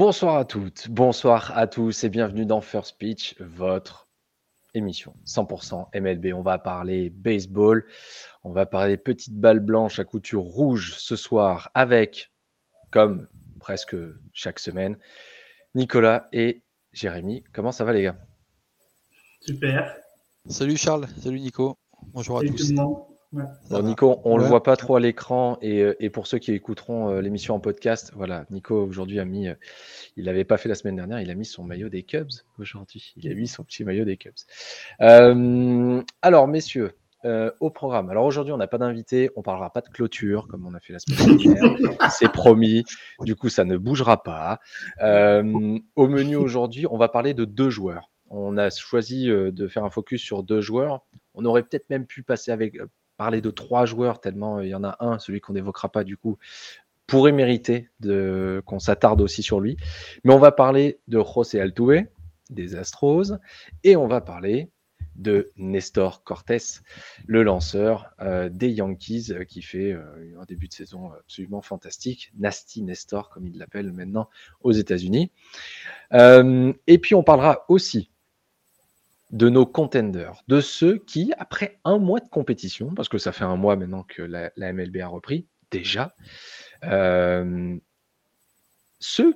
Bonsoir 0.00 0.36
à 0.36 0.46
toutes, 0.46 0.88
bonsoir 0.88 1.54
à 1.58 1.66
tous 1.66 2.04
et 2.04 2.08
bienvenue 2.08 2.46
dans 2.46 2.62
First 2.62 2.96
Pitch, 2.96 3.38
votre 3.38 4.08
émission 4.72 5.14
100% 5.26 5.88
MLB. 5.94 6.32
On 6.34 6.40
va 6.40 6.58
parler 6.58 7.10
baseball, 7.10 7.84
on 8.42 8.50
va 8.50 8.64
parler 8.64 8.96
petites 8.96 9.34
balles 9.34 9.60
blanches 9.60 9.98
à 9.98 10.04
couture 10.04 10.40
rouge 10.40 10.94
ce 10.96 11.16
soir 11.16 11.70
avec, 11.74 12.32
comme 12.90 13.28
presque 13.58 13.94
chaque 14.32 14.58
semaine, 14.58 14.96
Nicolas 15.74 16.28
et 16.32 16.62
Jérémy. 16.94 17.44
Comment 17.52 17.70
ça 17.70 17.84
va 17.84 17.92
les 17.92 18.04
gars? 18.04 18.16
Super. 19.42 19.94
Salut 20.48 20.78
Charles, 20.78 21.08
salut 21.22 21.40
Nico, 21.40 21.76
bonjour 22.04 22.38
à 22.38 22.40
Salut 22.40 22.54
tous. 22.54 22.68
tout 22.68 22.70
le 22.70 22.76
monde. 22.76 23.09
Ouais. 23.32 23.44
Nico, 23.82 24.20
on 24.24 24.36
ne 24.36 24.42
le 24.42 24.48
voit 24.48 24.62
pas 24.62 24.76
trop 24.76 24.96
à 24.96 25.00
l'écran 25.00 25.56
et, 25.62 25.82
euh, 25.82 25.94
et 26.00 26.10
pour 26.10 26.26
ceux 26.26 26.38
qui 26.38 26.52
écouteront 26.52 27.10
euh, 27.10 27.20
l'émission 27.20 27.54
en 27.54 27.60
podcast, 27.60 28.12
voilà, 28.16 28.44
Nico 28.50 28.74
aujourd'hui 28.82 29.20
a 29.20 29.24
mis, 29.24 29.48
euh, 29.48 29.54
il 30.16 30.24
l'avait 30.24 30.44
pas 30.44 30.56
fait 30.56 30.68
la 30.68 30.74
semaine 30.74 30.96
dernière, 30.96 31.20
il 31.20 31.30
a 31.30 31.34
mis 31.34 31.44
son 31.44 31.62
maillot 31.62 31.88
des 31.88 32.02
Cubs 32.02 32.30
aujourd'hui. 32.58 33.12
Il 33.16 33.30
a 33.30 33.34
mis 33.34 33.46
son 33.46 33.62
petit 33.62 33.84
maillot 33.84 34.04
des 34.04 34.16
Cubs. 34.16 34.34
Euh, 35.00 36.02
alors 36.22 36.48
messieurs, 36.48 36.92
euh, 37.26 37.50
au 37.60 37.68
programme. 37.68 38.08
Alors 38.08 38.24
aujourd'hui 38.24 38.54
on 38.54 38.56
n'a 38.56 38.66
pas 38.66 38.78
d'invité, 38.78 39.28
on 39.36 39.42
parlera 39.42 39.70
pas 39.70 39.82
de 39.82 39.90
clôture 39.90 40.48
comme 40.48 40.66
on 40.66 40.72
a 40.72 40.80
fait 40.80 40.94
la 40.94 41.00
semaine 41.00 41.36
dernière. 41.36 41.62
C'est 42.10 42.32
promis. 42.32 42.82
Du 43.20 43.36
coup 43.36 43.50
ça 43.50 43.66
ne 43.66 43.76
bougera 43.76 44.22
pas. 44.22 44.58
Euh, 45.02 45.78
au 45.96 46.08
menu 46.08 46.36
aujourd'hui, 46.36 46.86
on 46.90 46.96
va 46.96 47.10
parler 47.10 47.34
de 47.34 47.44
deux 47.44 47.68
joueurs. 47.68 48.10
On 48.30 48.56
a 48.56 48.70
choisi 48.70 49.28
euh, 49.28 49.52
de 49.52 49.68
faire 49.68 49.84
un 49.84 49.90
focus 49.90 50.22
sur 50.22 50.42
deux 50.42 50.62
joueurs. 50.62 51.04
On 51.34 51.44
aurait 51.44 51.62
peut-être 51.62 51.90
même 51.90 52.06
pu 52.06 52.22
passer 52.22 52.52
avec 52.52 52.78
parler 53.20 53.42
de 53.42 53.50
trois 53.50 53.84
joueurs, 53.84 54.18
tellement 54.18 54.56
euh, 54.56 54.64
il 54.64 54.70
y 54.70 54.74
en 54.74 54.82
a 54.82 54.96
un, 55.00 55.18
celui 55.18 55.42
qu'on 55.42 55.52
n'évoquera 55.52 55.90
pas 55.90 56.04
du 56.04 56.16
coup, 56.16 56.38
pourrait 57.06 57.32
mériter 57.32 57.90
de, 58.00 58.62
qu'on 58.64 58.78
s'attarde 58.78 59.20
aussi 59.20 59.42
sur 59.42 59.60
lui. 59.60 59.76
Mais 60.24 60.32
on 60.32 60.38
va 60.38 60.52
parler 60.52 61.00
de 61.06 61.22
José 61.22 61.60
Altuve, 61.60 62.06
des 62.48 62.76
Astros, 62.76 63.34
et 63.84 63.94
on 63.94 64.06
va 64.06 64.22
parler 64.22 64.70
de 65.16 65.52
Nestor 65.58 66.24
Cortés, 66.24 66.80
le 67.26 67.42
lanceur 67.42 68.08
euh, 68.22 68.48
des 68.48 68.70
Yankees, 68.70 69.26
euh, 69.32 69.44
qui 69.44 69.60
fait 69.60 69.92
un 69.92 70.44
début 70.48 70.68
de 70.68 70.72
saison 70.72 71.12
absolument 71.12 71.60
fantastique, 71.60 72.32
Nasty 72.38 72.80
Nestor, 72.80 73.28
comme 73.28 73.46
il 73.46 73.58
l'appelle 73.58 73.92
maintenant 73.92 74.30
aux 74.62 74.72
États-Unis. 74.72 75.30
Et 76.10 76.98
puis 77.02 77.14
on 77.14 77.22
parlera 77.22 77.66
aussi 77.68 78.10
de 79.30 79.48
nos 79.48 79.66
contenders, 79.66 80.42
de 80.48 80.60
ceux 80.60 80.98
qui, 80.98 81.32
après 81.38 81.78
un 81.84 81.98
mois 81.98 82.20
de 82.20 82.28
compétition, 82.28 82.92
parce 82.94 83.08
que 83.08 83.18
ça 83.18 83.32
fait 83.32 83.44
un 83.44 83.56
mois 83.56 83.76
maintenant 83.76 84.02
que 84.02 84.22
la, 84.22 84.50
MLB 84.56 84.98
a 84.98 85.06
repris, 85.06 85.46
déjà, 85.70 86.14
euh, 86.84 87.76
ceux 88.98 89.34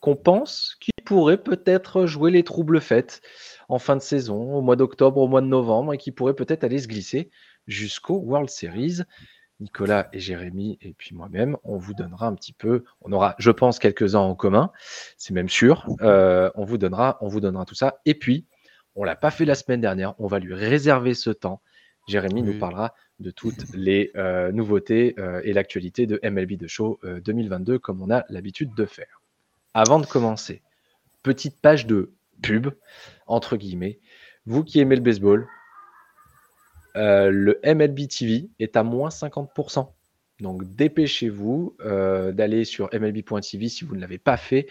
qu'on 0.00 0.16
pense 0.16 0.76
qui 0.80 0.90
pourraient 1.04 1.42
peut-être 1.42 2.06
jouer 2.06 2.30
les 2.30 2.42
troubles 2.42 2.80
fêtes 2.80 3.20
en 3.68 3.78
fin 3.78 3.96
de 3.96 4.02
saison, 4.02 4.54
au 4.54 4.62
mois 4.62 4.76
d'octobre, 4.76 5.20
au 5.20 5.28
mois 5.28 5.42
de 5.42 5.46
novembre, 5.46 5.94
et 5.94 5.98
qui 5.98 6.10
pourraient 6.10 6.34
peut-être 6.34 6.64
aller 6.64 6.78
se 6.78 6.88
glisser 6.88 7.30
jusqu'au 7.66 8.16
World 8.16 8.50
Series. 8.50 9.02
Nicolas 9.60 10.08
et 10.14 10.20
Jérémy, 10.20 10.78
et 10.80 10.94
puis 10.94 11.14
moi-même, 11.14 11.56
on 11.64 11.76
vous 11.76 11.92
donnera 11.92 12.26
un 12.26 12.34
petit 12.34 12.54
peu, 12.54 12.84
on 13.02 13.12
aura, 13.12 13.34
je 13.38 13.50
pense, 13.50 13.78
quelques-uns 13.78 14.20
en 14.20 14.34
commun, 14.34 14.72
c'est 15.18 15.34
même 15.34 15.50
sûr, 15.50 15.86
Euh, 16.00 16.50
on, 16.54 16.64
vous 16.64 16.78
donnera, 16.78 17.18
on 17.20 17.28
vous 17.28 17.40
donnera 17.40 17.66
tout 17.66 17.74
ça. 17.74 18.00
Et 18.06 18.14
puis, 18.14 18.46
on 18.96 19.04
l'a 19.04 19.16
pas 19.16 19.30
fait 19.30 19.44
la 19.44 19.54
semaine 19.54 19.80
dernière. 19.80 20.14
On 20.18 20.26
va 20.26 20.38
lui 20.38 20.54
réserver 20.54 21.14
ce 21.14 21.30
temps. 21.30 21.60
Jérémy 22.08 22.42
nous 22.42 22.58
parlera 22.58 22.94
de 23.18 23.30
toutes 23.30 23.64
les 23.74 24.10
euh, 24.16 24.52
nouveautés 24.52 25.14
euh, 25.18 25.40
et 25.44 25.52
l'actualité 25.52 26.06
de 26.06 26.18
MLB 26.22 26.58
The 26.58 26.66
Show 26.66 26.98
euh, 27.04 27.20
2022, 27.20 27.78
comme 27.78 28.02
on 28.02 28.10
a 28.10 28.24
l'habitude 28.28 28.74
de 28.74 28.86
faire. 28.86 29.22
Avant 29.74 30.00
de 30.00 30.06
commencer, 30.06 30.62
petite 31.22 31.60
page 31.60 31.86
de 31.86 32.12
pub, 32.42 32.68
entre 33.26 33.56
guillemets. 33.56 34.00
Vous 34.46 34.64
qui 34.64 34.80
aimez 34.80 34.96
le 34.96 35.02
baseball, 35.02 35.46
euh, 36.96 37.30
le 37.30 37.60
MLB 37.64 38.08
TV 38.08 38.50
est 38.58 38.76
à 38.76 38.82
moins 38.82 39.10
50%. 39.10 39.92
Donc 40.40 40.64
dépêchez-vous 40.74 41.76
euh, 41.84 42.32
d'aller 42.32 42.64
sur 42.64 42.88
MLB.tv 42.92 43.68
si 43.68 43.84
vous 43.84 43.94
ne 43.94 44.00
l'avez 44.00 44.18
pas 44.18 44.36
fait. 44.36 44.66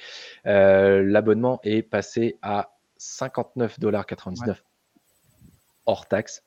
Euh, 0.46 1.04
L'abonnement 1.04 1.60
est 1.64 1.84
passé 1.84 2.38
à 2.42 2.72
59,99$ 3.00 4.56
hors 5.86 6.08
taxe. 6.08 6.44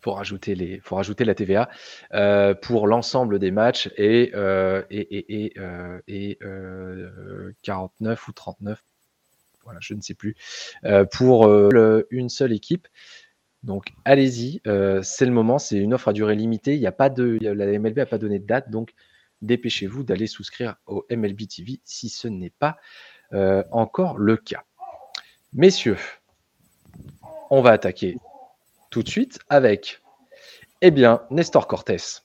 Faut 0.00 0.12
rajouter, 0.12 0.54
les, 0.54 0.78
faut 0.80 0.94
rajouter 0.96 1.24
la 1.24 1.34
TVA 1.34 1.68
euh, 2.14 2.54
pour 2.54 2.86
l'ensemble 2.86 3.38
des 3.40 3.50
matchs 3.50 3.90
et, 3.96 4.30
euh, 4.34 4.82
et, 4.90 5.00
et, 5.00 5.44
et, 5.44 5.52
euh, 5.58 6.00
et, 6.06 6.38
euh, 6.42 7.52
49 7.62 8.28
ou 8.28 8.32
39, 8.32 8.84
voilà, 9.64 9.80
je 9.82 9.94
ne 9.94 10.00
sais 10.00 10.14
plus, 10.14 10.36
pour 11.12 11.46
le- 11.48 12.06
une 12.10 12.28
seule 12.28 12.52
équipe. 12.52 12.86
Donc 13.64 13.88
allez-y, 14.04 14.60
c'est 15.02 15.26
le 15.26 15.32
moment, 15.32 15.58
c'est 15.58 15.78
une 15.78 15.94
offre 15.94 16.08
à 16.08 16.12
durée 16.12 16.36
limitée. 16.36 16.74
Il 16.74 16.80
y 16.80 16.86
a 16.86 16.92
pas 16.92 17.10
de, 17.10 17.38
la 17.42 17.66
MLB 17.78 17.96
n'a 17.98 18.06
pas 18.06 18.18
donné 18.18 18.38
de 18.38 18.46
date, 18.46 18.70
donc 18.70 18.94
dépêchez-vous 19.42 20.04
d'aller 20.04 20.26
souscrire 20.28 20.76
au 20.86 21.04
MLB 21.10 21.46
TV 21.48 21.80
si 21.84 22.08
ce 22.08 22.28
n'est 22.28 22.50
pas 22.50 22.78
euh, 23.32 23.64
encore 23.72 24.16
le 24.18 24.36
cas. 24.36 24.64
Messieurs, 25.54 25.96
on 27.48 27.62
va 27.62 27.70
attaquer 27.70 28.18
tout 28.90 29.02
de 29.02 29.08
suite 29.08 29.38
avec, 29.48 30.02
eh 30.82 30.90
bien, 30.90 31.22
Nestor 31.30 31.66
Cortés, 31.66 32.20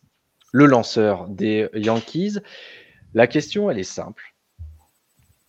le 0.51 0.65
lanceur 0.65 1.29
des 1.29 1.69
Yankees. 1.73 2.39
La 3.13 3.27
question, 3.27 3.71
elle 3.71 3.79
est 3.79 3.83
simple. 3.83 4.35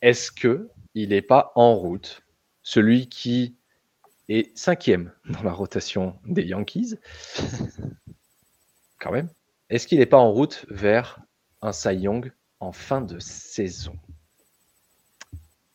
Est-ce 0.03 0.31
que 0.31 0.71
il 0.95 1.09
n'est 1.09 1.21
pas 1.21 1.51
en 1.57 1.75
route, 1.75 2.23
celui 2.63 3.09
qui 3.09 3.57
est 4.29 4.57
cinquième 4.57 5.13
dans 5.29 5.43
la 5.43 5.53
rotation 5.53 6.17
des 6.27 6.45
Yankees, 6.45 6.95
quand 9.01 9.11
même, 9.11 9.29
est-ce 9.69 9.89
qu'il 9.89 9.99
n'est 9.99 10.07
pas 10.07 10.19
en 10.19 10.31
route 10.31 10.65
vers 10.69 11.19
un 11.61 11.73
Cy 11.73 11.97
Young 11.97 12.33
en 12.61 12.71
fin 12.71 13.01
de 13.01 13.19
saison? 13.19 13.99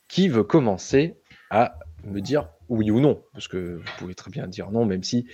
Qui 0.08 0.30
veut 0.30 0.46
commencer 0.46 1.20
à 1.50 1.78
me 2.04 2.22
dire 2.22 2.50
oui 2.70 2.92
ou 2.92 3.00
non 3.00 3.24
Parce 3.34 3.48
que 3.48 3.76
vous 3.78 3.84
pouvez 3.98 4.16
très 4.16 4.32
bien 4.32 4.48
dire 4.48 4.72
non, 4.72 4.86
même 4.86 5.04
si 5.04 5.28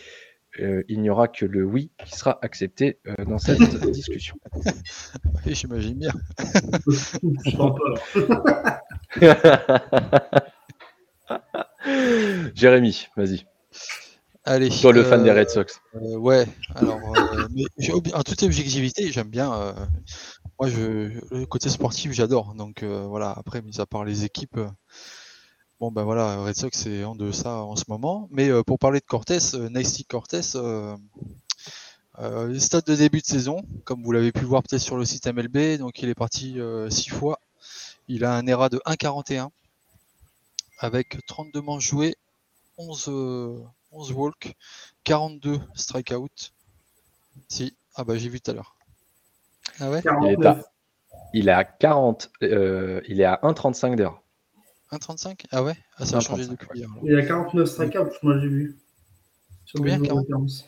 euh, 0.60 0.84
il 0.88 1.02
n'y 1.02 1.10
aura 1.10 1.28
que 1.28 1.46
le 1.46 1.64
oui 1.64 1.92
qui 2.06 2.16
sera 2.16 2.40
accepté 2.42 3.00
euh, 3.08 3.26
dans 3.26 3.38
cette 3.40 3.60
discussion. 3.92 4.38
Oui, 5.46 5.54
j'imagine 5.56 5.98
bien. 5.98 6.12
Je 6.88 7.58
pas. 7.58 8.82
là. 9.20 10.52
Jérémy, 12.56 13.08
vas-y. 13.16 13.46
Allez. 14.44 14.70
Toi, 14.70 14.94
le 14.94 15.04
fan 15.04 15.24
des 15.24 15.30
euh, 15.30 15.34
Red 15.34 15.50
Sox. 15.50 15.82
euh, 15.96 16.18
ouais, 16.18 16.46
alors, 16.76 17.00
euh, 17.18 17.48
mais 17.52 17.66
en 18.14 18.22
toute 18.22 18.44
objectivité, 18.44 19.12
j'aime 19.12 19.30
bien. 19.30 19.54
euh, 19.54 19.74
moi, 20.60 20.70
je, 20.70 21.12
le 21.36 21.46
côté 21.48 21.70
sportif, 21.70 22.12
j'adore. 22.12 22.54
Donc 22.56 22.84
euh, 22.84 23.06
voilà, 23.08 23.32
après, 23.36 23.62
mis 23.62 23.80
à 23.82 23.86
part 23.88 24.06
les 24.06 24.24
équipes, 24.24 24.58
euh, 24.58 24.68
bon 25.80 25.92
ben 25.92 26.04
voilà, 26.04 26.38
Red 26.38 26.56
Sox, 26.56 26.78
c'est 26.78 27.04
en 27.04 27.16
deçà 27.16 27.58
en 27.58 27.76
ce 27.76 27.86
moment. 27.88 28.28
Mais 28.32 28.50
euh, 28.50 28.64
pour 28.64 28.80
parler 28.80 29.00
de 29.00 29.06
Cortés, 29.06 29.38
euh, 29.54 29.70
Nasty 29.70 30.06
Cortés, 30.06 30.42
euh, 30.56 30.96
euh, 32.20 32.58
stade 32.60 32.86
de 32.86 32.96
début 32.96 33.22
de 33.22 33.26
saison, 33.26 33.62
comme 33.84 34.04
vous 34.04 34.12
l'avez 34.12 34.32
pu 34.32 34.46
voir 34.46 34.64
peut-être 34.64 34.82
sur 34.82 34.98
le 34.98 35.06
site 35.06 35.28
MLB, 35.28 35.78
donc 35.78 36.02
il 36.02 36.10
est 36.10 36.16
parti 36.16 36.60
euh, 36.60 36.90
six 36.90 37.10
fois. 37.10 37.40
Il 38.08 38.24
a 38.24 38.34
un 38.36 38.46
ERA 38.48 38.70
de 38.70 38.78
1,41 38.86 39.50
avec 40.80 41.26
32 41.26 41.62
manches 41.62 41.90
jouées, 41.90 42.16
11, 42.78 43.06
euh, 43.10 43.58
11 43.92 44.12
walks, 44.14 44.56
42 45.04 45.60
strikeouts. 45.74 46.52
Si, 47.50 47.76
ah 47.96 48.04
bah 48.04 48.18
j'ai 48.18 48.30
vu 48.30 48.40
tout 48.40 48.52
à 48.52 48.54
l'heure. 48.54 48.76
Ah 49.80 49.90
ouais? 49.90 50.02
Il 50.22 50.28
est 50.28 50.36
49. 50.36 50.58
à, 50.58 50.72
il 51.34 51.50
est 51.50 51.52
à 51.52 51.64
40, 51.66 52.32
euh, 52.44 53.02
il 53.08 53.20
est 53.20 53.26
à 53.26 53.40
1,35 53.44 53.96
d'heure. 53.96 54.22
1,35 54.98 55.46
Ah 55.52 55.64
ouais? 55.64 55.76
Ah 55.98 56.06
ça 56.06 56.18
a 56.18 56.20
changé 56.20 56.44
1,35, 56.44 56.50
depuis 56.52 56.80
hier. 56.80 56.90
alors. 56.92 57.04
Il 57.06 57.12
y 57.14 57.16
a 57.18 57.26
49 57.26 57.68
strikeouts, 57.70 58.10
moi 58.24 58.40
j'ai 58.40 58.48
vu. 58.48 58.78
Sur 59.66 59.80
Combien, 59.80 59.98
les 60.00 60.08
40? 60.08 60.22
références. 60.24 60.66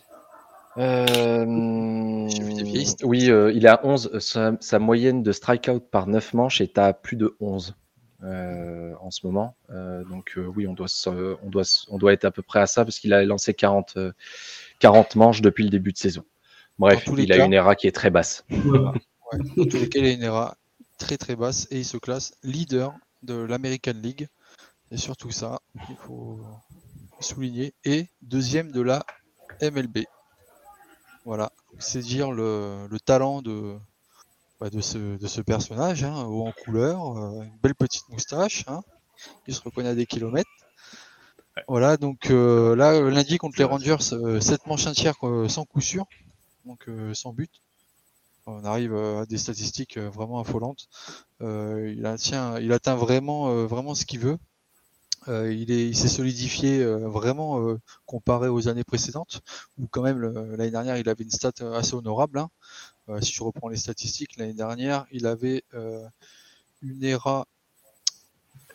Euh, 0.78 2.28
J'ai 2.30 2.44
vu 2.44 2.54
des 2.54 2.64
vieilles 2.64 2.86
stats. 2.86 3.06
oui, 3.08 3.30
euh, 3.32 3.52
il 3.52 3.66
est 3.66 3.70
à 3.70 3.86
11. 3.86 4.20
Sa, 4.20 4.54
sa 4.60 4.80
moyenne 4.80 5.24
de 5.24 5.32
strikeout 5.32 5.80
par 5.80 6.08
9 6.08 6.34
manches 6.34 6.62
est 6.62 6.78
à 6.78 6.94
plus 6.94 7.16
de 7.18 7.36
11 7.40 7.76
euh, 8.24 8.94
en 9.02 9.10
ce 9.12 9.26
moment. 9.26 9.56
Euh, 9.72 10.04
donc 10.06 10.34
euh, 10.38 10.46
oui, 10.56 10.68
on 10.68 10.74
doit, 10.74 10.88
se- 10.88 11.36
on, 11.44 11.50
doit, 11.50 11.64
se- 11.64 11.86
on 11.90 11.98
doit 11.98 12.14
être 12.14 12.26
à 12.26 12.32
peu 12.32 12.42
près 12.44 12.60
à 12.60 12.68
ça 12.68 12.86
parce 12.86 13.00
qu'il 13.00 13.14
a 13.14 13.24
lancé 13.24 13.54
40, 13.54 13.94
euh, 13.98 14.12
40 14.80 15.16
manches 15.16 15.42
depuis 15.42 15.64
le 15.64 15.70
début 15.72 15.94
de 15.94 15.98
saison. 15.98 16.24
Bref, 16.78 17.04
il 17.18 17.32
a 17.34 17.38
cas- 17.38 17.46
une 17.46 17.54
ERA 17.54 17.76
qui 17.76 17.88
est 17.88 17.92
très 17.92 18.12
basse. 18.12 18.46
Ouais. 18.52 19.40
Dans 19.58 19.66
tous 19.66 19.78
les 19.78 19.90
cas, 19.90 20.00
il 20.00 20.06
a 20.06 20.12
une 20.12 20.24
ERA 20.24 20.58
très 21.00 21.18
très 21.18 21.36
basse 21.36 21.68
et 21.72 21.80
il 21.80 21.86
se 21.86 21.98
classe 21.98 22.36
leader 22.44 22.94
de 23.28 23.36
l'American 23.36 23.94
League. 23.94 24.28
Et 24.92 24.98
surtout 24.98 25.32
ça, 25.32 25.60
il 25.90 25.96
faut 25.98 26.40
souligner. 27.20 27.74
Et 27.84 28.08
deuxième 28.22 28.72
de 28.72 28.82
la 28.82 29.06
MLB. 29.62 30.06
Voilà, 31.26 31.52
c'est 31.78 32.00
dire 32.00 32.32
le, 32.32 32.88
le 32.90 33.00
talent 33.02 33.42
de, 33.42 33.78
bah, 34.62 34.70
de, 34.70 34.80
ce, 34.80 35.18
de 35.18 35.28
ce 35.28 35.42
personnage, 35.42 36.04
hein, 36.06 36.24
haut 36.24 36.48
en 36.48 36.54
couleur, 36.54 37.18
euh, 37.18 37.44
une 37.44 37.58
belle 37.62 37.76
petite 37.76 38.08
moustache, 38.10 38.64
hein, 38.68 38.82
il 39.46 39.54
se 39.54 39.62
reconnaît 39.62 39.90
à 39.90 39.96
des 39.96 40.06
kilomètres. 40.06 40.50
Voilà, 41.68 41.98
donc 41.98 42.30
euh, 42.30 42.76
là, 42.76 43.02
lundi 43.02 43.38
contre 43.40 43.58
les 43.58 43.66
Rangers, 43.66 43.98
7 44.00 44.68
manches 44.68 44.88
entières 44.88 45.18
sans 45.50 45.66
coup 45.66 45.82
sûr, 45.82 46.06
donc 46.66 46.88
sans 47.14 47.34
but. 47.34 47.52
On 48.48 48.64
arrive 48.64 48.96
à 48.96 49.26
des 49.26 49.38
statistiques 49.38 49.98
vraiment 49.98 50.40
affolantes. 50.40 50.88
il, 51.42 52.06
atteint, 52.06 52.60
il 52.60 52.72
atteint 52.72 52.96
vraiment, 52.96 53.66
vraiment 53.66 53.94
ce 53.94 54.06
qu'il 54.06 54.20
veut. 54.20 54.38
Euh, 55.30 55.54
il 55.54 55.72
est, 55.72 55.90
il 55.90 55.96
s'est 55.96 56.08
solidifié 56.08 56.82
euh, 56.82 57.08
vraiment 57.08 57.62
euh, 57.62 57.80
comparé 58.06 58.48
aux 58.48 58.70
années 58.70 58.86
précédentes, 58.86 59.42
où 59.78 59.88
quand 59.88 60.02
même 60.02 60.22
l'année 60.22 60.72
dernière 60.72 60.98
il 60.98 61.10
avait 61.10 61.24
une 61.24 61.32
stat 61.32 61.52
assez 61.74 61.96
honorable. 61.96 62.40
Hein. 62.40 62.50
si 63.22 63.34
je 63.34 63.44
reprends 63.44 63.68
les 63.68 63.78
statistiques, 63.78 64.38
l'année 64.38 64.54
dernière 64.54 65.06
il 65.12 65.26
avait 65.26 65.64
une 66.82 67.04
ERA, 67.04 67.46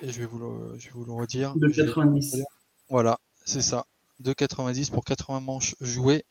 et 0.00 0.10
je 0.10 0.20
vais 0.20 0.26
vous 0.26 0.38
le, 0.38 0.78
je 0.78 0.86
vais 0.86 0.94
vous 0.94 1.04
le 1.04 1.12
redire. 1.12 1.54
De 1.56 1.68
90. 1.68 2.42
Voilà, 2.88 3.18
c'est 3.44 3.62
ça. 3.62 3.86
De 4.20 4.32
90 4.32 4.90
pour 4.90 5.04
80 5.04 5.40
manches 5.40 5.74
jouées. 5.80 6.24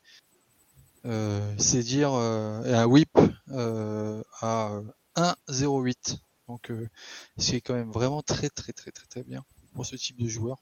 c'est 1.57 1.83
dire 1.83 2.11
un 2.11 2.85
whip 2.85 3.17
à 3.51 4.81
1,08. 5.15 6.17
Donc 6.47 6.71
c'est 7.37 7.61
quand 7.61 7.73
même 7.73 7.91
vraiment 7.91 8.21
très 8.21 8.49
très 8.49 8.73
très 8.73 8.91
très 8.91 9.05
très 9.07 9.23
bien 9.23 9.43
pour 9.73 9.85
ce 9.85 9.95
type 9.95 10.17
de 10.17 10.27
joueur. 10.27 10.57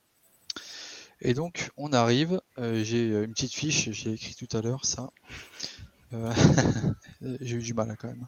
Et 1.22 1.34
donc, 1.34 1.70
on 1.78 1.92
arrive. 1.92 2.42
Euh, 2.58 2.84
j'ai 2.84 3.12
euh, 3.12 3.26
une 3.26 3.34
petite 3.34 3.54
fiche, 3.54 3.90
j'ai 3.92 4.14
écrit 4.14 4.36
tout 4.36 4.58
à 4.58 4.62
l'heure 4.62 4.86
ça. 4.86 5.10
Euh, 6.14 6.32
j'ai 7.42 7.58
eu 7.58 7.62
du 7.62 7.74
mal 7.74 7.92
hein, 7.92 7.96
quand 8.00 8.08
même. 8.08 8.26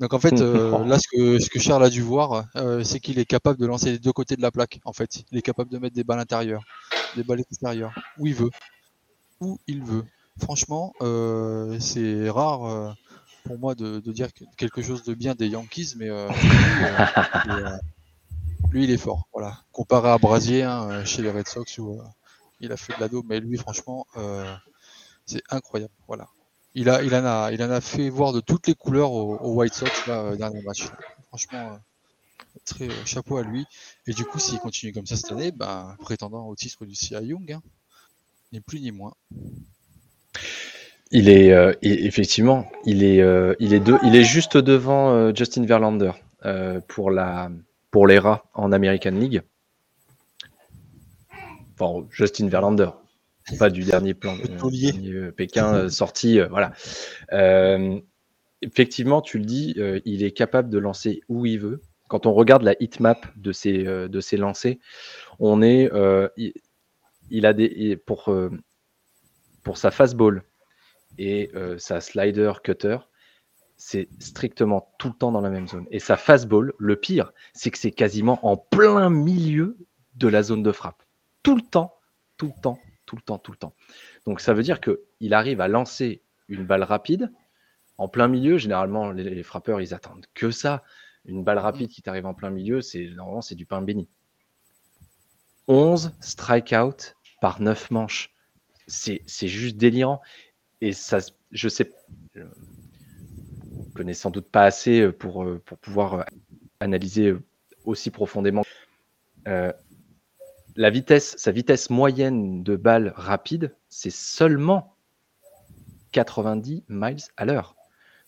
Donc 0.00 0.12
en 0.14 0.18
fait, 0.18 0.32
là, 0.40 0.98
ce 0.98 1.08
que, 1.08 1.38
ce 1.38 1.48
que 1.48 1.60
Charles 1.60 1.84
a 1.84 1.90
dû 1.90 2.02
voir, 2.02 2.46
c'est 2.82 2.98
qu'il 2.98 3.18
est 3.18 3.24
capable 3.24 3.60
de 3.60 3.66
lancer 3.66 3.92
les 3.92 3.98
deux 3.98 4.12
côtés 4.12 4.36
de 4.36 4.42
la 4.42 4.50
plaque. 4.50 4.80
En 4.84 4.92
fait, 4.92 5.24
il 5.30 5.38
est 5.38 5.42
capable 5.42 5.70
de 5.70 5.78
mettre 5.78 5.94
des 5.94 6.02
balles 6.02 6.18
intérieures, 6.18 6.64
des 7.14 7.22
balles 7.22 7.40
extérieures, 7.40 7.94
où 8.18 8.26
il 8.26 8.34
veut, 8.34 8.50
où 9.40 9.58
il 9.68 9.82
veut. 9.84 10.04
Franchement, 10.40 10.92
c'est 11.78 12.30
rare 12.30 12.96
pour 13.44 13.58
moi 13.58 13.74
de, 13.74 14.00
dire 14.00 14.28
quelque 14.56 14.82
chose 14.82 15.02
de 15.02 15.14
bien 15.14 15.34
des 15.34 15.48
Yankees, 15.48 15.94
mais 15.96 16.08
lui, 18.72 18.84
il 18.84 18.90
est 18.90 18.98
fort. 18.98 19.28
Voilà. 19.32 19.58
Comparé 19.72 20.10
à 20.10 20.18
Brasier 20.18 20.62
hein, 20.62 20.88
euh, 20.90 21.04
chez 21.04 21.22
les 21.22 21.30
Red 21.30 21.46
Sox 21.46 21.78
où 21.78 21.92
euh, 21.92 22.04
il 22.60 22.72
a 22.72 22.76
fait 22.76 22.94
de 22.94 23.00
l'ado, 23.00 23.22
mais 23.22 23.40
lui, 23.40 23.58
franchement, 23.58 24.06
euh, 24.16 24.54
c'est 25.26 25.42
incroyable. 25.50 25.92
Voilà. 26.06 26.28
Il, 26.74 26.88
a, 26.88 27.02
il, 27.02 27.14
en 27.14 27.24
a, 27.24 27.52
il 27.52 27.62
en 27.62 27.70
a 27.70 27.80
fait 27.80 28.08
voir 28.08 28.32
de 28.32 28.40
toutes 28.40 28.66
les 28.66 28.74
couleurs 28.74 29.12
aux, 29.12 29.54
White 29.54 29.74
Sox 29.74 30.06
là, 30.06 30.34
dernier 30.36 30.62
match. 30.62 30.88
Franchement, 31.28 31.78
très 32.64 32.88
chapeau 33.04 33.36
à 33.36 33.42
lui. 33.42 33.66
Et 34.06 34.14
du 34.14 34.24
coup, 34.24 34.38
s'il 34.38 34.58
continue 34.58 34.92
comme 34.92 35.06
ça 35.06 35.16
cette 35.16 35.32
année, 35.32 35.52
ben, 35.52 35.94
prétendant 36.00 36.46
au 36.46 36.56
titre 36.56 36.86
du 36.86 36.94
CIA 36.94 37.20
Young, 37.20 37.52
hein, 37.52 37.62
ni 38.52 38.60
plus 38.60 38.80
ni 38.80 38.90
moins. 38.90 39.14
Il 41.12 41.28
est 41.28 41.76
effectivement, 41.82 42.66
il 42.84 43.04
est, 43.04 43.18
il 43.60 43.74
est, 43.74 43.82
il 44.02 44.16
est 44.16 44.24
juste 44.24 44.56
devant 44.56 45.34
Justin 45.34 45.64
Verlander 45.66 46.12
pour 46.88 47.10
la 47.10 47.50
pour 47.92 48.06
les 48.08 48.18
rats 48.18 48.44
en 48.54 48.72
American 48.72 49.12
League. 49.12 49.42
Enfin, 51.78 52.06
Justin 52.10 52.48
Verlander, 52.48 52.90
pas 53.58 53.70
du 53.70 53.84
dernier 53.84 54.14
plan 54.14 54.36
de 54.36 55.14
euh, 55.14 55.30
Pékin 55.30 55.74
euh, 55.74 55.88
sorti. 55.88 56.40
Euh, 56.40 56.48
voilà. 56.48 56.72
effectivement, 58.62 59.20
tu 59.20 59.38
le 59.38 59.44
dis, 59.44 59.76
il 60.04 60.24
est 60.24 60.32
capable 60.32 60.70
de 60.70 60.78
lancer 60.78 61.20
où 61.28 61.46
il 61.46 61.60
veut. 61.60 61.82
Quand 62.08 62.26
on 62.26 62.34
regarde 62.34 62.62
la 62.62 62.74
hitmap 62.80 63.26
de 63.36 63.52
ses, 63.52 63.84
de 63.84 64.20
ses 64.20 64.36
lancers, 64.36 64.76
on 65.38 65.62
est, 65.62 65.90
il, 67.30 67.46
a 67.46 67.52
des 67.52 67.96
pour 67.96 68.34
pour 69.62 69.78
sa 69.78 69.90
fastball 69.90 70.42
et 71.18 71.50
sa 71.78 72.00
slider 72.00 72.52
cutter, 72.62 72.98
c'est 73.76 74.08
strictement 74.20 74.94
tout 74.98 75.08
le 75.08 75.14
temps 75.14 75.32
dans 75.32 75.40
la 75.40 75.50
même 75.50 75.66
zone. 75.66 75.86
Et 75.90 75.98
sa 75.98 76.16
fastball, 76.16 76.72
le 76.78 76.96
pire, 76.96 77.32
c'est 77.52 77.70
que 77.70 77.78
c'est 77.78 77.90
quasiment 77.90 78.38
en 78.46 78.56
plein 78.56 79.10
milieu 79.10 79.76
de 80.14 80.28
la 80.28 80.42
zone 80.42 80.62
de 80.62 80.70
frappe. 80.70 81.02
Tout 81.42 81.56
le 81.56 81.62
temps, 81.62 81.94
tout 82.36 82.52
le 82.54 82.62
temps, 82.62 82.78
tout 83.06 83.16
le 83.16 83.22
temps, 83.22 83.38
tout 83.38 83.50
le 83.50 83.56
temps. 83.56 83.74
Donc 84.26 84.40
ça 84.40 84.54
veut 84.54 84.62
dire 84.62 84.80
qu'il 84.80 85.34
arrive 85.34 85.60
à 85.60 85.68
lancer 85.68 86.22
une 86.48 86.64
balle 86.64 86.84
rapide 86.84 87.32
en 87.98 88.08
plein 88.08 88.28
milieu. 88.28 88.56
Généralement, 88.56 89.10
les, 89.10 89.42
frappeurs, 89.42 89.80
ils 89.80 89.94
attendent 89.94 90.26
que 90.34 90.50
ça. 90.50 90.84
Une 91.24 91.42
balle 91.42 91.58
rapide 91.58 91.90
qui 91.90 92.02
t'arrive 92.02 92.26
en 92.26 92.34
plein 92.34 92.50
milieu, 92.50 92.80
c'est 92.80 93.08
normalement 93.08 93.42
c'est 93.42 93.54
du 93.54 93.66
pain 93.66 93.82
béni. 93.82 94.08
11 95.68 96.12
strikeouts 96.20 97.14
par 97.40 97.60
9 97.60 97.90
manches. 97.90 98.30
C'est 98.86 99.48
juste 99.48 99.76
délirant. 99.76 100.20
Et 100.82 100.92
ça, 100.92 101.18
je 101.52 101.68
sais, 101.68 101.92
connais 103.94 104.14
sans 104.14 104.30
doute 104.30 104.48
pas 104.48 104.64
assez 104.64 105.00
euh, 105.00 105.12
pour, 105.12 105.44
euh, 105.44 105.62
pour 105.64 105.78
pouvoir 105.78 106.14
euh, 106.14 106.22
analyser 106.80 107.36
aussi 107.84 108.10
profondément. 108.10 108.64
la 109.46 110.90
vitesse, 110.90 111.36
sa 111.38 111.52
vitesse 111.52 111.88
moyenne 111.88 112.64
de 112.64 112.74
balle 112.74 113.12
rapide, 113.14 113.76
c'est 113.90 114.10
seulement 114.10 114.96
90 116.10 116.82
miles 116.88 117.22
à 117.36 117.44
l'heure. 117.44 117.76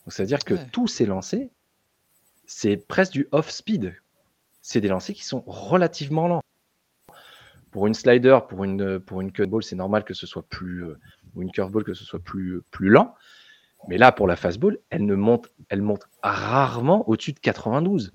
Donc 0.05 0.13
ça 0.13 0.23
veut 0.23 0.29
dire 0.29 0.45
que 0.45 0.55
tous 0.71 0.87
ces 0.87 1.07
lancers, 1.07 1.49
c'est 2.47 2.77
presque 2.77 3.15
du 3.15 3.27
off-speed. 3.33 3.97
C'est 4.63 4.81
des 4.81 4.89
lancers 4.89 5.17
qui 5.17 5.25
sont 5.25 5.43
relativement 5.47 6.29
lents. 6.29 6.43
Pour 7.75 7.89
une 7.89 7.95
slider, 7.95 8.39
pour 8.49 8.63
une, 8.63 9.01
pour 9.01 9.21
une 9.21 9.33
cut 9.33 9.47
ball, 9.47 9.65
c'est 9.65 9.75
normal 9.75 10.05
que 10.05 10.15
ce 10.15 10.29
soit 10.29 10.47
plus, 10.49 10.85
ou 11.35 11.43
une 11.43 11.51
curveball, 11.51 11.83
que 11.83 11.93
ce 11.93 12.05
soit 12.05 12.21
plus, 12.21 12.63
plus 12.71 12.89
lent. 12.89 13.17
Mais 13.89 13.99
là, 13.99 14.13
pour 14.13 14.29
la 14.29 14.37
fastball, 14.37 14.79
elle 14.91 15.07
ne 15.07 15.17
monte, 15.17 15.49
elle 15.71 15.83
monte 15.83 16.05
rarement 16.23 17.09
au-dessus 17.09 17.33
de 17.33 17.41
92. 17.41 18.13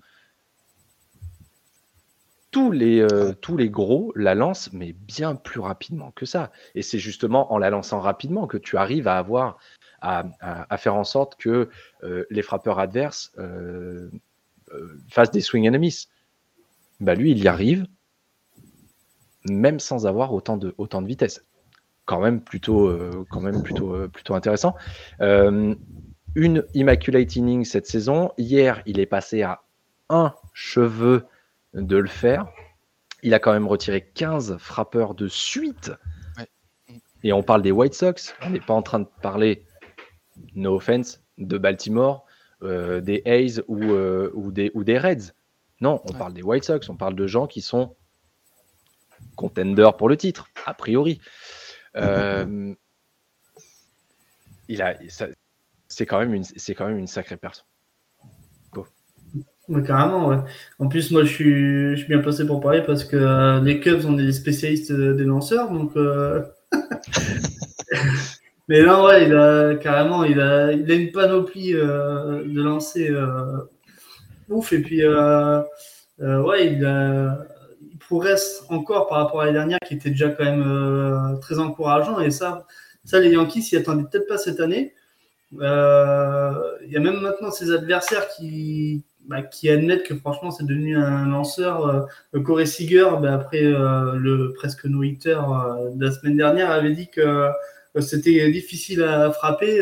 Tous 2.52 2.72
les, 2.72 3.02
euh, 3.02 3.34
tous 3.34 3.58
les 3.58 3.70
gros 3.70 4.14
la 4.16 4.34
lancent, 4.34 4.72
mais 4.72 4.94
bien 4.94 5.36
plus 5.36 5.60
rapidement 5.60 6.12
que 6.12 6.26
ça. 6.26 6.54
Et 6.74 6.82
c'est 6.82 6.98
justement 6.98 7.52
en 7.52 7.58
la 7.58 7.70
lançant 7.70 8.00
rapidement 8.00 8.48
que 8.48 8.56
tu 8.58 8.78
arrives 8.78 9.10
à 9.10 9.18
avoir, 9.18 9.58
à, 10.00 10.78
faire 10.78 10.96
en 10.96 11.04
sorte 11.04 11.36
que 11.36 11.68
euh, 12.06 12.24
les 12.30 12.44
frappeurs 12.44 12.80
adverses 12.80 13.34
euh, 13.40 14.10
fassent 15.10 15.32
des 15.32 15.42
swing 15.42 15.68
enemies. 15.68 16.08
Bah 17.02 17.14
lui, 17.14 17.32
il 17.32 17.44
y 17.44 17.50
arrive, 17.50 17.86
même 19.46 19.80
sans 19.80 20.06
avoir 20.06 20.34
autant 20.34 20.58
de, 20.58 20.74
autant 20.78 21.02
de 21.02 21.08
vitesse 21.08 21.44
quand 22.10 22.20
même 22.20 22.42
plutôt, 22.42 22.88
euh, 22.88 23.24
quand 23.30 23.40
même 23.40 23.62
plutôt, 23.62 23.94
euh, 23.94 24.08
plutôt 24.08 24.34
intéressant. 24.34 24.76
Euh, 25.22 25.76
une 26.34 26.66
Immaculate 26.74 27.36
Inning 27.36 27.66
cette 27.66 27.86
saison. 27.86 28.32
Hier, 28.40 28.82
il 28.88 29.00
est 29.00 29.06
passé 29.06 29.44
à 29.44 29.62
un 30.10 30.34
cheveu 30.52 31.28
de 31.76 31.98
le 31.98 32.08
faire. 32.08 32.48
Il 33.22 33.36
a 33.36 33.40
quand 33.40 33.54
même 33.54 33.68
retiré 33.68 34.02
15 34.02 34.58
frappeurs 34.58 35.14
de 35.14 35.28
suite. 35.28 35.92
Et 37.22 37.32
on 37.32 37.44
parle 37.44 37.62
des 37.62 37.72
White 37.72 37.94
Sox. 37.94 38.34
On 38.42 38.50
n'est 38.50 38.60
pas 38.60 38.74
en 38.74 38.82
train 38.82 39.02
de 39.02 39.08
parler, 39.22 39.68
no 40.56 40.78
offense, 40.78 41.22
de 41.38 41.60
Baltimore, 41.60 42.26
des 42.64 43.22
A's 43.28 43.62
ou, 43.68 43.84
ou, 43.84 44.52
des, 44.52 44.72
ou 44.74 44.84
des 44.84 44.98
Reds. 44.98 45.34
Non, 45.80 46.02
on 46.06 46.14
parle 46.14 46.34
des 46.34 46.42
White 46.42 46.64
Sox. 46.64 46.90
On 46.90 46.96
parle 46.96 47.14
de 47.14 47.28
gens 47.28 47.46
qui 47.46 47.62
sont 47.62 47.96
contenders 49.36 49.96
pour 49.96 50.10
le 50.10 50.18
titre, 50.18 50.50
a 50.66 50.74
priori. 50.74 51.22
Euh, 51.96 52.74
il 54.68 54.82
a, 54.82 54.96
c'est 55.88 56.06
quand 56.06 56.20
même 56.20 56.34
une, 56.34 56.44
c'est 56.44 56.76
quand 56.76 56.88
même 56.88 56.98
une 56.98 57.08
sacrée 57.08 57.38
personne. 57.38 57.66
carrément, 59.86 60.28
ouais. 60.28 60.38
En 60.80 60.88
plus, 60.88 61.12
moi, 61.12 61.24
je 61.24 61.32
suis, 61.32 62.06
bien 62.08 62.20
placé 62.20 62.46
pour 62.46 62.60
parler 62.60 62.82
parce 62.84 63.04
que 63.04 63.16
euh, 63.16 63.62
les 63.62 63.80
Cubs 63.80 64.02
sont 64.02 64.14
des 64.14 64.32
spécialistes 64.32 64.92
des 64.92 65.24
lanceurs, 65.24 65.72
donc. 65.72 65.96
Euh, 65.96 66.44
Mais 68.68 68.82
là, 68.82 69.04
ouais, 69.04 69.26
il 69.26 69.36
a 69.36 69.76
carrément, 69.76 70.24
il 70.24 70.40
a, 70.40 70.72
il 70.74 70.92
a 70.92 70.94
une 70.94 71.12
panoplie 71.12 71.74
de 71.74 72.62
lancers 72.62 73.68
ouf. 74.48 74.74
Et 74.74 74.82
puis, 74.82 75.04
ouais, 75.08 76.74
il 76.74 76.86
a, 76.86 77.48
progresse 78.10 78.64
encore 78.70 79.08
par 79.08 79.20
rapport 79.20 79.42
à 79.42 79.46
l'année 79.46 79.60
dernière, 79.60 79.80
qui 79.86 79.94
était 79.94 80.10
déjà 80.10 80.30
quand 80.30 80.44
même 80.44 80.64
euh, 80.66 81.36
très 81.38 81.60
encourageant. 81.60 82.20
Et 82.20 82.32
ça, 82.32 82.66
ça 83.06 83.20
les 83.20 83.30
Yankees 83.30 83.62
s'y 83.62 83.78
attendaient 83.78 84.06
peut-être 84.10 84.28
pas 84.28 84.40
cette 84.40 84.60
année. 84.60 84.96
Euh, 85.62 86.52
il 86.86 86.92
y 86.92 86.98
a 86.98 87.00
même 87.00 87.20
maintenant 87.20 87.52
ces 87.52 87.72
adversaires 87.72 88.28
qui, 88.30 89.04
bah, 89.28 89.44
qui 89.44 89.70
admettent 89.70 90.04
que 90.04 90.16
franchement 90.16 90.50
c'est 90.50 90.66
devenu 90.66 90.98
un 90.98 91.28
lanceur. 91.28 92.10
Euh, 92.34 92.42
Corey 92.42 92.66
Seager, 92.66 93.10
bah, 93.22 93.36
après 93.36 93.62
le 93.62 94.54
presque 94.56 94.86
no 94.86 95.02
de 95.04 96.04
la 96.04 96.12
semaine 96.12 96.36
dernière, 96.36 96.72
avait 96.72 96.94
dit 96.94 97.10
que 97.10 97.48
c'était 98.00 98.50
difficile 98.52 99.04
à 99.04 99.32
frapper 99.32 99.80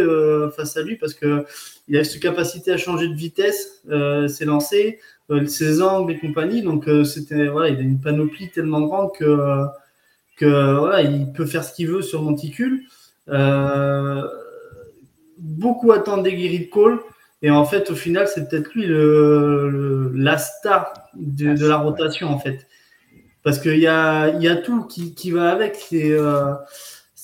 face 0.56 0.76
à 0.76 0.82
lui 0.82 0.98
parce 0.98 1.14
que 1.14 1.46
il 1.88 1.98
a 1.98 2.04
cette 2.04 2.22
capacité 2.22 2.72
à 2.72 2.78
changer 2.78 3.08
de 3.08 3.14
vitesse, 3.14 3.82
ses 4.28 4.46
lancers, 4.46 4.96
ses 5.48 5.82
angles 5.82 6.14
et 6.14 6.20
compagnie. 6.20 6.62
Donc 6.62 6.88
c'était 7.06 7.48
voilà, 7.48 7.70
il 7.70 7.78
a 7.80 7.82
une 7.82 8.00
panoplie 8.00 8.50
tellement 8.52 8.82
grande 8.82 9.12
que 9.18 9.66
que 10.38 10.78
voilà, 10.78 11.02
il 11.02 11.32
peut 11.34 11.46
faire 11.46 11.64
ce 11.64 11.74
qu'il 11.74 11.88
veut 11.88 12.02
sur 12.02 12.22
monticule. 12.22 12.84
beaucoup 15.38 15.92
attendent 15.92 16.24
des 16.24 16.60
de 16.60 16.70
Cole. 16.70 17.00
Et 17.42 17.52
en 17.52 17.66
fait, 17.66 17.92
au 17.92 17.96
final, 17.96 18.28
c'est 18.28 18.50
peut-être 18.50 18.74
lui 18.74 18.86
le, 18.88 20.12
la 20.16 20.38
star 20.38 20.94
de, 21.16 21.68
la 21.68 21.78
rotation, 21.78 22.30
en 22.30 22.40
fait. 22.40 22.68
Parce 23.44 23.60
qu'il 23.60 23.80
y 23.80 23.88
a, 23.88 24.30
y 24.40 24.48
a 24.48 24.56
tout 24.56 24.86
qui, 24.86 25.14
qui 25.14 25.32
va 25.32 25.52
avec. 25.52 25.88
Euh, 25.94 26.54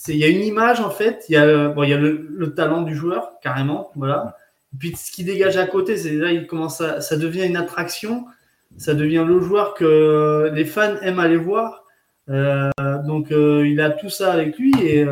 il 0.07 0.17
y 0.17 0.23
a 0.23 0.27
une 0.27 0.43
image, 0.43 0.81
en 0.81 0.91
fait. 0.91 1.25
Il 1.29 1.33
y 1.33 1.37
a, 1.37 1.69
bon, 1.69 1.83
y 1.83 1.93
a 1.93 1.97
le, 1.97 2.53
talent 2.53 2.83
du 2.83 2.95
joueur, 2.95 3.31
carrément. 3.41 3.91
Voilà. 3.95 4.37
Puis, 4.79 4.95
ce 4.95 5.11
qui 5.11 5.23
dégage 5.23 5.57
à 5.57 5.67
côté, 5.67 5.97
c'est 5.97 6.13
là, 6.13 6.31
il 6.31 6.47
commence 6.47 6.81
à, 6.81 7.01
ça 7.01 7.17
devient 7.17 7.45
une 7.45 7.57
attraction. 7.57 8.25
Ça 8.77 8.95
devient 8.95 9.23
le 9.27 9.39
joueur 9.39 9.75
que 9.75 10.51
les 10.53 10.65
fans 10.65 10.95
aiment 11.01 11.19
aller 11.19 11.37
voir. 11.37 11.85
Euh, 12.29 12.71
donc, 13.05 13.31
euh, 13.31 13.67
il 13.67 13.79
a 13.81 13.91
tout 13.91 14.09
ça 14.09 14.31
avec 14.31 14.57
lui. 14.57 14.73
Et, 14.81 15.05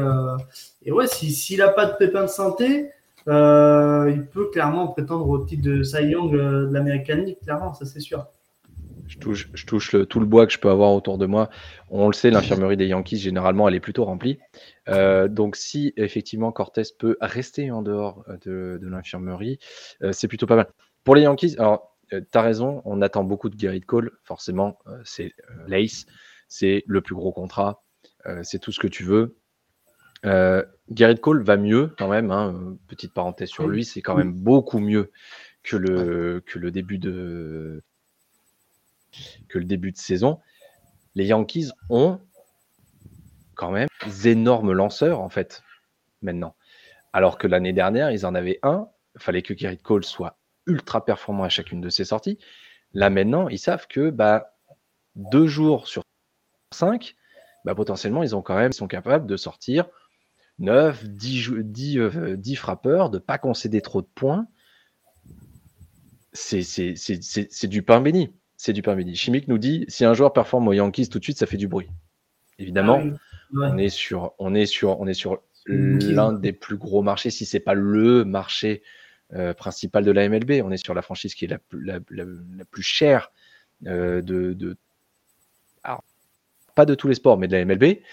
et 0.83 0.91
ouais, 0.91 1.07
s'il 1.07 1.59
n'a 1.59 1.67
pas 1.67 1.85
de 1.85 1.93
pépin 1.93 2.23
de 2.23 2.27
santé, 2.27 2.89
euh, 3.27 4.11
il 4.13 4.25
peut 4.25 4.49
clairement 4.49 4.87
prétendre 4.87 5.27
au 5.29 5.37
titre 5.45 5.63
de 5.63 5.83
Cy 5.83 6.03
Young 6.05 6.33
euh, 6.33 6.67
de 6.67 6.73
l'American 6.73 7.17
League, 7.17 7.37
clairement, 7.43 7.73
ça 7.73 7.85
c'est 7.85 7.99
sûr. 7.99 8.25
Je 9.11 9.17
touche, 9.17 9.49
je 9.53 9.65
touche 9.65 9.95
tout 10.07 10.19
le 10.21 10.25
bois 10.25 10.47
que 10.47 10.53
je 10.53 10.59
peux 10.59 10.69
avoir 10.69 10.93
autour 10.93 11.17
de 11.17 11.25
moi. 11.25 11.49
On 11.89 12.07
le 12.07 12.13
sait, 12.13 12.31
l'infirmerie 12.31 12.77
des 12.77 12.87
Yankees, 12.87 13.17
généralement, 13.17 13.67
elle 13.67 13.75
est 13.75 13.81
plutôt 13.81 14.05
remplie. 14.05 14.39
Euh, 14.87 15.27
donc, 15.27 15.57
si 15.57 15.93
effectivement 15.97 16.53
Cortés 16.53 16.83
peut 16.97 17.17
rester 17.19 17.71
en 17.71 17.81
dehors 17.81 18.23
de, 18.45 18.79
l'infirmerie, 18.81 19.59
c'est 20.11 20.29
plutôt 20.29 20.45
pas 20.47 20.55
mal. 20.55 20.67
Pour 21.03 21.15
les 21.15 21.23
Yankees, 21.23 21.55
alors, 21.57 21.97
tu 22.09 22.17
as 22.33 22.41
raison, 22.41 22.81
on 22.85 23.01
attend 23.01 23.25
beaucoup 23.25 23.49
de 23.49 23.55
Gary 23.57 23.81
Cole, 23.81 24.11
forcément, 24.23 24.79
c'est 25.03 25.33
l'Ace, 25.67 26.05
c'est 26.47 26.83
le 26.87 27.01
plus 27.01 27.15
gros 27.15 27.33
contrat, 27.33 27.83
c'est 28.43 28.59
tout 28.59 28.71
ce 28.71 28.79
que 28.79 28.87
tu 28.87 29.03
veux. 29.03 29.35
Euh, 30.25 30.63
Garrett 30.89 31.19
Cole 31.19 31.43
va 31.43 31.57
mieux 31.57 31.93
quand 31.97 32.07
même. 32.07 32.31
Hein, 32.31 32.77
petite 32.87 33.13
parenthèse 33.13 33.49
sur 33.49 33.67
lui, 33.67 33.85
c'est 33.85 34.01
quand 34.01 34.15
même 34.15 34.33
beaucoup 34.33 34.79
mieux 34.79 35.11
que 35.63 35.77
le, 35.77 36.41
que 36.45 36.59
le 36.59 36.71
début 36.71 36.97
de 36.97 37.83
que 39.49 39.57
le 39.59 39.65
début 39.65 39.91
de 39.91 39.97
saison. 39.97 40.39
Les 41.15 41.25
Yankees 41.25 41.71
ont 41.89 42.19
quand 43.55 43.71
même 43.71 43.87
des 44.05 44.29
énormes 44.29 44.71
lanceurs 44.71 45.19
en 45.19 45.29
fait 45.29 45.63
maintenant. 46.21 46.55
Alors 47.13 47.37
que 47.37 47.47
l'année 47.47 47.73
dernière, 47.73 48.11
ils 48.11 48.25
en 48.25 48.35
avaient 48.35 48.59
un. 48.63 48.87
Il 49.15 49.21
fallait 49.21 49.41
que 49.41 49.53
Garrett 49.53 49.81
Cole 49.81 50.05
soit 50.05 50.37
ultra 50.65 51.03
performant 51.03 51.43
à 51.43 51.49
chacune 51.49 51.81
de 51.81 51.89
ses 51.89 52.05
sorties. 52.05 52.39
Là 52.93 53.09
maintenant, 53.09 53.49
ils 53.49 53.59
savent 53.59 53.87
que 53.87 54.09
bah, 54.09 54.55
deux 55.15 55.47
jours 55.47 55.87
sur 55.87 56.03
cinq, 56.73 57.15
bah, 57.65 57.75
potentiellement, 57.75 58.23
ils 58.23 58.35
ont 58.35 58.41
quand 58.41 58.55
même, 58.55 58.71
ils 58.71 58.75
sont 58.75 58.87
capables 58.87 59.27
de 59.27 59.37
sortir 59.37 59.87
9, 60.59 61.05
10, 61.09 61.97
euh, 61.97 62.55
frappeurs, 62.55 63.09
de 63.09 63.17
ne 63.17 63.21
pas 63.21 63.37
concéder 63.37 63.81
trop 63.81 64.01
de 64.01 64.09
points. 64.13 64.47
C'est 66.33 67.67
du 67.67 67.83
pain 67.83 67.99
béni. 67.99 68.33
C'est 68.63 68.73
du 68.73 68.83
béni. 68.83 69.15
Chimique 69.15 69.47
nous 69.47 69.57
dit 69.57 69.85
si 69.87 70.05
un 70.05 70.13
joueur 70.13 70.33
performe 70.33 70.67
aux 70.67 70.73
Yankees 70.73 71.09
tout 71.09 71.17
de 71.17 71.23
suite, 71.23 71.39
ça 71.39 71.47
fait 71.47 71.57
du 71.57 71.67
bruit. 71.67 71.87
Évidemment, 72.59 73.01
ah 73.03 73.17
on 73.55 73.77
est 73.79 73.89
sur, 73.89 74.35
on 74.37 74.53
est 74.53 74.67
sur, 74.67 74.99
on 74.99 75.07
est 75.07 75.15
sur 75.15 75.41
l'un 75.65 76.31
des 76.31 76.53
plus 76.53 76.77
gros 76.77 77.01
marchés, 77.01 77.31
si 77.31 77.47
c'est 77.47 77.59
pas 77.59 77.73
le 77.73 78.23
marché 78.23 78.83
euh, 79.33 79.55
principal 79.55 80.05
de 80.05 80.11
la 80.11 80.29
MLB. 80.29 80.61
On 80.63 80.69
est 80.69 80.77
sur 80.77 80.93
la 80.93 81.01
franchise 81.01 81.33
qui 81.33 81.45
est 81.45 81.47
la, 81.47 81.57
la, 82.11 82.65
plus 82.69 82.83
chère 82.83 83.31
euh, 83.87 84.21
de, 84.21 84.53
de 84.53 84.77
pas 86.75 86.85
de 86.85 86.93
tous 86.93 87.07
les 87.07 87.15
sports, 87.15 87.39
mais 87.39 87.47
de 87.47 87.57
la 87.57 87.65
MLB 87.65 88.03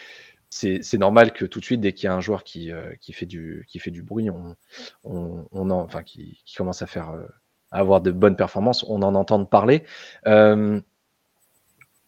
c'est 0.49 0.95
normal 0.95 1.35
que 1.35 1.45
tout 1.45 1.61
de 1.61 1.64
suite, 1.67 1.83
dès 1.83 1.93
qu'il 1.93 2.07
y 2.07 2.09
a 2.09 2.14
un 2.14 2.23
joueur 2.23 2.43
qui, 2.43 2.73
euh, 2.73 2.95
qui, 3.02 3.12
fait, 3.12 3.26
du, 3.26 3.67
qui 3.69 3.78
fait 3.78 3.90
du 3.90 4.02
bruit, 4.02 4.31
on, 4.31 4.57
on, 5.05 5.47
en, 5.52 5.71
enfin, 5.71 6.02
qui, 6.02 6.43
commence 6.57 6.81
à 6.81 6.87
faire 6.87 7.12
avoir 7.71 8.01
de 8.01 8.11
bonnes 8.11 8.37
performances, 8.37 8.85
on 8.89 9.03
en 9.03 9.15
entend 9.15 9.45
parler. 9.45 9.85
Euh, 10.27 10.81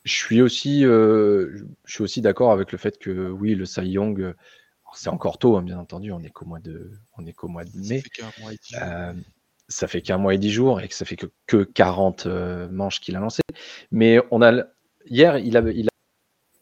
je 0.04 0.14
suis 0.14 0.40
aussi, 0.40 0.82
je 0.82 1.64
suis 1.86 2.02
aussi 2.02 2.22
d'accord 2.22 2.52
avec 2.52 2.72
le 2.72 2.78
fait 2.78 2.98
que 2.98 3.28
oui, 3.30 3.54
le 3.54 3.66
Cy 3.66 3.82
Young, 3.82 4.34
c'est 4.94 5.10
encore 5.10 5.38
tôt, 5.38 5.56
hein, 5.56 5.62
bien 5.62 5.78
entendu, 5.78 6.10
on 6.10 6.20
est 6.20 6.30
qu'au 6.30 6.46
mois 6.46 6.58
de, 6.58 6.90
on 7.18 7.26
est 7.26 7.32
qu'au 7.32 7.48
mois 7.48 7.64
de 7.64 7.70
mai. 7.76 8.02
Ça 9.68 9.86
fait 9.86 10.02
qu'un 10.02 10.18
mois 10.18 10.34
et 10.34 10.38
dix 10.38 10.50
jours 10.50 10.80
et 10.80 10.88
que 10.88 10.94
ça 10.94 11.04
fait 11.04 11.14
que, 11.16 11.26
que 11.46 11.62
40 11.62 12.26
manches 12.70 13.00
qu'il 13.00 13.14
a 13.14 13.20
lancé. 13.20 13.42
Mais 13.92 14.18
on 14.30 14.42
a 14.42 14.64
hier, 15.06 15.38
il 15.38 15.56
a, 15.56 15.60
il 15.60 15.86
a 15.86 15.90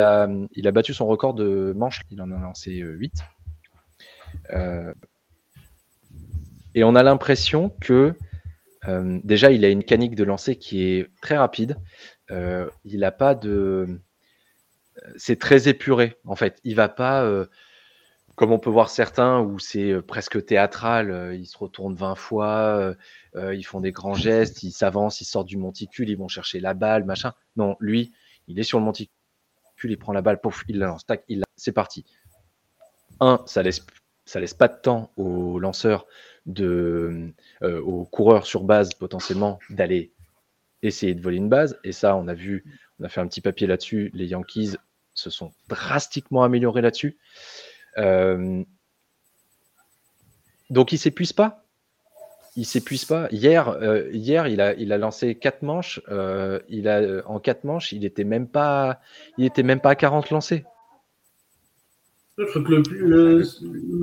il 0.01 0.69
a 0.69 0.71
battu 0.71 0.95
son 0.95 1.07
record 1.07 1.35
de 1.35 1.75
manches, 1.77 2.03
il 2.13 2.23
en 2.23 2.31
a 2.31 2.39
lancé 2.39 2.71
8. 2.73 3.13
Euh, 4.53 4.57
euh, 4.57 4.95
et 6.75 6.85
on 6.85 6.95
a 6.95 7.03
l'impression 7.03 7.71
que 7.81 8.15
euh, 8.87 9.19
déjà 9.25 9.51
il 9.51 9.65
a 9.65 9.69
une 9.69 9.85
canique 9.85 10.15
de 10.15 10.25
lancer 10.25 10.57
qui 10.57 10.83
est 10.85 11.09
très 11.21 11.37
rapide. 11.37 11.77
il 12.31 13.01
n'a 13.01 13.13
pas 13.13 13.35
de. 13.35 14.01
C'est 15.17 15.39
très 15.39 15.69
épuré 15.69 16.17
en 16.25 16.37
fait. 16.37 16.61
Il 16.65 16.75
va 16.75 16.89
pas 16.89 17.29
comme 18.37 18.53
on 18.53 18.59
peut 18.61 18.71
voir 18.71 18.89
certains 18.89 19.41
où 19.41 19.59
c'est 19.59 20.01
presque 20.03 20.45
théâtral, 20.45 21.35
ils 21.37 21.47
se 21.47 21.59
retournent 21.59 21.97
20 21.97 22.15
fois, 22.15 22.95
ils 23.35 23.65
font 23.65 23.81
des 23.81 23.93
grands 23.93 24.15
gestes, 24.15 24.63
ils 24.63 24.73
s'avancent, 24.73 25.21
ils 25.21 25.25
sortent 25.25 25.49
du 25.49 25.57
monticule, 25.57 26.09
ils 26.09 26.17
vont 26.17 26.29
chercher 26.29 26.61
la 26.61 26.75
balle, 26.75 27.05
machin. 27.05 27.33
Non, 27.57 27.77
lui, 27.81 28.13
il 28.47 28.59
est 28.59 28.65
sur 28.65 28.79
le 28.79 28.85
monticule 28.85 29.13
il 29.85 29.99
prend 29.99 30.13
la 30.13 30.23
balle, 30.23 30.41
pouf, 30.41 30.65
il 30.69 30.79
la 30.79 30.87
lance, 30.87 31.07
tac, 31.07 31.25
il 31.29 31.45
c'est 31.57 31.73
parti. 31.73 32.05
Un, 33.21 33.43
ça 33.47 33.63
laisse, 33.63 33.85
ça 34.29 34.41
laisse 34.41 34.53
pas 34.53 34.69
de 34.69 34.77
temps 34.77 35.11
aux 35.17 35.59
lanceurs, 35.59 36.07
euh, 36.59 37.33
aux 37.63 38.05
coureurs 38.05 38.47
sur 38.47 38.63
base 38.63 38.93
potentiellement 38.93 39.59
d'aller 39.71 40.13
essayer 40.83 41.15
de 41.15 41.23
voler 41.23 41.39
une 41.39 41.49
base. 41.49 41.79
Et 41.83 41.93
ça, 41.93 42.15
on 42.15 42.29
a 42.29 42.35
vu, 42.35 42.63
on 43.01 43.05
a 43.05 43.09
fait 43.09 43.23
un 43.23 43.27
petit 43.27 43.41
papier 43.41 43.67
là-dessus. 43.67 44.11
Les 44.13 44.27
Yankees 44.27 44.77
se 45.15 45.31
sont 45.31 45.51
drastiquement 45.69 46.43
améliorés 46.45 46.83
là-dessus. 46.83 47.17
Euh, 47.97 48.63
donc, 50.69 50.93
ils 50.93 50.99
s'épuisent 50.99 51.33
pas 51.33 51.65
il 52.57 52.67
s'épuise 52.67 53.05
pas. 53.05 53.29
Hier, 53.31 53.69
euh, 53.69 54.09
hier, 54.11 54.49
il 54.49 54.61
a, 54.61 54.75
il 54.75 54.89
lancé 54.89 55.37
quatre 55.37 55.63
manches. 55.63 56.01
Il 56.69 56.89
a, 56.89 57.23
en 57.25 57.39
quatre 57.39 57.63
manches, 57.63 57.93
il 57.93 58.05
était 58.05 58.25
même 58.25 58.49
pas, 58.49 59.01
il 59.37 59.45
était 59.45 59.63
même 59.63 59.79
pas 59.81 59.91
à 59.91 59.95
40 59.95 60.31
lancés. 60.31 60.65
Je 62.39 62.45
crois 62.45 62.63
que 62.63 62.71
le, 62.71 63.43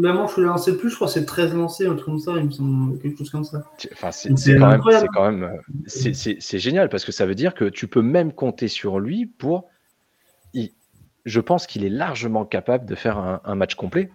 la 0.02 0.12
manche 0.12 0.38
où 0.38 0.42
il 0.42 0.44
a 0.44 0.48
lancé 0.48 0.72
le 0.72 0.78
plus, 0.78 0.90
je 0.90 0.96
crois, 0.96 1.08
c'est 1.08 1.26
13 1.26 1.54
lancés, 1.56 1.88
un 1.88 1.96
truc 1.96 2.06
comme 2.06 2.20
ça, 2.20 2.34
il 2.36 2.46
me 2.46 2.52
semble, 2.52 3.00
quelque 3.00 3.18
chose 3.18 3.30
comme 3.30 3.46
ça. 3.46 3.64
Enfin, 3.94 4.12
c'est 4.12 4.30
quand, 4.58 4.68
même, 4.68 5.08
quand 5.14 5.32
même, 5.32 5.62
c'est 5.88 6.60
génial 6.60 6.90
parce 6.90 7.06
que 7.06 7.14
ça 7.14 7.26
veut 7.26 7.36
dire 7.36 7.54
que 7.54 7.66
tu 7.66 7.88
peux 7.88 8.02
même 8.02 8.34
compter 8.34 8.68
sur 8.68 9.00
lui 9.00 9.26
pour. 9.26 9.70
je 10.54 11.40
pense 11.40 11.66
qu'il 11.66 11.86
est 11.86 11.90
largement 11.90 12.46
capable 12.46 12.86
de 12.86 12.96
faire 12.96 13.18
un, 13.18 13.56
match 13.56 13.76
complet. 13.76 14.12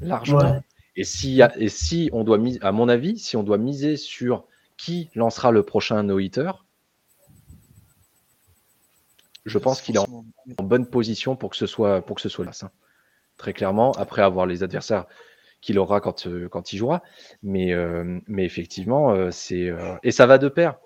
Largement. 0.00 0.60
Et 0.94 1.04
si, 1.04 1.40
et 1.56 1.68
si 1.70 2.10
on 2.12 2.22
doit, 2.22 2.38
à 2.60 2.72
mon 2.72 2.88
avis, 2.88 3.18
si 3.18 3.36
on 3.36 3.42
doit 3.42 3.58
miser 3.58 3.96
sur 3.96 4.44
qui 4.76 5.08
lancera 5.14 5.52
le 5.52 5.62
prochain 5.62 6.02
no-hitter, 6.02 6.52
je 9.46 9.58
pense 9.58 9.80
qu'il 9.80 9.96
est 9.96 10.00
en, 10.00 10.24
bonne 10.62 10.86
position 10.86 11.34
pour 11.34 11.50
que 11.50 11.56
ce 11.56 11.66
soit, 11.66 12.02
pour 12.02 12.16
que 12.16 12.22
ce 12.22 12.28
soit 12.28 12.44
là. 12.44 12.52
Hein. 12.62 12.70
Très 13.36 13.52
clairement, 13.52 13.92
après 13.92 14.22
avoir 14.22 14.46
les 14.46 14.62
adversaires 14.62 15.06
qu'il 15.60 15.78
aura 15.78 16.00
quand, 16.00 16.26
euh, 16.26 16.48
quand 16.48 16.72
il 16.72 16.76
jouera. 16.78 17.02
Mais, 17.42 17.72
euh, 17.72 18.20
mais 18.26 18.44
effectivement, 18.44 19.10
euh, 19.12 19.30
c'est. 19.30 19.72
et 20.02 20.10
ça 20.10 20.26
va 20.26 20.38
de 20.38 20.48
pair. 20.48 20.78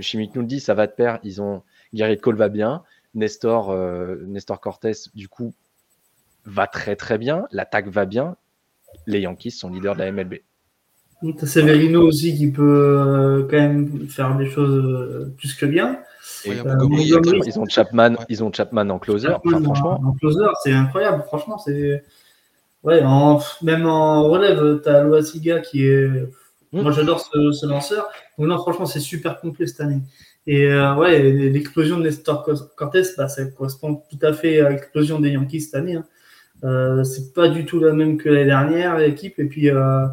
Chimique 0.00 0.34
nous 0.34 0.42
le 0.42 0.46
dit, 0.46 0.60
ça 0.60 0.74
va 0.74 0.86
de 0.86 0.92
pair. 0.92 1.18
Ils 1.22 1.40
ont. 1.40 1.62
Gary 1.92 2.18
Cole 2.18 2.36
va 2.36 2.48
bien. 2.48 2.82
Nestor, 3.14 3.72
Nestor 4.26 4.60
Cortés, 4.60 4.92
du 5.14 5.28
coup, 5.28 5.54
va 6.44 6.66
très 6.66 6.96
très 6.96 7.16
bien. 7.16 7.46
L'attaque 7.52 7.86
va 7.86 8.04
bien 8.04 8.36
les 9.06 9.20
Yankees 9.20 9.50
sont 9.50 9.70
leaders 9.70 9.94
de 9.94 10.00
la 10.00 10.12
MLB. 10.12 10.34
T'as 11.32 11.46
Severino 11.46 12.02
aussi 12.02 12.36
qui 12.36 12.50
peut 12.50 12.62
euh, 12.62 13.42
quand 13.48 13.56
même 13.56 14.08
faire 14.08 14.36
des 14.36 14.46
choses 14.46 14.84
euh, 14.84 15.34
plus 15.36 15.54
que 15.54 15.66
bien. 15.66 15.98
Euh, 16.46 16.52
ils, 16.92 17.58
ont 17.58 17.66
Chapman, 17.66 18.16
ils 18.28 18.44
ont 18.44 18.52
Chapman 18.52 18.88
en 18.90 18.98
closer. 18.98 19.28
franchement, 19.44 20.00
en, 20.04 20.12
closer, 20.12 20.44
c'est 20.62 20.72
incroyable. 20.72 21.22
Franchement, 21.26 21.58
c'est 21.58 22.04
ouais. 22.82 23.02
même 23.62 23.86
en 23.86 24.24
relève, 24.24 24.80
t'as 24.82 25.02
Loasiga 25.02 25.60
qui 25.60 25.86
est. 25.86 26.06
Hmm. 26.72 26.82
Moi, 26.82 26.92
j'adore 26.92 27.20
ce, 27.20 27.66
lanceur. 27.66 28.08
Donc 28.38 28.48
non, 28.48 28.58
franchement, 28.58 28.86
c'est 28.86 29.00
super 29.00 29.40
complet 29.40 29.66
cette 29.66 29.80
année. 29.80 30.00
Et 30.46 30.66
ouais, 30.66 31.22
l'explosion 31.22 31.98
de 31.98 32.02
Nestor 32.02 32.46
Cortés, 32.76 33.02
bah, 33.16 33.28
ça 33.28 33.46
correspond 33.46 34.02
tout 34.10 34.18
à 34.20 34.34
fait 34.34 34.60
à 34.60 34.68
l'explosion 34.68 35.20
des 35.20 35.30
Yankees 35.30 35.62
cette 35.62 35.74
année. 35.76 35.94
Hein. 35.94 36.04
Euh, 36.64 37.04
c'est 37.04 37.34
pas 37.34 37.48
du 37.48 37.66
tout 37.66 37.78
la 37.78 37.92
même 37.92 38.16
que 38.16 38.28
l'année 38.28 38.46
dernière, 38.46 38.96
l'équipe. 38.98 39.38
Et 39.38 39.44
puis, 39.44 39.70
euh, 39.70 40.06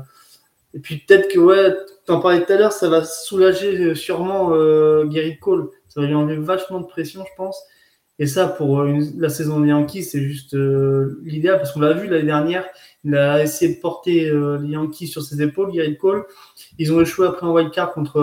et 0.73 0.79
puis 0.79 0.97
peut-être 0.97 1.31
que, 1.31 1.39
ouais, 1.39 1.75
t'en 2.05 2.19
parlais 2.19 2.43
tout 2.43 2.51
à 2.51 2.57
l'heure, 2.57 2.71
ça 2.71 2.89
va 2.89 3.03
soulager 3.03 3.95
sûrement 3.95 4.53
euh, 4.53 5.05
Gary 5.05 5.37
Cole. 5.37 5.69
Ça 5.87 6.01
va 6.01 6.07
lui 6.07 6.15
enlever 6.15 6.37
vachement 6.37 6.79
de 6.79 6.85
pression, 6.85 7.23
je 7.25 7.35
pense. 7.35 7.61
Et 8.19 8.27
ça, 8.27 8.47
pour 8.47 8.83
la 8.83 9.29
saison 9.29 9.59
des 9.61 9.69
Yankees, 9.69 10.03
c'est 10.03 10.21
juste 10.21 10.55
l'idéal 11.23 11.57
parce 11.57 11.71
qu'on 11.71 11.79
l'a 11.79 11.93
vu 11.93 12.07
l'année 12.07 12.25
dernière. 12.25 12.65
Il 13.03 13.15
a 13.15 13.41
essayé 13.41 13.73
de 13.73 13.79
porter 13.79 14.31
les 14.61 14.67
Yankees 14.67 15.07
sur 15.07 15.23
ses 15.23 15.41
épaules, 15.41 15.71
Gary 15.71 15.97
Cole. 15.97 16.25
Ils 16.77 16.93
ont 16.93 17.01
échoué 17.01 17.25
après 17.25 17.47
un 17.47 17.49
wildcard 17.49 17.93
contre 17.93 18.21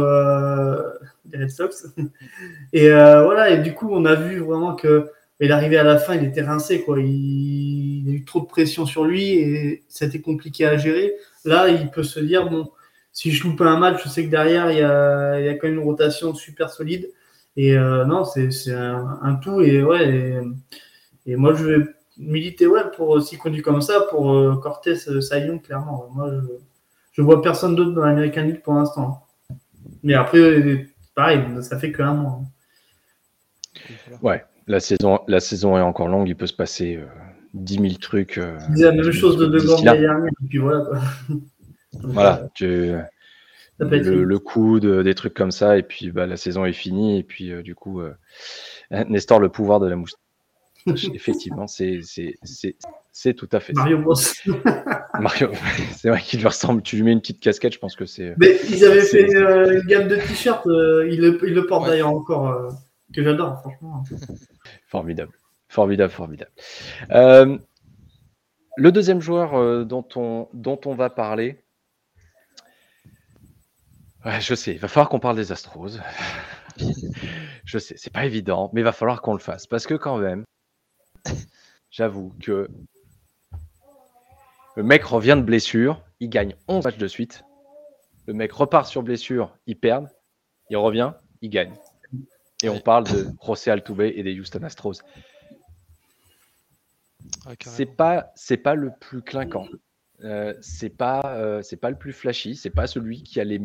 les 1.33 1.39
Red 1.39 1.51
Sox. 1.51 1.89
et 2.73 2.91
voilà, 2.91 3.51
et 3.51 3.59
du 3.59 3.75
coup, 3.75 3.89
on 3.91 4.05
a 4.05 4.15
vu 4.15 4.39
vraiment 4.39 4.77
que 4.77 5.11
il 5.41 5.51
est 5.51 5.53
arrivé 5.53 5.77
à 5.77 5.85
la 5.85 5.99
fin, 5.99 6.15
il 6.15 6.25
était 6.25 6.43
rincé, 6.43 6.83
quoi. 6.83 6.99
Il, 7.01 8.05
a 8.09 8.13
eu 8.13 8.25
trop 8.25 8.41
de 8.41 8.47
pression 8.47 8.87
sur 8.87 9.05
lui 9.05 9.31
et 9.31 9.85
été 10.01 10.21
compliqué 10.21 10.67
à 10.67 10.77
gérer. 10.77 11.15
Là, 11.45 11.69
il 11.69 11.91
peut 11.91 12.03
se 12.03 12.21
dire, 12.21 12.49
bon, 12.49 12.71
si 13.13 13.31
je 13.31 13.45
loupe 13.45 13.61
un 13.61 13.79
match, 13.79 14.03
je 14.05 14.09
sais 14.09 14.25
que 14.25 14.31
derrière, 14.31 14.71
il 14.71 14.79
y 14.79 14.83
a, 14.83 15.55
quand 15.55 15.69
même 15.69 15.79
une 15.79 15.85
rotation 15.85 16.35
super 16.35 16.71
solide. 16.71 17.11
Et 17.57 17.77
euh, 17.77 18.05
non, 18.05 18.25
c'est 18.25 18.73
un, 18.73 19.35
tout. 19.43 19.61
Et 19.61 19.83
ouais, 19.83 20.41
et, 21.27 21.37
moi, 21.37 21.55
je 21.55 21.65
vais 21.65 21.85
militer 22.17 22.67
ouais, 22.67 22.91
pour 22.97 23.23
s'il 23.23 23.39
conduit 23.39 23.63
comme 23.63 23.83
ça, 23.83 24.01
pour 24.11 24.33
euh, 24.33 24.57
Cortés 24.57 24.97
euh, 25.09 25.21
Saillon, 25.21 25.59
clairement. 25.59 26.09
Moi, 26.15 26.31
je, 26.31 26.53
je 27.13 27.23
vois 27.23 27.43
personne 27.43 27.77
d'autre 27.77 27.93
dans 27.93 28.05
l'American 28.05 28.43
League 28.43 28.63
pour 28.63 28.75
l'instant. 28.75 29.27
Mais 30.03 30.15
après, 30.15 30.87
pareil, 31.15 31.41
ça 31.63 31.79
fait 31.79 31.93
qu'un 31.93 32.15
mois. 32.15 32.41
Ouais, 34.23 34.45
la 34.69 34.81
saison, 34.81 35.21
la 35.27 35.41
saison 35.41 35.77
est 35.77 35.81
encore 35.83 36.09
longue, 36.09 36.29
il 36.29 36.37
peut 36.37 36.47
se 36.47 36.55
passer 36.55 36.97
euh, 36.97 37.07
10 37.55 37.75
000 37.75 37.87
trucs. 38.01 38.39
Euh, 38.39 38.59
c'est 38.77 38.85
la 38.85 38.93
même 38.93 39.11
chose 39.11 39.37
de 39.37 39.47
De 39.47 39.59
l'année 39.59 39.83
dernière, 39.83 40.27
et 40.27 40.47
puis 40.49 40.59
voilà. 40.59 40.85
Quoi. 40.85 41.01
voilà, 42.03 42.49
tu, 42.55 42.67
le, 43.79 44.25
le, 44.25 44.39
coup 44.39 44.81
de, 44.81 45.03
des 45.03 45.15
trucs 45.15 45.35
comme 45.35 45.51
ça, 45.51 45.79
et 45.79 45.83
puis 45.83 46.11
bah, 46.11 46.27
la 46.27 46.37
saison 46.37 46.65
est 46.65 46.73
finie, 46.73 47.19
et 47.19 47.23
puis 47.23 47.53
euh, 47.53 47.63
du 47.63 47.75
coup, 47.75 48.01
euh, 48.01 48.15
Nestor, 49.09 49.41
le 49.41 49.49
pouvoir 49.49 49.81
de 49.81 49.89
la 49.89 49.97
moustache. 49.97 50.21
Effectivement, 51.15 51.67
c'est 51.67 53.35
tout 53.35 53.49
à 53.53 53.61
fait 53.61 53.73
Mario 53.75 54.15
ça. 54.15 54.53
Mario, 55.21 55.51
c'est 55.93 56.09
vrai 56.09 56.21
qu'il 56.21 56.41
lui 56.41 56.47
ressemble. 56.47 56.83
Tu 56.83 56.97
lui 56.97 57.03
mets 57.03 57.13
une 57.13 57.21
petite 57.21 57.41
casquette, 57.41 57.75
je 57.75 57.79
pense 57.79 57.97
que 57.97 58.07
c'est. 58.07 58.35
Mais 58.39 58.59
ils 58.71 58.85
avaient 58.85 59.03
fait 59.03 59.35
euh, 59.35 59.81
une 59.81 59.87
gamme 59.87 60.09
de 60.09 60.17
t-shirts, 60.17 60.67
euh, 60.67 61.09
il, 61.11 61.21
le, 61.21 61.41
il 61.47 61.55
le 61.55 61.67
porte 61.67 61.85
ouais. 61.85 61.91
d'ailleurs 61.91 62.11
encore, 62.11 62.49
euh, 62.49 62.69
que 63.15 63.23
j'adore, 63.23 63.61
franchement. 63.61 64.05
Formidable. 64.87 65.33
Formidable, 65.69 66.13
formidable. 66.13 66.51
Euh, 67.11 67.59
le 68.77 68.93
deuxième 68.93 69.21
joueur 69.21 69.55
euh, 69.55 69.85
dont, 69.85 70.07
on, 70.17 70.49
dont 70.55 70.81
on 70.87 70.95
va 70.95 71.11
parler, 71.11 71.63
ouais, 74.25 74.41
je 74.41 74.55
sais, 74.55 74.73
il 74.73 74.79
va 74.79 74.89
falloir 74.89 75.09
qu'on 75.09 75.21
parle 75.21 75.37
des 75.37 75.53
Astros. 75.53 75.99
je 77.65 77.79
sais, 77.79 77.97
c'est 77.97 78.13
pas 78.13 78.25
évident, 78.25 78.71
mais 78.73 78.81
il 78.81 78.85
va 78.85 78.93
falloir 78.93 79.21
qu'on 79.21 79.35
le 79.35 79.41
fasse 79.41 79.67
parce 79.67 79.87
que 79.87 79.95
quand 79.95 80.19
même, 80.19 80.45
j'avoue 81.91 82.33
que 82.41 82.69
le 84.77 84.83
mec 84.83 85.03
revient 85.05 85.35
de 85.37 85.43
blessure, 85.43 86.01
il 86.21 86.31
gagne 86.31 86.55
11 86.69 86.85
matchs 86.85 86.99
de 86.99 87.09
suite. 87.09 87.43
Le 88.27 88.35
mec 88.35 88.53
repart 88.53 88.87
sur 88.87 89.03
blessure, 89.03 89.57
il 89.67 89.77
perd, 89.77 90.09
il 90.71 90.77
revient, 90.77 91.15
il 91.41 91.51
gagne. 91.51 91.75
Et 92.63 92.69
on 92.69 92.81
parle 92.81 93.05
de 93.05 93.29
José 93.45 93.71
Altuve 93.71 94.01
et 94.01 94.23
des 94.23 94.39
Houston 94.39 94.63
Astros. 94.63 95.03
Ah, 97.47 97.53
c'est 97.61 97.87
pas 97.87 98.33
c'est 98.35 98.57
pas 98.57 98.75
le 98.75 98.91
plus 99.01 99.23
clinquant. 99.23 99.67
Euh, 100.25 100.55
c'est 100.61 100.91
pas 100.91 101.37
euh, 101.37 101.63
c'est 101.63 101.77
pas 101.77 101.91
le 101.91 101.97
plus 101.97 102.13
flashy. 102.13 102.57
C'est 102.57 102.71
pas 102.71 102.87
celui 102.87 103.23
qui 103.23 103.41
a 103.41 103.45
les, 103.45 103.61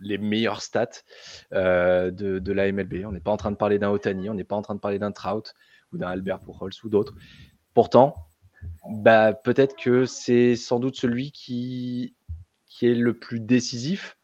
les 0.00 0.18
meilleures 0.18 0.62
stats 0.62 1.02
euh, 1.52 2.10
de, 2.10 2.38
de, 2.38 2.52
la 2.52 2.70
MLB. 2.72 3.04
On 3.04 3.12
n'est 3.12 3.20
pas 3.20 3.30
en 3.30 3.36
train 3.36 3.50
de 3.50 3.56
parler 3.56 3.78
d'un 3.78 3.90
Otani, 3.90 4.30
on 4.30 4.34
n'est 4.34 4.44
pas 4.44 4.56
en 4.56 4.62
train 4.62 4.74
de 4.74 4.80
parler 4.80 4.98
d'un 4.98 5.12
Trout 5.12 5.54
ou 5.92 5.98
d'un 5.98 6.08
Albert 6.08 6.40
Pujols 6.40 6.72
ou 6.84 6.88
d'autres. 6.88 7.14
Pourtant, 7.74 8.14
bah, 8.88 9.34
peut-être 9.34 9.76
que 9.76 10.06
c'est 10.06 10.56
sans 10.56 10.80
doute 10.80 10.96
celui 10.96 11.32
qui 11.32 12.14
qui 12.66 12.86
est 12.86 12.94
le 12.94 13.12
plus 13.14 13.40
décisif 13.40 14.16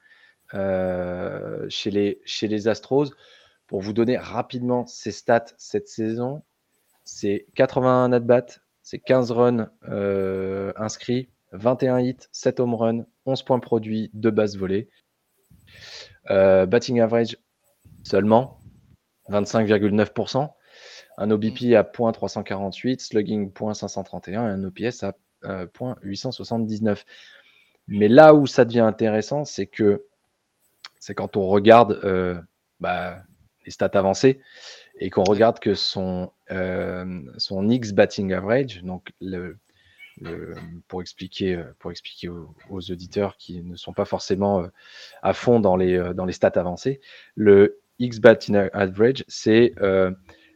chez 0.52 1.90
les 1.90 2.22
chez 2.24 2.48
les 2.48 2.68
Astros. 2.68 3.11
Pour 3.68 3.81
vous 3.81 3.92
donner 3.92 4.16
rapidement 4.16 4.87
ses 4.87 5.12
stats 5.12 5.44
cette 5.57 5.88
saison, 5.88 6.42
c'est 7.04 7.46
81 7.54 8.12
at-bats, 8.12 8.59
c'est 8.83 8.98
15 8.98 9.31
runs 9.31 9.70
euh, 9.88 10.72
inscrits, 10.76 11.28
21 11.52 12.00
hits, 12.00 12.28
7 12.33 12.61
home 12.61 12.74
runs, 12.74 13.04
11 13.26 13.42
points 13.42 13.61
produits, 13.61 14.11
2 14.14 14.31
bases 14.31 14.57
volées. 14.57 14.88
Euh, 16.31 16.66
batting 16.66 17.00
average 17.00 17.37
seulement 18.02 18.61
25,9%. 19.28 20.50
Un 21.18 21.31
OBP 21.31 21.74
à 21.74 21.83
.348, 21.83 23.00
slugging 23.00 23.52
.531 23.52 24.33
et 24.33 24.37
un 24.37 24.64
OPS 24.64 25.02
à 25.02 25.14
euh, 25.44 25.66
.879. 25.66 27.04
Mais 27.88 28.09
là 28.09 28.35
où 28.35 28.46
ça 28.46 28.64
devient 28.64 28.81
intéressant, 28.81 29.44
c'est 29.44 29.66
que 29.66 30.07
c'est 31.00 31.14
quand 31.14 31.37
on 31.37 31.46
regarde 31.46 32.00
euh, 32.04 32.40
bah, 32.81 33.22
stats 33.70 33.90
avancées 33.94 34.40
et 34.98 35.11
qu'on 35.11 35.24
regarde 35.24 35.59
que 35.59 35.74
son, 35.74 36.33
euh, 36.50 37.20
son 37.37 37.68
X 37.68 37.92
batting 37.92 38.33
average, 38.33 38.83
donc 38.83 39.12
le, 39.20 39.59
pour 40.88 41.00
expliquer, 41.00 41.62
pour 41.78 41.90
expliquer 41.90 42.28
aux, 42.28 42.90
auditeurs 42.90 43.37
qui 43.37 43.62
ne 43.62 43.76
sont 43.76 43.92
pas 43.92 44.04
forcément 44.04 44.62
euh, 44.62 44.68
à 45.22 45.33
fond 45.33 45.61
dans 45.61 45.76
les, 45.76 45.96
euh, 45.96 46.12
dans 46.12 46.24
les 46.24 46.33
stats 46.33 46.52
avancées, 46.57 47.00
le 47.37 47.81
X 48.00 48.18
batting 48.18 48.68
average, 48.72 49.24
c'est 49.28 49.74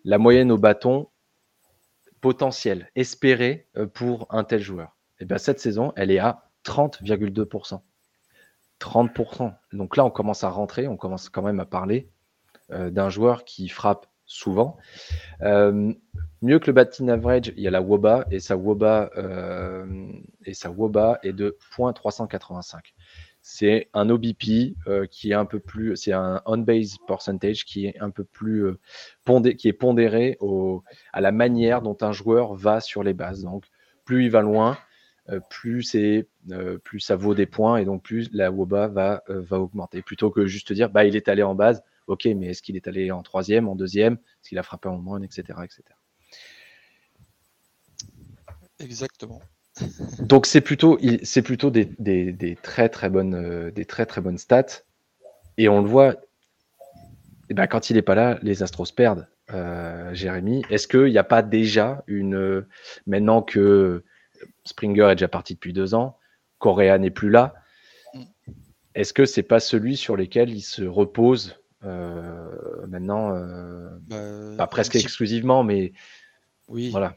la 0.04 0.18
moyenne 0.18 0.52
au 0.52 0.58
bâton 0.58 1.08
potentielle, 2.20 2.88
espérée 2.94 3.66
pour 3.94 4.26
un 4.30 4.44
tel 4.44 4.60
joueur. 4.60 4.96
Et 5.18 5.24
bien 5.24 5.38
cette 5.38 5.58
saison, 5.58 5.92
elle 5.96 6.10
est 6.12 6.18
à 6.18 6.50
30,2%. 6.64 7.80
30%. 8.80 9.54
Donc 9.72 9.96
là, 9.96 10.04
on 10.04 10.10
commence 10.10 10.44
à 10.44 10.50
rentrer, 10.50 10.88
on 10.88 10.96
commence 10.96 11.28
quand 11.28 11.42
même 11.42 11.60
à 11.60 11.66
parler 11.66 12.08
d'un 12.72 13.10
joueur 13.10 13.44
qui 13.44 13.68
frappe 13.68 14.06
souvent. 14.32 14.76
Euh, 15.42 15.92
mieux 16.40 16.58
que 16.58 16.66
le 16.66 16.72
batting 16.72 17.10
average, 17.10 17.52
il 17.56 17.62
y 17.62 17.68
a 17.68 17.70
la 17.70 17.82
WOBA 17.82 18.26
et 18.30 18.40
sa 18.40 18.56
WOBA, 18.56 19.10
euh, 19.16 20.12
et 20.44 20.54
sa 20.54 20.70
WOBA 20.70 21.20
est 21.22 21.32
de 21.32 21.56
0.385. 21.76 22.94
C'est 23.44 23.88
un 23.92 24.08
OBP 24.08 24.76
euh, 24.86 25.06
qui 25.06 25.32
est 25.32 25.34
un 25.34 25.44
peu 25.44 25.58
plus, 25.58 25.96
c'est 25.96 26.12
un 26.12 26.42
on-base 26.46 26.96
percentage 27.06 27.64
qui 27.64 27.86
est 27.86 27.98
un 27.98 28.10
peu 28.10 28.24
plus 28.24 28.64
euh, 28.64 28.78
pondé, 29.24 29.56
qui 29.56 29.68
est 29.68 29.72
pondéré 29.72 30.36
au, 30.40 30.84
à 31.12 31.20
la 31.20 31.32
manière 31.32 31.82
dont 31.82 31.96
un 32.02 32.12
joueur 32.12 32.54
va 32.54 32.80
sur 32.80 33.02
les 33.02 33.14
bases. 33.14 33.42
Donc, 33.42 33.64
plus 34.04 34.26
il 34.26 34.30
va 34.30 34.42
loin, 34.42 34.78
euh, 35.28 35.40
plus 35.50 35.82
c'est, 35.82 36.28
plus 36.84 37.00
ça 37.00 37.16
vaut 37.16 37.34
des 37.34 37.46
points 37.46 37.78
et 37.78 37.84
donc 37.84 38.02
plus 38.02 38.28
la 38.32 38.50
WOBA 38.52 38.88
va, 38.88 39.24
va 39.28 39.60
augmenter. 39.60 40.02
Plutôt 40.02 40.30
que 40.30 40.46
juste 40.46 40.72
dire, 40.72 40.90
bah 40.90 41.04
il 41.04 41.16
est 41.16 41.28
allé 41.28 41.42
en 41.42 41.56
base, 41.56 41.82
Ok, 42.06 42.24
mais 42.24 42.48
est-ce 42.48 42.62
qu'il 42.62 42.76
est 42.76 42.88
allé 42.88 43.10
en 43.10 43.22
troisième, 43.22 43.68
en 43.68 43.76
deuxième? 43.76 44.14
Est-ce 44.14 44.50
qu'il 44.50 44.58
a 44.58 44.62
frappé 44.62 44.88
en 44.88 44.98
moins, 44.98 45.22
etc., 45.22 45.42
etc. 45.64 45.82
Exactement. 48.78 49.40
Donc 50.20 50.46
c'est 50.46 50.60
plutôt, 50.60 50.98
c'est 51.22 51.42
plutôt 51.42 51.70
des, 51.70 51.86
des, 51.98 52.32
des, 52.32 52.56
très 52.56 52.88
très 52.88 53.08
bonnes, 53.08 53.70
des 53.70 53.84
très 53.84 54.06
très 54.06 54.20
bonnes 54.20 54.38
stats. 54.38 54.82
Et 55.56 55.68
on 55.68 55.82
le 55.82 55.88
voit, 55.88 56.16
eh 57.48 57.54
ben, 57.54 57.66
quand 57.66 57.90
il 57.90 57.96
n'est 57.96 58.02
pas 58.02 58.14
là, 58.14 58.38
les 58.42 58.62
Astros 58.62 58.92
perdent. 58.94 59.28
Euh, 59.52 60.14
Jérémy, 60.14 60.62
est-ce 60.70 60.88
qu'il 60.88 61.10
n'y 61.10 61.18
a 61.18 61.24
pas 61.24 61.42
déjà 61.42 62.04
une, 62.06 62.64
maintenant 63.06 63.42
que 63.42 64.04
Springer 64.64 65.08
est 65.10 65.16
déjà 65.16 65.28
parti 65.28 65.54
depuis 65.54 65.72
deux 65.72 65.94
ans, 65.94 66.16
Correa 66.58 66.96
n'est 66.98 67.10
plus 67.10 67.28
là, 67.28 67.54
mm. 68.14 68.22
est-ce 68.94 69.12
que 69.12 69.26
c'est 69.26 69.42
pas 69.42 69.60
celui 69.60 69.96
sur 69.96 70.16
lequel 70.16 70.50
il 70.50 70.62
se 70.62 70.84
repose 70.84 71.61
maintenant, 71.82 73.34
euh, 73.34 73.88
bah, 74.02 74.56
pas 74.56 74.66
presque 74.66 74.96
exclusivement, 74.96 75.64
mais 75.64 75.92
oui. 76.68 76.90
voilà. 76.90 77.16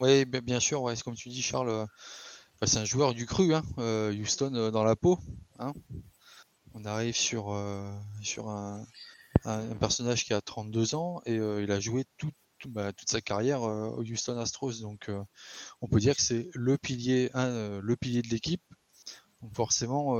Oui, 0.00 0.24
bien 0.24 0.60
sûr, 0.60 0.82
ouais, 0.82 0.94
comme 1.04 1.14
tu 1.14 1.28
dis, 1.28 1.42
Charles, 1.42 1.68
euh, 1.68 1.86
bah, 2.60 2.66
c'est 2.66 2.78
un 2.78 2.84
joueur 2.84 3.14
du 3.14 3.26
cru, 3.26 3.54
hein, 3.54 3.62
Houston 3.78 4.70
dans 4.70 4.84
la 4.84 4.96
peau. 4.96 5.18
Hein. 5.58 5.72
On 6.74 6.84
arrive 6.84 7.14
sur, 7.14 7.56
sur 8.22 8.48
un, 8.48 8.84
un, 9.44 9.74
personnage 9.76 10.24
qui 10.24 10.32
a 10.32 10.40
32 10.40 10.94
ans 10.94 11.20
et 11.26 11.36
il 11.36 11.70
a 11.70 11.80
joué 11.80 12.04
tout, 12.16 12.30
tout, 12.58 12.70
bah, 12.70 12.92
toute 12.92 13.10
sa 13.10 13.20
carrière 13.20 13.62
au 13.62 14.02
Houston 14.02 14.38
Astros. 14.38 14.80
Donc 14.80 15.10
on 15.82 15.86
peut 15.86 16.00
dire 16.00 16.16
que 16.16 16.22
c'est 16.22 16.48
le 16.54 16.78
pilier, 16.78 17.30
hein, 17.34 17.80
le 17.80 17.96
pilier 17.96 18.22
de 18.22 18.28
l'équipe. 18.28 18.62
Donc 19.42 19.54
forcément, 19.54 20.16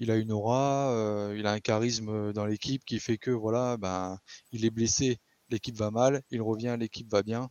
il 0.00 0.10
a 0.10 0.16
une 0.16 0.32
aura, 0.32 0.90
euh, 0.92 1.36
il 1.38 1.46
a 1.46 1.52
un 1.52 1.60
charisme 1.60 2.08
euh, 2.08 2.32
dans 2.32 2.46
l'équipe 2.46 2.84
qui 2.84 2.98
fait 2.98 3.18
que 3.18 3.30
voilà, 3.30 3.76
ben, 3.76 4.18
il 4.52 4.64
est 4.64 4.70
blessé, 4.70 5.18
l'équipe 5.50 5.76
va 5.76 5.90
mal, 5.90 6.22
il 6.30 6.42
revient, 6.42 6.76
l'équipe 6.78 7.10
va 7.10 7.22
bien. 7.22 7.48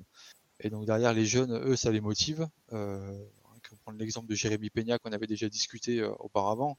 Et 0.59 0.69
donc 0.69 0.85
derrière 0.85 1.13
les 1.13 1.25
jeunes, 1.25 1.53
eux, 1.53 1.75
ça 1.75 1.91
les 1.91 2.01
motive. 2.01 2.47
Euh, 2.73 3.25
prendre 3.85 3.97
l'exemple 3.97 4.27
de 4.29 4.35
Jérémy 4.35 4.69
Peña 4.69 4.99
qu'on 4.99 5.11
avait 5.11 5.25
déjà 5.25 5.49
discuté 5.49 5.99
euh, 5.99 6.13
auparavant, 6.19 6.77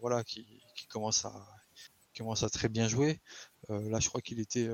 voilà, 0.00 0.24
qui, 0.24 0.46
commence 0.88 1.26
à 1.26 2.48
très 2.48 2.70
bien 2.70 2.88
jouer. 2.88 3.20
là, 3.68 4.00
je 4.00 4.08
crois 4.08 4.22
qu'il 4.22 4.40
était 4.40 4.70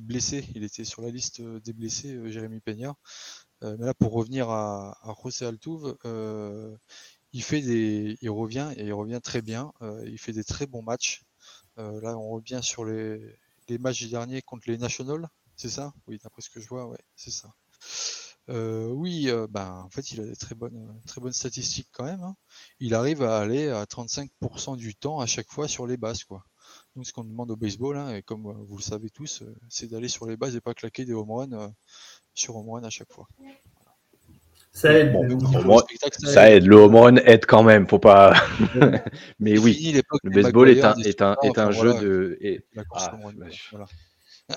blessé, 0.00 0.46
il 0.54 0.62
était 0.62 0.84
sur 0.84 1.00
la 1.00 1.08
liste 1.08 1.40
des 1.40 1.72
blessés, 1.72 2.30
Jérémy 2.30 2.60
Peña. 2.60 2.94
mais 3.62 3.86
là, 3.86 3.94
pour 3.94 4.12
revenir 4.12 4.50
à, 4.50 5.16
José 5.24 5.46
Altuve, 5.46 5.96
il 7.32 7.42
fait 7.42 7.60
des, 7.60 8.16
il 8.20 8.30
revient 8.30 8.72
et 8.76 8.86
il 8.86 8.92
revient 8.92 9.20
très 9.22 9.42
bien. 9.42 9.72
il 10.04 10.18
fait 10.18 10.32
des 10.32 10.44
très 10.44 10.66
bons 10.66 10.82
matchs. 10.82 11.22
là, 11.76 12.16
on 12.16 12.30
revient 12.30 12.60
sur 12.62 12.84
les, 12.84 13.20
les 13.68 13.78
matchs 13.78 14.08
derniers 14.08 14.42
contre 14.42 14.64
les 14.68 14.78
Nationals, 14.78 15.28
c'est 15.56 15.68
ça? 15.68 15.92
Oui, 16.06 16.18
d'après 16.22 16.42
ce 16.42 16.50
que 16.50 16.60
je 16.60 16.68
vois, 16.68 16.86
ouais, 16.86 16.98
c'est 17.16 17.30
ça. 17.30 17.54
Euh, 18.48 18.88
oui, 18.88 19.28
euh, 19.28 19.46
ben, 19.48 19.82
en 19.84 19.90
fait, 19.90 20.10
il 20.12 20.20
a 20.20 20.24
des 20.24 20.36
très 20.36 20.54
bonnes, 20.54 21.00
très 21.06 21.20
bonnes 21.20 21.32
statistiques 21.32 21.88
quand 21.92 22.04
même. 22.04 22.22
Hein. 22.22 22.36
Il 22.80 22.94
arrive 22.94 23.22
à 23.22 23.38
aller 23.38 23.68
à 23.68 23.84
35% 23.84 24.76
du 24.76 24.94
temps 24.94 25.20
à 25.20 25.26
chaque 25.26 25.48
fois 25.50 25.68
sur 25.68 25.86
les 25.86 25.96
bases, 25.96 26.24
quoi. 26.24 26.44
Donc, 26.96 27.06
ce 27.06 27.12
qu'on 27.12 27.24
demande 27.24 27.50
au 27.50 27.56
baseball, 27.56 27.96
hein, 27.96 28.14
et 28.16 28.22
comme 28.22 28.46
euh, 28.46 28.54
vous 28.66 28.76
le 28.76 28.82
savez 28.82 29.10
tous, 29.10 29.44
c'est 29.68 29.86
d'aller 29.86 30.08
sur 30.08 30.26
les 30.26 30.36
bases 30.36 30.56
et 30.56 30.60
pas 30.60 30.74
claquer 30.74 31.04
des 31.04 31.12
home 31.12 31.30
runs 31.30 31.72
sur 32.34 32.56
home 32.56 32.70
run 32.70 32.82
à 32.82 32.90
chaque 32.90 33.12
fois. 33.12 33.28
Ça 34.72 34.92
aide. 34.92 35.14
ça, 36.24 36.50
aide. 36.50 36.66
Le 36.66 36.76
home 36.76 36.96
run 36.96 37.16
aide 37.16 37.44
quand 37.46 37.62
même. 37.62 37.88
Faut 37.88 37.98
pas. 37.98 38.34
Mais 39.40 39.58
oui, 39.58 40.00
le 40.22 40.30
baseball 40.30 40.70
est 40.70 40.84
un, 40.84 40.94
est 40.96 41.22
un, 41.22 41.36
est 41.42 41.58
un 41.58 41.70
jeu 41.70 41.94
de. 42.00 42.38
Et... 42.40 42.64
Ah, 42.94 43.18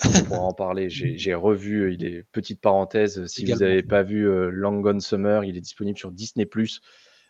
on 0.06 0.24
pourra 0.24 0.40
en 0.40 0.54
parler. 0.54 0.90
J'ai 0.90 1.34
revu, 1.34 1.84
euh, 1.84 1.94
il 1.94 2.06
est 2.06 2.24
petite 2.32 2.62
parenthèse, 2.62 3.26
si 3.28 3.46
vous 3.46 3.58
n'avez 3.58 3.84
pas 3.84 4.04
vu 4.04 4.28
euh, 4.28 4.50
Long 4.50 4.80
Gone 4.80 5.02
Summer, 5.02 5.44
il 5.44 5.58
est 5.58 5.62
disponible 5.62 5.98
sur 5.98 6.12
Disney+. 6.12 6.48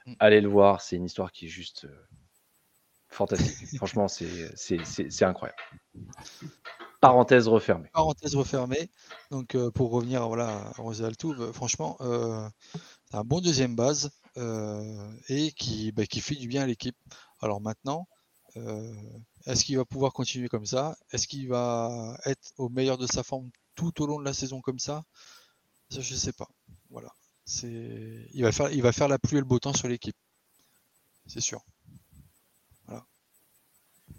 Mm. 0.05 0.13
Allez 0.19 0.41
le 0.41 0.49
voir, 0.49 0.81
c'est 0.81 0.95
une 0.95 1.05
histoire 1.05 1.31
qui 1.31 1.45
est 1.45 1.49
juste 1.49 1.85
euh, 1.85 2.07
fantastique. 3.09 3.67
Franchement, 3.77 4.07
c'est 4.07 5.23
incroyable. 5.23 5.57
Parenthèse 7.03 7.49
refermée. 7.49 7.89
Parenthèse 7.91 8.33
refermée. 8.33 8.89
Donc, 9.29 9.57
pour 9.71 9.91
revenir 9.91 10.21
à 10.21 10.71
Rosé 10.77 11.03
Altouve, 11.03 11.51
franchement, 11.51 11.97
c'est 11.99 13.17
un 13.17 13.25
bon 13.25 13.41
deuxième 13.41 13.75
base 13.75 14.11
et 15.27 15.51
qui, 15.51 15.91
bah, 15.91 16.05
qui 16.05 16.21
fait 16.21 16.35
du 16.35 16.47
bien 16.47 16.61
à 16.63 16.65
l'équipe. 16.65 16.95
Alors 17.41 17.59
maintenant, 17.59 18.07
est-ce 19.45 19.65
qu'il 19.65 19.75
va 19.75 19.83
pouvoir 19.83 20.13
continuer 20.13 20.47
comme 20.47 20.65
ça? 20.65 20.95
Est-ce 21.11 21.27
qu'il 21.27 21.49
va 21.49 22.17
être 22.25 22.53
au 22.57 22.69
meilleur 22.69 22.97
de 22.97 23.05
sa 23.05 23.21
forme 23.21 23.49
tout 23.75 24.01
au 24.01 24.07
long 24.07 24.17
de 24.17 24.23
la 24.25 24.33
saison 24.33 24.61
comme 24.61 24.79
ça? 24.79 25.03
Je 25.89 25.97
ne 25.97 26.17
sais 26.17 26.31
pas. 26.31 26.47
Voilà. 26.89 27.13
Il 27.63 28.43
va 28.43 28.53
faire, 28.53 28.71
il 28.71 28.81
va 28.81 28.93
faire 28.93 29.09
la 29.09 29.19
pluie 29.19 29.35
et 29.35 29.41
le 29.41 29.45
beau 29.45 29.59
temps 29.59 29.73
sur 29.73 29.89
l'équipe. 29.89 30.15
C'est 31.27 31.41
sûr. 31.41 31.61
Voilà. 32.87 33.05
Bah, 34.09 34.15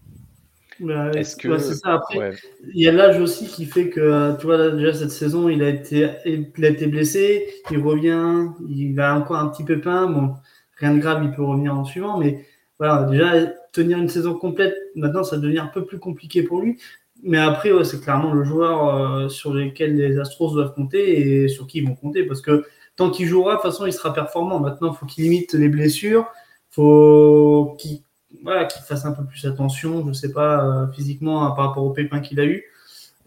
Est-ce 1.14 1.36
que 1.36 1.58
ça. 1.58 1.94
Après, 1.94 2.32
il 2.74 2.82
y 2.82 2.88
a 2.88 2.92
l'âge 2.92 3.20
aussi 3.20 3.46
qui 3.46 3.66
fait 3.66 3.88
que, 3.90 4.36
tu 4.38 4.46
vois, 4.46 4.70
déjà 4.70 4.92
cette 4.92 5.10
saison, 5.10 5.48
il 5.48 5.62
a 5.62 5.68
été, 5.68 6.08
il 6.24 6.64
a 6.64 6.68
été 6.68 6.86
blessé, 6.86 7.46
il 7.70 7.78
revient, 7.78 8.48
il 8.68 8.98
a 9.00 9.16
encore 9.16 9.36
un 9.36 9.48
petit 9.48 9.64
pépin. 9.64 10.06
Bon, 10.06 10.34
rien 10.78 10.94
de 10.94 11.00
grave, 11.00 11.22
il 11.24 11.32
peut 11.32 11.44
revenir 11.44 11.76
en 11.76 11.84
suivant, 11.84 12.18
mais 12.18 12.44
voilà, 12.78 13.04
déjà 13.04 13.46
tenir 13.72 13.98
une 13.98 14.08
saison 14.08 14.34
complète, 14.34 14.74
maintenant, 14.94 15.24
ça 15.24 15.38
devient 15.38 15.58
un 15.58 15.66
peu 15.66 15.84
plus 15.84 15.98
compliqué 15.98 16.42
pour 16.42 16.60
lui. 16.60 16.78
Mais 17.22 17.38
après, 17.38 17.70
c'est 17.84 18.02
clairement 18.02 18.34
le 18.34 18.44
joueur 18.44 18.94
euh, 18.94 19.28
sur 19.28 19.54
lequel 19.54 19.96
les 19.96 20.18
Astros 20.18 20.52
doivent 20.52 20.74
compter 20.74 21.44
et 21.44 21.48
sur 21.48 21.66
qui 21.66 21.78
ils 21.78 21.86
vont 21.86 21.94
compter. 21.94 22.24
Parce 22.24 22.42
que 22.42 22.66
tant 22.96 23.10
qu'il 23.10 23.26
jouera, 23.26 23.52
de 23.52 23.56
toute 23.56 23.70
façon, 23.70 23.86
il 23.86 23.92
sera 23.92 24.12
performant. 24.12 24.60
Maintenant, 24.60 24.92
il 24.92 24.96
faut 24.96 25.06
qu'il 25.06 25.24
limite 25.24 25.54
les 25.54 25.68
blessures. 25.68 26.26
Faut 26.70 27.76
qu'il 27.78 28.02
voilà, 28.42 28.68
fasse 28.68 29.04
un 29.04 29.12
peu 29.12 29.24
plus 29.24 29.44
attention, 29.46 30.02
je 30.02 30.08
ne 30.08 30.12
sais 30.12 30.32
pas, 30.32 30.64
euh, 30.64 30.86
physiquement 30.92 31.50
par 31.52 31.68
rapport 31.68 31.84
au 31.84 31.90
pépin 31.90 32.20
qu'il 32.20 32.40
a 32.40 32.44
eu. 32.44 32.64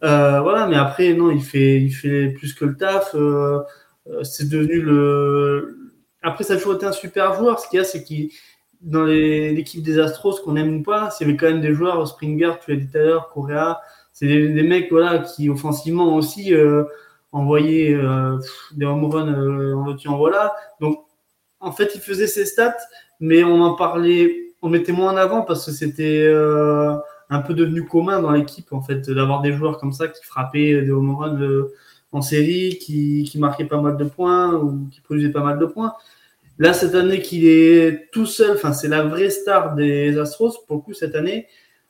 Euh, 0.03 0.41
voilà, 0.41 0.67
mais 0.67 0.75
après, 0.75 1.13
non, 1.13 1.31
il 1.31 1.41
fait, 1.41 1.81
il 1.81 1.91
fait 1.91 2.29
plus 2.29 2.53
que 2.53 2.65
le 2.65 2.77
taf. 2.77 3.15
c'est 4.23 4.49
devenu 4.49 4.81
le. 4.81 5.77
Après, 6.21 6.43
ça 6.43 6.53
a 6.53 6.57
toujours 6.57 6.75
été 6.75 6.85
un 6.85 6.91
super 6.91 7.33
joueur. 7.35 7.59
Ce 7.59 7.67
qu'il 7.69 7.77
y 7.77 7.81
a, 7.81 7.83
c'est 7.83 8.03
qu'il 8.03 8.29
dans 8.81 9.05
l'équipe 9.05 9.81
des 9.81 9.99
Astros, 9.99 10.41
qu'on 10.43 10.55
aime 10.55 10.77
ou 10.77 10.83
pas, 10.83 11.09
avait 11.19 11.35
quand 11.35 11.47
même 11.47 11.61
des 11.61 11.73
joueurs, 11.73 12.07
Springer, 12.07 12.53
tu 12.63 12.71
l'as 12.71 12.77
dit 12.77 12.87
tout 12.87 12.97
à 12.97 13.01
l'heure, 13.01 13.29
Correa, 13.29 13.81
c'est 14.13 14.27
des, 14.27 14.63
mecs 14.63 14.89
voilà, 14.89 15.19
qui 15.19 15.49
offensivement 15.49 16.15
aussi 16.15 16.53
euh, 16.53 16.83
envoyaient 17.31 17.93
euh, 17.93 18.37
des 18.73 18.85
home 18.85 19.05
runs 19.05 19.33
euh, 19.33 19.75
en 19.75 19.95
en 20.11 20.17
voilà. 20.17 20.55
Donc, 20.79 21.05
en 21.59 21.71
fait, 21.71 21.91
il 21.95 22.01
faisait 22.01 22.27
ses 22.27 22.45
stats, 22.45 22.77
mais 23.19 23.43
on 23.43 23.61
en 23.61 23.75
parlait, 23.75 24.46
on 24.61 24.69
mettait 24.69 24.91
moins 24.91 25.13
en 25.13 25.17
avant 25.17 25.41
parce 25.41 25.65
que 25.65 25.71
c'était 25.71 26.27
un 27.29 27.41
peu 27.41 27.53
devenu 27.53 27.85
commun 27.85 28.21
dans 28.21 28.31
l'équipe, 28.31 28.71
en 28.73 28.81
fait, 28.81 29.09
d'avoir 29.09 29.41
des 29.41 29.53
joueurs 29.53 29.77
comme 29.77 29.91
ça 29.91 30.07
qui 30.07 30.23
frappaient 30.23 30.81
des 30.81 30.91
home 30.91 31.15
runs 31.15 31.67
en 32.11 32.21
série, 32.21 32.77
qui, 32.79 33.23
qui 33.23 33.39
marquaient 33.39 33.65
pas 33.65 33.81
mal 33.81 33.97
de 33.97 34.05
points 34.05 34.53
ou 34.55 34.87
qui 34.91 35.01
produisaient 35.01 35.31
pas 35.31 35.43
mal 35.43 35.59
de 35.59 35.65
points. 35.65 35.93
Là, 36.59 36.73
cette 36.73 36.95
année 36.95 37.21
qu'il 37.21 37.47
est 37.47 38.09
tout 38.11 38.25
seul, 38.25 38.55
enfin, 38.55 38.73
c'est 38.73 38.87
la 38.87 39.03
vraie 39.03 39.29
star 39.29 39.75
des 39.75 40.17
Astros. 40.17 40.65
Pour 40.65 40.77
le 40.77 40.81
coup, 40.81 40.93
cette 40.93 41.13
année, 41.13 41.47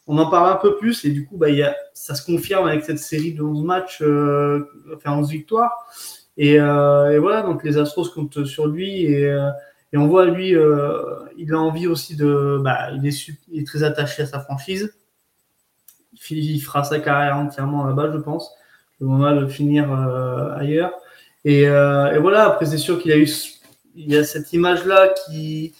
on 0.07 0.17
en 0.17 0.29
parle 0.29 0.51
un 0.51 0.55
peu 0.55 0.77
plus 0.77 1.05
et 1.05 1.09
du 1.09 1.25
coup, 1.25 1.37
bah, 1.37 1.49
y 1.49 1.61
a, 1.61 1.75
ça 1.93 2.15
se 2.15 2.25
confirme 2.25 2.67
avec 2.67 2.83
cette 2.83 2.99
série 2.99 3.33
de 3.33 3.43
11 3.43 3.63
matchs, 3.63 4.01
euh, 4.01 4.65
enfin 4.95 5.13
11 5.13 5.29
victoires. 5.31 5.87
Et, 6.35 6.59
euh, 6.59 7.19
voilà, 7.19 7.43
donc 7.43 7.63
les 7.63 7.77
Astros 7.77 8.09
comptent 8.09 8.45
sur 8.45 8.67
lui 8.67 9.05
et, 9.05 9.25
euh, 9.25 9.49
et 9.93 9.97
on 9.97 10.07
voit 10.07 10.25
lui, 10.25 10.55
euh, 10.55 11.01
il 11.37 11.53
a 11.53 11.59
envie 11.59 11.87
aussi 11.87 12.15
de, 12.15 12.59
bah, 12.61 12.91
il 12.91 13.05
est, 13.07 13.27
il 13.49 13.61
est 13.61 13.65
très 13.65 13.83
attaché 13.83 14.23
à 14.23 14.25
sa 14.25 14.39
franchise. 14.39 14.93
Il 16.29 16.59
fera 16.59 16.83
sa 16.83 16.99
carrière 16.99 17.37
entièrement 17.37 17.85
là-bas, 17.85 18.11
je 18.11 18.17
pense. 18.17 18.51
Le 18.99 19.07
moment 19.07 19.33
de 19.35 19.47
finir 19.47 19.91
ailleurs. 20.57 20.91
Et, 21.45 21.61
et 21.61 22.17
voilà, 22.19 22.45
après 22.45 22.65
c'est 22.65 22.79
sûr 22.79 22.99
qu'il 22.99 23.11
a 23.11 23.17
eu 23.17 23.27
il 23.97 24.11
y 24.11 24.15
a 24.15 24.23
cette 24.23 24.53
image-là 24.53 25.09
qui, 25.09 25.73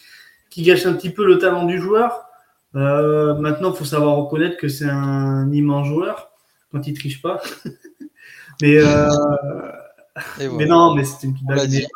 qui 0.49 0.63
gâche 0.63 0.85
un 0.85 0.93
petit 0.93 1.11
peu 1.11 1.25
le 1.25 1.37
talent 1.37 1.65
du 1.65 1.79
joueur. 1.79 2.25
Euh, 2.75 3.35
maintenant, 3.35 3.71
il 3.71 3.77
faut 3.77 3.85
savoir 3.85 4.15
reconnaître 4.17 4.57
que 4.57 4.67
c'est 4.67 4.89
un 4.89 5.51
immense 5.51 5.87
joueur 5.87 6.31
quand 6.71 6.85
il 6.87 6.93
triche 6.93 7.21
pas. 7.21 7.41
mais, 8.61 8.77
euh, 8.77 9.07
mais 10.57 10.65
non, 10.65 10.95
mais 10.95 11.03
c'est 11.03 11.27
une 11.27 11.33
petite 11.33 11.47
blague. 11.47 11.87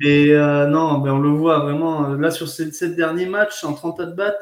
Mais 0.00 0.30
euh, 0.30 0.66
non, 0.66 1.00
mais 1.00 1.10
on 1.10 1.18
le 1.18 1.30
voit 1.30 1.60
vraiment. 1.60 2.08
Là, 2.14 2.30
sur 2.30 2.48
ces 2.48 2.70
sept 2.72 2.96
derniers 2.96 3.26
matchs, 3.26 3.64
en 3.64 3.72
30 3.72 4.00
at 4.00 4.06
bat, 4.06 4.34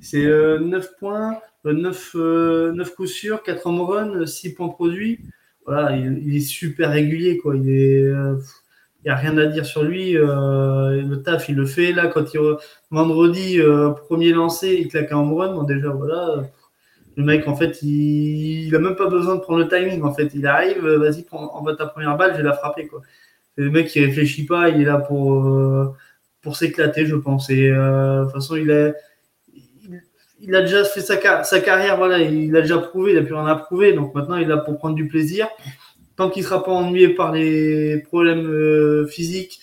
c'est 0.00 0.24
9 0.24 0.96
points, 0.98 1.38
9, 1.64 2.14
9 2.14 2.94
coups 2.94 3.10
sûrs, 3.10 3.42
4 3.42 3.66
home 3.66 3.80
runs, 3.80 4.26
6 4.26 4.54
points 4.54 4.68
produits. 4.68 5.20
Voilà, 5.66 5.96
il, 5.96 6.22
il, 6.26 6.36
est 6.36 6.40
super 6.40 6.90
régulier, 6.90 7.38
quoi. 7.38 7.56
Il 7.56 7.68
est 7.70 8.12
il 9.04 9.08
n'y 9.08 9.12
a 9.12 9.16
rien 9.16 9.36
à 9.36 9.46
dire 9.46 9.66
sur 9.66 9.82
lui. 9.82 10.16
Euh, 10.16 11.02
le 11.02 11.22
taf, 11.22 11.48
il 11.48 11.56
le 11.56 11.66
fait. 11.66 11.92
Là, 11.92 12.06
quand 12.06 12.34
il 12.34 12.40
vendredi, 12.90 13.60
euh, 13.60 13.90
premier 13.90 14.32
lancé, 14.32 14.78
il 14.80 14.88
claque 14.88 15.10
un 15.10 15.18
home 15.18 15.34
run. 15.34 15.54
Bon, 15.54 15.64
déjà, 15.64 15.88
voilà. 15.88 16.44
Le 17.16 17.24
mec, 17.24 17.46
en 17.46 17.54
fait, 17.54 17.82
il 17.82 18.70
n'a 18.72 18.78
même 18.78 18.96
pas 18.96 19.08
besoin 19.08 19.36
de 19.36 19.40
prendre 19.40 19.60
le 19.60 19.68
timing. 19.68 20.02
En 20.02 20.14
fait, 20.14 20.30
il 20.34 20.46
arrive, 20.46 20.84
euh, 20.84 20.98
vas-y, 20.98 21.24
envoie 21.30 21.76
ta 21.76 21.86
première 21.86 22.16
balle, 22.16 22.32
je 22.32 22.38
vais 22.38 22.42
la 22.42 22.54
frapper. 22.54 22.86
Quoi. 22.86 23.02
le 23.56 23.70
mec 23.70 23.88
qui 23.88 24.04
réfléchit 24.04 24.46
pas, 24.46 24.68
il 24.70 24.80
est 24.80 24.84
là 24.84 24.98
pour, 24.98 25.96
pour 26.40 26.56
s'éclater, 26.56 27.06
je 27.06 27.16
pense. 27.16 27.50
Et 27.50 27.68
de 27.68 28.22
toute 28.24 28.32
façon, 28.32 28.56
il 28.56 28.70
a, 28.70 28.92
il, 30.40 30.54
a 30.54 30.62
déjà 30.62 30.84
fait 30.84 31.02
sa, 31.02 31.16
carrière, 31.16 31.96
voilà, 31.96 32.18
il 32.18 32.56
a 32.56 32.62
déjà 32.62 32.78
prouvé, 32.78 33.12
il 33.12 33.18
a 33.18 33.22
pu 33.22 33.34
en 33.34 33.46
approuver. 33.46 33.92
Donc 33.92 34.14
maintenant, 34.14 34.36
il 34.36 34.44
est 34.44 34.46
là 34.46 34.56
pour 34.56 34.78
prendre 34.78 34.94
du 34.94 35.06
plaisir 35.06 35.48
tant 36.16 36.30
qu'il 36.30 36.44
sera 36.44 36.62
pas 36.62 36.72
ennuyé 36.72 37.10
par 37.10 37.32
les 37.32 37.98
problèmes 37.98 38.46
euh, 38.46 39.06
physiques, 39.06 39.60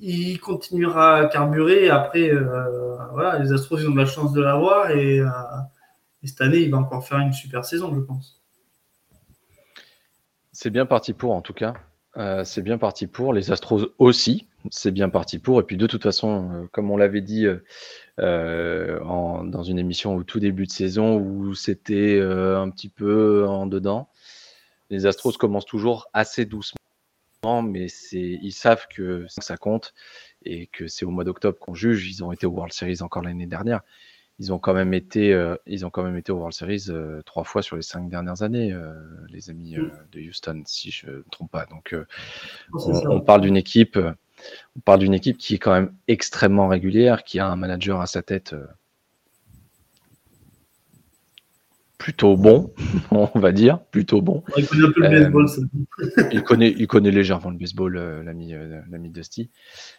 il 0.00 0.38
continuera 0.40 1.16
à 1.16 1.26
carburer. 1.26 1.90
après, 1.90 2.30
euh, 2.30 2.96
voilà, 3.12 3.38
les 3.38 3.52
Astros, 3.52 3.78
ils 3.78 3.88
ont 3.88 3.92
de 3.92 3.98
la 3.98 4.06
chance 4.06 4.32
de 4.32 4.42
l'avoir. 4.42 4.90
Et, 4.90 5.20
euh, 5.20 5.26
et, 6.22 6.26
cette 6.26 6.40
année, 6.40 6.58
il 6.58 6.70
va 6.70 6.78
encore 6.78 7.06
faire 7.06 7.18
une 7.18 7.32
super 7.32 7.64
saison, 7.64 7.94
je 7.94 8.00
pense. 8.00 8.40
C'est 10.52 10.70
bien 10.70 10.86
parti 10.86 11.12
pour, 11.12 11.32
en 11.32 11.42
tout 11.42 11.54
cas. 11.54 11.74
c'est 12.44 12.62
bien 12.62 12.78
parti 12.78 13.06
pour. 13.06 13.32
Les 13.32 13.50
Astros 13.50 13.92
aussi, 13.98 14.46
c'est 14.70 14.90
bien 14.90 15.08
parti 15.08 15.38
pour. 15.38 15.60
Et 15.60 15.64
puis, 15.64 15.76
de 15.76 15.86
toute 15.86 16.02
façon, 16.02 16.68
comme 16.72 16.90
on 16.90 16.96
l'avait 16.96 17.22
dit 17.22 17.46
en, 18.18 19.44
dans 19.44 19.62
une 19.62 19.78
émission 19.78 20.14
au 20.14 20.22
tout 20.22 20.40
début 20.40 20.66
de 20.66 20.72
saison 20.72 21.16
où 21.16 21.54
c'était 21.54 22.20
un 22.20 22.68
petit 22.70 22.90
peu 22.90 23.46
en 23.46 23.66
dedans, 23.66 24.08
les 24.92 25.06
Astros 25.06 25.32
commencent 25.38 25.64
toujours 25.64 26.08
assez 26.12 26.44
doucement, 26.44 26.76
mais 27.62 27.86
ils 28.12 28.52
savent 28.52 28.86
que 28.94 29.24
ça 29.28 29.56
compte 29.56 29.94
et 30.44 30.66
que 30.66 30.86
c'est 30.86 31.06
au 31.06 31.10
mois 31.10 31.24
d'octobre 31.24 31.58
qu'on 31.58 31.74
juge. 31.74 32.06
Ils 32.06 32.22
ont 32.22 32.30
été 32.30 32.44
au 32.44 32.50
World 32.50 32.74
Series 32.74 33.00
encore 33.00 33.22
l'année 33.22 33.46
dernière. 33.46 33.80
Ils 34.42 34.52
ont 34.52 34.58
quand 34.58 34.74
même 34.74 34.92
été, 34.92 35.32
euh, 35.32 35.54
ils 35.68 35.86
ont 35.86 35.90
quand 35.90 36.02
même 36.02 36.16
été 36.16 36.32
au 36.32 36.36
World 36.36 36.52
Series 36.52 36.86
euh, 36.88 37.22
trois 37.22 37.44
fois 37.44 37.62
sur 37.62 37.76
les 37.76 37.82
cinq 37.82 38.08
dernières 38.08 38.42
années, 38.42 38.72
euh, 38.72 38.92
les 39.30 39.50
amis 39.50 39.76
de 40.10 40.20
Houston, 40.20 40.64
si 40.66 40.90
je 40.90 41.06
ne 41.06 41.12
me 41.18 41.24
trompe 41.30 41.52
pas. 41.52 41.64
Donc, 41.66 41.94
on, 42.72 43.20
parle 43.20 43.42
d'une 43.42 43.56
équipe, 43.56 43.96
on 44.76 44.80
parle 44.80 44.98
d'une 44.98 45.14
équipe 45.14 45.38
qui 45.38 45.54
est 45.54 45.58
quand 45.58 45.72
même 45.72 45.92
extrêmement 46.08 46.66
régulière, 46.66 47.22
qui 47.22 47.38
a 47.38 47.46
un 47.46 47.54
manager 47.54 48.00
à 48.00 48.06
sa 48.06 48.22
tête 48.22 48.56
plutôt 51.98 52.36
bon, 52.36 52.74
on 53.12 53.38
va 53.38 53.52
dire, 53.52 53.78
plutôt 53.92 54.22
bon. 54.22 54.42
Il 54.56 54.66
connaît 54.66 54.86
un 54.86 54.90
peu 54.90 55.02
le 55.02 55.08
baseball. 55.08 55.46
il 56.32 56.42
connaît, 56.42 56.74
il 56.76 56.86
connaît 56.88 57.12
légèrement 57.12 57.50
le 57.50 57.58
baseball, 57.58 57.96
l'ami, 58.24 58.54
l'ami 58.90 59.10
Dusty. 59.10 59.50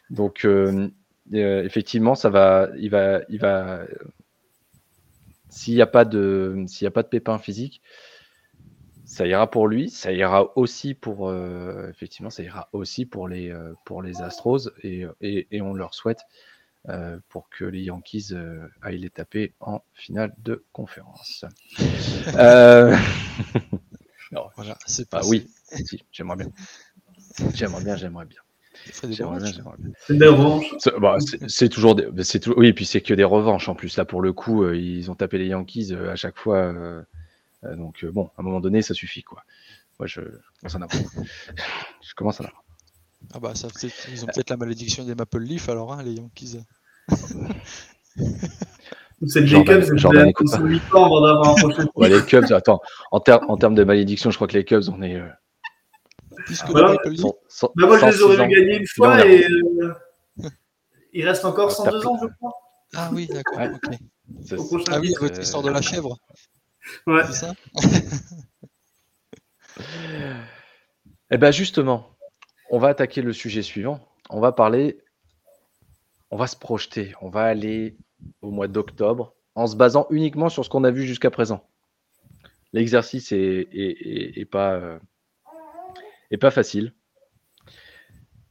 Donc 0.10 0.46
effectivement, 1.32 2.16
ça 2.16 2.30
va, 2.30 2.68
il 2.78 2.90
va, 2.90 3.22
il 3.30 3.40
va, 3.40 3.86
s'il 5.54 5.76
n'y 5.76 5.82
a 5.82 5.88
pas 5.88 6.04
de, 6.04 6.66
s'il 6.68 6.86
y 6.86 6.88
a 6.88 6.92
pas 6.92 7.04
de 7.04 7.08
pépin 7.08 7.38
physique, 7.38 7.82
ça 9.06 9.28
ira 9.28 9.50
pour 9.50 9.68
lui. 9.68 9.90
Ça 9.90 10.12
ira 10.12 10.58
aussi 10.58 10.94
pour, 10.94 11.30
euh, 11.30 11.90
effectivement, 11.90 12.30
ça 12.30 12.44
ira 12.44 12.70
aussi 12.74 13.06
pour 13.06 13.28
les, 13.28 13.52
euh, 13.52 13.74
pour 13.86 14.02
les 14.02 14.22
Astros 14.22 14.70
et, 14.82 15.06
et, 15.22 15.62
on 15.62 15.74
leur 15.74 15.94
souhaite 15.94 16.22
euh, 16.90 17.20
pour 17.30 17.50
que 17.50 17.66
les 17.66 17.84
Yankees 17.84 18.34
aillent 18.82 19.00
les 19.00 19.10
taper 19.10 19.54
en 19.60 19.82
finale 19.94 20.34
de 20.40 20.66
conférence. 20.72 21.46
non, 24.32 24.50
voilà, 24.56 24.78
c'est 24.86 25.10
pas. 25.10 25.22
oui, 25.28 25.48
j'aimerais 26.12 26.38
bien. 26.38 26.52
J'aimerais 27.54 27.84
bien, 27.84 27.96
j'aimerais 27.96 28.26
bien. 28.26 28.42
C'est 28.92 29.08
des 30.18 30.28
revanches. 30.28 30.70
Bah, 31.00 31.18
c'est 31.48 31.70
toujours, 31.70 31.96
des, 31.96 32.08
oui, 32.58 32.68
et 32.68 32.74
puis 32.74 32.86
c'est 32.86 33.02
que 33.02 33.14
des 33.14 33.24
revanches 33.24 33.70
en 33.70 33.76
plus. 33.76 33.96
Là, 33.98 34.06
pour 34.06 34.22
le 34.22 34.34
coup, 34.34 34.64
euh, 34.64 34.76
ils 34.76 35.10
ont 35.12 35.16
tapé 35.16 35.38
les 35.38 35.48
Yankees 35.48 35.90
euh, 35.92 36.12
à 36.12 36.16
chaque 36.16 36.38
fois. 36.38 36.58
Euh, 36.58 37.02
donc, 37.64 38.06
bon, 38.06 38.30
à 38.38 38.42
un 38.42 38.44
moment 38.44 38.60
donné, 38.60 38.82
ça 38.82 38.94
suffit, 38.94 39.24
quoi. 39.24 39.44
Moi, 40.00 40.08
je 40.08 40.22
commence 40.60 40.76
à 40.76 40.78
en 40.78 40.82
avoir. 40.82 41.04
je 42.02 42.14
commence 42.16 42.42
à 42.42 42.44
en 42.44 42.48
avoir. 42.48 42.64
Ah 43.34 43.40
bah, 43.40 43.56
ça, 43.56 43.68
ils 44.12 44.24
ont 44.24 44.28
peut-être 44.28 44.50
la 44.50 44.58
malédiction 44.58 45.06
des 45.06 45.16
Maple 45.16 45.40
Leaf, 45.40 45.70
alors, 45.70 45.94
hein, 45.94 46.04
les 46.04 46.14
Yankees. 46.14 46.60
C'est 49.26 49.42
les 49.42 49.64
Cubs, 49.64 49.84
c'est 49.86 50.64
les 52.10 52.22
Cubs, 52.26 52.52
attends, 52.52 52.82
en, 53.12 53.22
en 53.26 53.58
termes 53.58 53.76
de 53.76 53.84
malédiction, 53.84 54.30
je 54.32 54.36
crois 54.36 54.48
que 54.48 54.58
les 54.58 54.66
Cubs, 54.66 54.90
on 54.90 55.02
est 55.02 55.22
bah, 56.74 56.96
moi, 57.78 57.98
je 58.00 58.06
les 58.06 58.22
aurais 58.22 58.48
vu 58.48 58.54
gagner 58.54 58.78
une 58.78 58.88
fois 58.88 59.26
et 59.26 59.46
euh, 59.46 59.94
il 61.14 61.28
reste 61.28 61.46
encore 61.46 61.72
102 61.72 62.08
ans, 62.08 62.20
je 62.22 62.28
crois. 62.38 62.54
Ah 62.96 63.10
oui, 63.14 63.28
d'accord. 63.28 63.60
Ah 63.60 65.00
oui, 65.00 65.14
votre 65.20 65.40
histoire 65.40 65.64
de 65.64 65.70
la 65.72 65.82
chèvre. 65.82 66.18
Ouais. 67.08 67.24
C'est 67.28 67.46
ça? 67.46 67.54
Eh 71.32 71.38
bien, 71.38 71.50
justement, 71.50 72.10
on 72.70 72.78
va 72.78 72.90
attaquer 72.90 73.22
le 73.22 73.32
sujet 73.32 73.62
suivant. 73.62 74.06
On 74.30 74.42
va 74.42 74.52
parler, 74.52 75.00
on 76.30 76.36
va 76.36 76.46
se 76.46 76.58
projeter, 76.58 77.16
on 77.22 77.30
va 77.30 77.44
aller 77.44 77.96
au 78.42 78.52
mois 78.52 78.68
d'octobre 78.68 79.34
en 79.56 79.66
se 79.66 79.76
basant 79.76 80.08
uniquement 80.10 80.50
sur 80.50 80.66
ce 80.66 80.70
qu'on 80.70 80.84
a 80.84 80.92
vu 80.92 81.06
jusqu'à 81.06 81.32
présent. 81.32 81.66
L'exercice 82.74 83.32
est, 83.32 84.48
pas, 84.52 85.00
euh, 86.36 86.40
pas 86.40 86.52
facile. 86.52 86.94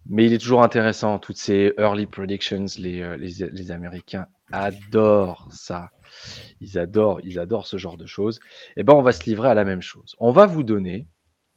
Mais 0.07 0.27
il 0.27 0.33
est 0.33 0.39
toujours 0.39 0.63
intéressant, 0.63 1.19
toutes 1.19 1.37
ces 1.37 1.75
early 1.79 2.07
predictions. 2.07 2.67
Les, 2.79 3.03
euh, 3.03 3.71
Américains 3.71 4.27
adorent 4.51 5.49
ça. 5.53 5.91
Ils 6.61 6.79
adorent, 6.79 7.21
ils 7.23 7.39
adorent 7.39 7.67
ce 7.67 7.77
genre 7.77 7.97
de 7.97 8.07
choses. 8.07 8.41
Et 8.77 8.81
eh 8.81 8.83
ben, 8.83 8.95
on 8.95 9.03
va 9.03 9.13
se 9.13 9.25
livrer 9.25 9.49
à 9.49 9.55
la 9.55 9.65
même 9.65 9.81
chose. 9.81 10.17
On 10.19 10.33
va 10.33 10.47
vous 10.47 10.63
donner, 10.63 11.07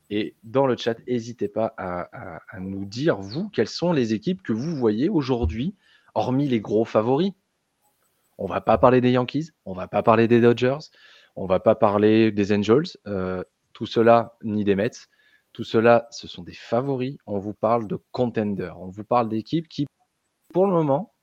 et 0.09 0.35
dans 0.43 0.67
le 0.67 0.77
chat, 0.77 0.95
n'hésitez 1.07 1.47
pas 1.47 1.73
à, 1.77 2.07
à, 2.47 2.59
nous 2.59 2.85
dire, 2.85 3.17
vous, 3.17 3.49
quelles 3.49 3.67
sont 3.67 3.91
les 3.91 4.13
équipes 4.13 4.43
que 4.43 4.53
vous 4.53 4.75
voyez 4.75 5.09
aujourd'hui, 5.09 5.75
hormis 6.13 6.47
les 6.47 6.61
gros 6.61 6.85
favoris. 6.85 7.33
On 8.37 8.45
va 8.45 8.61
pas 8.61 8.77
parler 8.77 9.01
des 9.01 9.11
Yankees, 9.11 9.51
on 9.65 9.73
va 9.73 9.87
pas 9.87 10.03
parler 10.03 10.27
des 10.27 10.41
Dodgers, 10.41 10.89
on 11.35 11.45
va 11.45 11.59
pas 11.59 11.75
parler 11.75 12.31
des 12.31 12.53
Angels, 12.53 12.97
euh, 13.07 13.43
tout 13.73 13.85
cela, 13.85 14.37
ni 14.43 14.63
des 14.63 14.75
Mets. 14.75 15.07
Tout 15.55 15.63
cela, 15.63 16.05
ce 16.11 16.27
sont 16.27 16.43
des 16.43 16.53
favoris. 16.53 17.17
On 17.25 17.39
vous 17.39 17.53
parle 17.53 17.87
de 17.87 17.97
contenders. 18.11 18.77
On 18.77 18.89
vous 18.89 19.05
parle 19.05 19.29
d'équipes 19.29 19.69
qui, 19.69 19.87
pour 20.53 20.65
le 20.65 20.73
moment, 20.73 21.13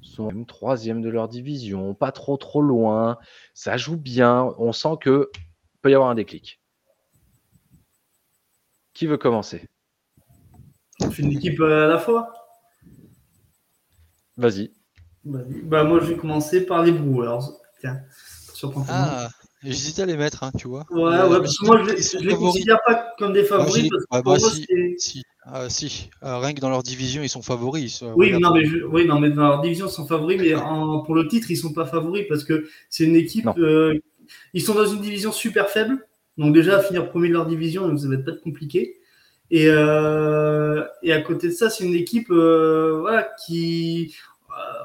sont 0.00 0.28
même 0.28 0.46
troisième 0.46 1.02
de 1.02 1.10
leur 1.10 1.28
division, 1.28 1.94
pas 1.94 2.10
trop 2.10 2.38
trop 2.38 2.62
loin. 2.62 3.18
Ça 3.52 3.76
joue 3.76 3.98
bien. 3.98 4.54
On 4.56 4.72
sent 4.72 4.96
que 4.98 5.30
peut 5.82 5.90
y 5.90 5.94
avoir 5.94 6.08
un 6.08 6.14
déclic. 6.14 6.62
Qui 8.94 9.06
veut 9.06 9.18
commencer? 9.18 9.68
Une 11.18 11.32
équipe 11.32 11.60
à 11.60 11.86
la 11.86 11.98
fois. 11.98 12.32
Vas-y. 14.38 14.72
Bah, 15.22 15.84
moi, 15.84 16.00
je 16.00 16.06
vais 16.06 16.16
commencer 16.16 16.64
par 16.64 16.82
les 16.82 16.92
Brewers. 16.92 17.44
Tiens, 17.80 18.00
surprendre. 18.54 18.86
Ah, 18.88 19.28
J'hésitais 19.64 20.02
à 20.02 20.06
les 20.06 20.16
mettre, 20.16 20.42
hein, 20.42 20.50
tu 20.56 20.68
vois. 20.68 20.84
Ouais, 20.90 21.02
ouais 21.02 21.38
parce 21.38 21.58
que 21.58 21.66
moi, 21.66 21.82
je 21.82 22.18
ne 22.18 22.28
les 22.28 22.34
considère 22.34 22.78
pas 22.86 23.14
comme 23.18 23.32
des 23.32 23.44
favoris. 23.44 23.88
parce 23.88 24.22
que 24.22 24.28
bah, 24.28 24.38
si, 24.38 24.66
si, 24.98 25.22
ah, 25.46 25.68
si. 25.68 26.10
Euh, 26.22 26.38
rien 26.38 26.52
que 26.52 26.60
dans 26.60 26.70
leur 26.70 26.82
division, 26.82 27.22
ils 27.22 27.28
sont 27.28 27.42
favoris. 27.42 28.02
oui, 28.16 28.32
non, 28.38 28.52
mais 28.52 28.68
oui, 28.90 29.06
non, 29.06 29.20
mais 29.20 29.30
dans 29.30 29.48
leur 29.48 29.60
division, 29.60 29.86
ils 29.86 29.92
sont 29.92 30.06
favoris, 30.06 30.38
mais 30.40 30.54
en... 30.54 31.00
pour 31.00 31.14
le 31.14 31.28
titre, 31.28 31.50
ils 31.50 31.54
ne 31.56 31.60
sont 31.60 31.72
pas 31.72 31.86
favoris 31.86 32.26
parce 32.28 32.44
que 32.44 32.66
c'est 32.90 33.04
une 33.04 33.16
équipe. 33.16 33.48
Euh... 33.58 33.98
Ils 34.54 34.62
sont 34.62 34.74
dans 34.74 34.86
une 34.86 35.00
division 35.00 35.32
super 35.32 35.68
faible. 35.68 36.06
Donc, 36.38 36.54
déjà, 36.54 36.82
finir 36.82 37.10
premier 37.10 37.28
de 37.28 37.34
leur 37.34 37.46
division, 37.46 37.86
donc 37.88 38.00
ça 38.00 38.08
va 38.08 38.14
être 38.14 38.24
pas 38.24 38.32
compliqué. 38.32 38.98
Et, 39.50 39.68
euh... 39.68 40.84
et 41.02 41.12
à 41.12 41.20
côté 41.20 41.48
de 41.48 41.52
ça, 41.52 41.70
c'est 41.70 41.84
une 41.84 41.94
équipe 41.94 42.30
euh, 42.30 42.98
voilà, 43.00 43.28
qui 43.46 44.14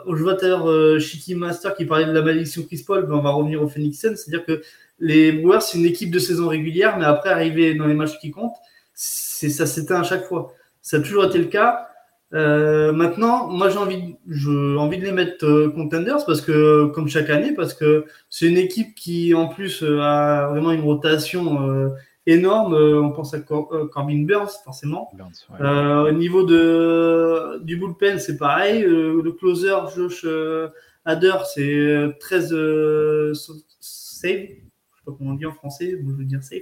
euh, 0.08 0.36
à 0.36 0.48
l'heure 0.48 0.70
euh, 0.70 1.00
Shiki 1.00 1.36
Master 1.36 1.76
qui 1.76 1.86
parlait 1.86 2.06
de 2.06 2.12
la 2.12 2.22
malédiction 2.22 2.64
Chris 2.64 2.84
Paul, 2.86 3.06
mais 3.08 3.16
on 3.16 3.22
va 3.22 3.32
revenir 3.32 3.62
au 3.62 3.68
Phoenix 3.68 4.00
Suns. 4.00 4.16
C'est-à-dire 4.16 4.46
que 4.46 4.62
les 5.00 5.32
Brewers, 5.32 5.62
c'est 5.62 5.78
une 5.78 5.86
équipe 5.86 6.12
de 6.12 6.20
saison 6.20 6.48
régulière, 6.48 6.98
mais 6.98 7.06
après, 7.06 7.30
arriver 7.30 7.76
dans 7.76 7.86
les 7.86 7.94
matchs 7.94 8.20
qui 8.20 8.32
comptent, 8.32 8.58
ça 8.94 9.66
s'éteint 9.66 10.02
à 10.02 10.04
chaque 10.04 10.26
fois. 10.26 10.54
Ça 10.82 10.98
a 10.98 11.00
toujours 11.00 11.26
été 11.26 11.38
le 11.38 11.46
cas. 11.46 11.88
Euh, 12.34 12.92
maintenant, 12.92 13.48
moi, 13.48 13.70
j'ai 13.70 13.78
envie, 13.78 14.16
j'ai 14.28 14.50
envie 14.78 14.98
de 14.98 15.06
les 15.06 15.12
mettre 15.12 15.68
contenders 15.74 16.26
parce 16.26 16.42
que, 16.42 16.86
comme 16.88 17.08
chaque 17.08 17.30
année, 17.30 17.54
parce 17.54 17.74
que 17.74 18.06
c'est 18.30 18.48
une 18.48 18.58
équipe 18.58 18.94
qui, 18.96 19.34
en 19.34 19.48
plus, 19.48 19.84
a 19.84 20.48
vraiment 20.50 20.72
une 20.72 20.82
rotation 20.82 21.92
énorme. 22.26 22.74
Euh, 22.74 23.02
on 23.02 23.12
pense 23.12 23.34
à 23.34 23.38
euh, 23.38 23.88
Corbin 23.88 24.24
Burns, 24.26 24.52
forcément. 24.64 25.12
Euh, 25.60 26.10
au 26.10 26.12
niveau 26.12 26.44
de, 26.44 27.60
du 27.64 27.78
bullpen, 27.78 28.20
c'est 28.20 28.38
pareil. 28.38 28.84
le 28.84 29.32
closer, 29.32 29.76
Josh 29.96 30.26
Hader, 31.06 31.38
c'est 31.54 32.18
13 32.20 32.50
save. 32.50 32.54
Je 33.32 33.34
sais 33.82 34.58
pas 35.06 35.14
comment 35.18 35.32
on 35.32 35.36
dit 35.36 35.46
en 35.46 35.54
français, 35.54 35.98
je 36.00 36.12
veux 36.12 36.26
dire 36.26 36.44
save. 36.44 36.62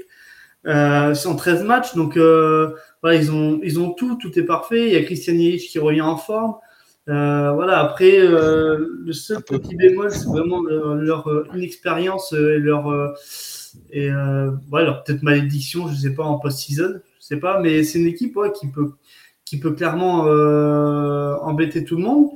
Euh, 0.66 1.14
c'est 1.14 1.28
en 1.28 1.36
13 1.36 1.64
matchs, 1.64 1.96
donc 1.96 2.18
voilà, 2.18 3.18
ils 3.18 3.32
ont, 3.32 3.60
ils 3.64 3.80
ont 3.80 3.92
tout, 3.92 4.16
tout 4.16 4.38
est 4.38 4.44
parfait. 4.46 4.88
Il 4.88 4.94
y 4.94 4.96
a 4.96 5.04
Christian 5.04 5.34
Yelich 5.34 5.70
qui 5.70 5.80
revient 5.80 6.02
en 6.02 6.18
forme. 6.18 6.56
voilà, 7.06 7.80
après, 7.80 8.20
le 8.20 9.12
seul 9.12 9.42
petit 9.44 9.76
bémol, 9.76 10.12
c'est 10.12 10.28
vraiment 10.28 10.62
leur 10.62 11.28
inexpérience 11.54 12.34
et 12.34 12.60
leur, 12.60 13.16
et 13.90 14.10
euh, 14.10 14.52
alors 14.74 15.04
peut-être 15.04 15.24
malédiction, 15.24 15.88
je 15.88 15.96
sais 15.96 16.14
pas, 16.14 16.24
en 16.24 16.38
post-season, 16.38 17.00
je 17.20 17.26
sais 17.26 17.38
pas, 17.38 17.60
mais 17.60 17.84
c'est 17.84 18.00
une 18.00 18.08
équipe 18.08 18.38
qui, 18.60 18.68
peut, 18.68 18.92
qui 19.46 19.60
peut 19.60 19.74
clairement 19.74 20.28
euh, 20.28 21.36
embêter 21.42 21.84
tout 21.84 21.98
le 21.98 22.04
monde. 22.04 22.30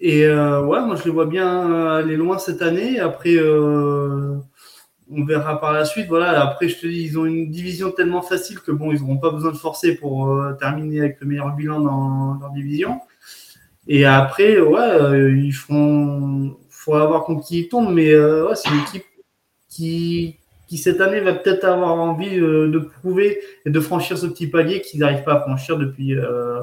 Et 0.00 0.26
euh, 0.26 0.62
ouais, 0.64 0.84
moi 0.84 0.96
je 0.96 1.04
les 1.04 1.10
vois 1.10 1.26
bien 1.26 1.92
aller 1.92 2.16
loin 2.16 2.38
cette 2.38 2.62
année. 2.62 2.98
Après, 2.98 3.36
on 3.40 5.24
verra 5.24 5.60
par 5.60 5.72
la 5.72 5.84
suite. 5.84 6.08
Voilà, 6.08 6.42
après, 6.42 6.68
je 6.68 6.78
te 6.80 6.86
dis, 6.86 7.02
ils 7.02 7.18
ont 7.18 7.26
une 7.26 7.50
division 7.50 7.92
tellement 7.92 8.22
facile 8.22 8.60
que 8.60 8.72
bon, 8.72 8.90
ils 8.90 9.00
n'auront 9.00 9.18
pas 9.18 9.30
besoin 9.30 9.52
de 9.52 9.56
forcer 9.56 9.94
pour 9.94 10.36
terminer 10.58 11.00
avec 11.00 11.20
le 11.20 11.28
meilleur 11.28 11.54
bilan 11.54 11.80
dans 11.80 12.38
leur 12.40 12.50
division. 12.50 13.00
Et 13.86 14.04
après, 14.04 14.60
ouais, 14.60 15.32
ils 15.32 15.52
feront. 15.52 16.56
faut 16.68 16.94
avoir 16.94 17.24
contre 17.24 17.46
qui 17.46 17.60
ils 17.60 17.68
tombent, 17.68 17.94
mais 17.94 18.16
ouais, 18.16 18.56
c'est 18.56 18.70
une 18.70 18.80
équipe 18.80 19.04
qui, 19.68 20.36
qui 20.72 20.78
cette 20.78 21.02
année 21.02 21.20
va 21.20 21.34
peut-être 21.34 21.64
avoir 21.64 22.00
envie 22.00 22.40
euh, 22.40 22.70
de 22.70 22.78
prouver 22.78 23.40
et 23.66 23.70
de 23.70 23.78
franchir 23.78 24.16
ce 24.16 24.24
petit 24.24 24.46
palier 24.46 24.80
qu'ils 24.80 25.00
n'arrivent 25.00 25.22
pas 25.22 25.34
à 25.34 25.40
franchir 25.42 25.76
depuis, 25.76 26.16
euh, 26.16 26.62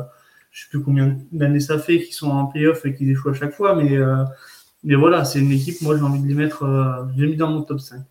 je 0.49 0.63
sais 0.63 0.69
plus 0.71 0.81
combien 0.81 1.15
d'années 1.31 1.59
ça 1.59 1.77
fait 1.77 2.01
qu'ils 2.01 2.15
sont 2.15 2.31
en 2.31 2.47
playoff 2.47 2.83
et 2.87 2.95
qu'ils 2.95 3.11
échouent 3.11 3.29
à 3.29 3.35
chaque 3.35 3.53
fois, 3.53 3.75
mais, 3.75 3.95
euh, 3.95 4.23
mais 4.83 4.95
voilà, 4.95 5.25
c'est 5.25 5.37
une 5.37 5.51
équipe, 5.51 5.79
moi 5.83 5.95
j'ai 5.95 6.01
envie 6.01 6.23
de 6.23 6.27
les 6.27 6.33
mettre, 6.33 6.65
je 7.15 7.23
mis 7.23 7.35
dans 7.35 7.51
mon 7.51 7.61
top 7.61 7.81
5. 7.81 8.01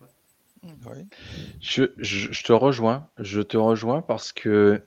Je, 1.59 2.43
te 2.43 2.53
rejoins, 2.53 3.05
je 3.19 3.41
te 3.41 3.57
rejoins 3.57 4.01
parce 4.01 4.31
que 4.31 4.81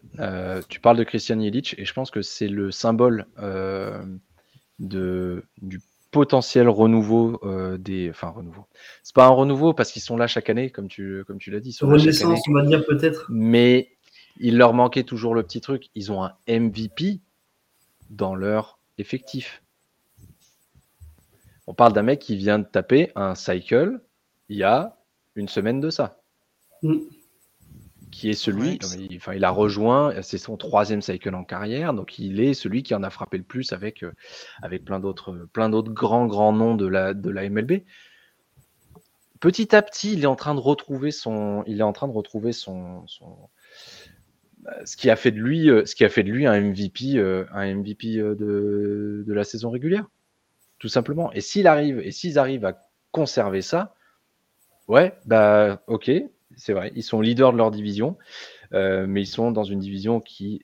tu 0.71 0.81
parles 0.81 0.97
de 0.97 1.05
Christian 1.05 1.39
Illich 1.41 1.75
et 1.77 1.85
je 1.85 1.93
pense 1.93 2.11
que 2.11 2.23
c'est 2.23 2.49
le 2.49 2.71
symbole 2.71 3.27
de, 4.79 5.45
du 5.61 5.79
potentiel 6.13 6.69
renouveau 6.69 7.41
des. 7.79 8.11
Enfin, 8.11 8.29
renouveau. 8.29 8.67
C'est 9.03 9.15
pas 9.15 9.27
un 9.27 9.31
renouveau 9.31 9.75
parce 9.75 9.91
qu'ils 9.91 10.03
sont 10.03 10.17
là 10.17 10.29
chaque 10.29 10.49
année, 10.49 10.71
comme 10.71 10.87
tu, 10.87 11.25
comme 11.27 11.39
tu 11.39 11.51
l'as 11.51 11.59
dit. 11.59 11.77
Renaissance, 11.81 12.41
on 12.49 12.53
va 12.53 12.65
dire 12.65 12.85
peut-être. 12.87 13.27
Mais 13.29 13.91
il 14.39 14.57
leur 14.57 14.75
manquait 14.75 15.03
toujours 15.03 15.35
le 15.35 15.43
petit 15.43 15.61
truc. 15.61 15.89
Ils 15.97 16.13
ont 16.13 16.23
un 16.23 16.35
MVP 16.49 17.21
dans 18.11 18.35
leur 18.35 18.79
effectif. 18.99 19.63
On 21.67 21.75
parle 21.75 21.93
d'un 21.93 22.03
mec 22.03 22.21
qui 22.21 22.37
vient 22.37 22.59
de 22.59 22.67
taper 22.67 23.11
un 23.15 23.35
cycle 23.35 24.01
il 24.49 24.59
y 24.59 24.63
a 24.63 24.97
une 25.35 25.49
semaine 25.49 25.81
de 25.81 25.91
ça. 25.91 26.21
Mm. 26.83 26.99
Qui 28.13 28.31
est 28.31 28.35
celui, 28.35 28.79
il, 29.11 29.17
enfin, 29.17 29.35
il 29.35 29.43
a 29.45 29.51
rejoint, 29.51 30.21
c'est 30.23 30.39
son 30.39 30.57
troisième 30.57 31.03
cycle 31.03 31.35
en 31.35 31.45
carrière, 31.45 31.95
donc 31.95 32.19
il 32.19 32.41
est 32.41 32.55
celui 32.55 32.83
qui 32.83 32.95
en 32.95 33.03
a 33.03 33.11
frappé 33.11 33.39
le 33.39 33.43
plus 33.43 33.73
avec, 33.73 34.05
euh, 34.05 34.13
avec 34.63 34.85
plein 34.85 35.01
d'autres, 35.01 35.49
plein 35.53 35.71
d'autres 35.71 35.93
grands, 35.93 36.27
grands 36.27 36.53
noms 36.53 36.75
de 36.75 36.87
la, 36.87 37.15
de 37.15 37.31
la 37.31 37.49
MLB. 37.49 37.85
Petit 39.41 39.75
à 39.75 39.83
petit, 39.83 40.13
il 40.13 40.23
est 40.23 40.27
en 40.27 40.37
train 40.37 40.55
de 40.55 40.61
retrouver 40.61 41.11
son, 41.11 41.65
il 41.67 41.81
est 41.81 41.85
en 41.85 41.93
train 41.93 42.07
de 42.07 42.13
retrouver 42.13 42.53
son, 42.53 43.05
bah, 44.59 44.77
ce 44.85 44.97
qui 44.97 45.11
a 45.11 45.17
fait 45.17 45.33
de 45.33 45.41
lui, 45.41 45.71
euh, 45.71 45.85
ce 45.87 45.95
qui 45.97 46.05
a 46.05 46.11
fait 46.11 46.23
de 46.23 46.31
lui 46.31 46.47
un 46.47 46.61
MVP, 46.61 47.17
euh, 47.17 47.47
un 47.53 47.75
MVP 47.75 48.19
de, 48.19 49.25
de 49.27 49.33
la 49.33 49.43
saison 49.43 49.71
régulière, 49.71 50.07
tout 50.79 50.89
simplement. 50.89 51.33
Et 51.33 51.41
s'il 51.41 51.67
arrive, 51.67 51.99
et 51.99 52.13
s'ils 52.13 52.39
arrivent 52.39 52.67
à 52.67 52.79
conserver 53.11 53.63
ça, 53.63 53.95
Ouais, 54.89 55.15
bah 55.25 55.83
ok, 55.87 56.11
c'est 56.57 56.73
vrai. 56.73 56.93
Ils 56.95 57.03
sont 57.03 57.21
leaders 57.21 57.53
de 57.53 57.59
leur 57.59 57.71
division, 57.71 58.17
euh, 58.73 59.07
mais 59.07 59.23
ils 59.23 59.27
sont 59.27 59.51
dans 59.51 59.65
une 59.65 59.81
division 59.81 60.21
qui. 60.21 60.63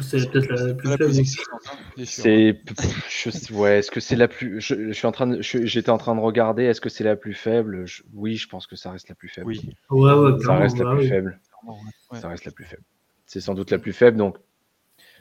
C'est 0.00 0.30
peut-être 0.30 0.48
la 0.48 0.74
plus 0.74 0.88
faible. 0.96 1.12
C'est, 2.04 3.50
ouais, 3.50 3.78
est-ce 3.78 3.90
que 3.90 4.00
c'est 4.00 4.16
la 4.16 4.28
plus 4.28 4.60
je, 4.60 4.92
suis 4.92 5.06
en 5.06 5.12
train 5.12 5.26
de, 5.26 5.42
j'étais 5.42 5.90
en 5.90 5.98
train 5.98 6.14
de 6.14 6.20
regarder. 6.20 6.64
Est-ce 6.64 6.80
que 6.80 6.88
c'est 6.88 7.04
la 7.04 7.16
plus 7.16 7.34
faible? 7.34 7.84
Oui, 8.14 8.36
je 8.36 8.48
pense 8.48 8.66
que 8.66 8.76
ça 8.76 8.92
reste 8.92 9.08
la 9.08 9.14
plus 9.14 9.28
faible. 9.28 9.48
Oui. 9.48 9.74
Ouais, 9.90 10.12
ouais, 10.14 10.40
ça 10.40 10.56
reste 10.56 10.78
la 10.78 10.94
plus 10.94 11.08
faible. 11.08 11.40
Ça 12.12 12.28
reste 12.28 12.44
la 12.44 12.52
plus 12.52 12.64
faible. 12.64 12.82
C'est 13.26 13.40
sans 13.40 13.54
doute 13.54 13.70
la 13.70 13.78
plus 13.78 13.92
faible. 13.92 14.16
Donc, 14.16 14.38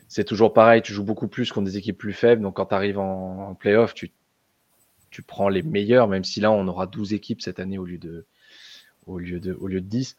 c'est 0.08 0.26
toujours 0.26 0.54
pareil. 0.54 0.82
Tu 0.82 0.94
joues 0.94 1.06
beaucoup 1.06 1.28
plus 1.28 1.52
contre 1.52 1.66
des 1.66 1.78
équipes 1.78 1.98
plus 1.98 2.14
faibles. 2.14 2.42
Donc, 2.42 2.56
quand 2.56 2.68
tu 2.68 2.76
arrives 2.76 3.00
en, 3.00 3.50
en 3.50 3.56
playoff, 3.56 3.94
tu 3.94 4.12
tu 5.12 5.22
prends 5.22 5.50
les 5.50 5.62
meilleurs, 5.62 6.08
même 6.08 6.24
si 6.24 6.40
là 6.40 6.52
on 6.52 6.68
aura 6.68 6.88
12 6.88 7.14
équipes 7.14 7.42
cette 7.42 7.60
année 7.60 7.78
au 7.78 7.86
lieu 7.86 7.98
de, 7.98 8.26
au 9.06 9.20
lieu 9.20 9.40
de, 9.40 9.54
au 9.54 9.68
lieu 9.68 9.82
de 9.82 9.88
10. 9.88 10.18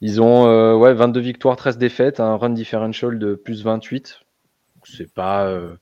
Ils 0.00 0.20
ont 0.20 0.46
euh, 0.46 0.76
ouais, 0.76 0.94
22 0.94 1.20
victoires, 1.20 1.56
13 1.56 1.78
défaites, 1.78 2.20
un 2.20 2.36
run 2.36 2.50
differential 2.50 3.18
de 3.18 3.34
plus 3.34 3.64
28. 3.64 4.20
C'est 4.84 5.12
pas. 5.12 5.46
Euh, 5.48 5.74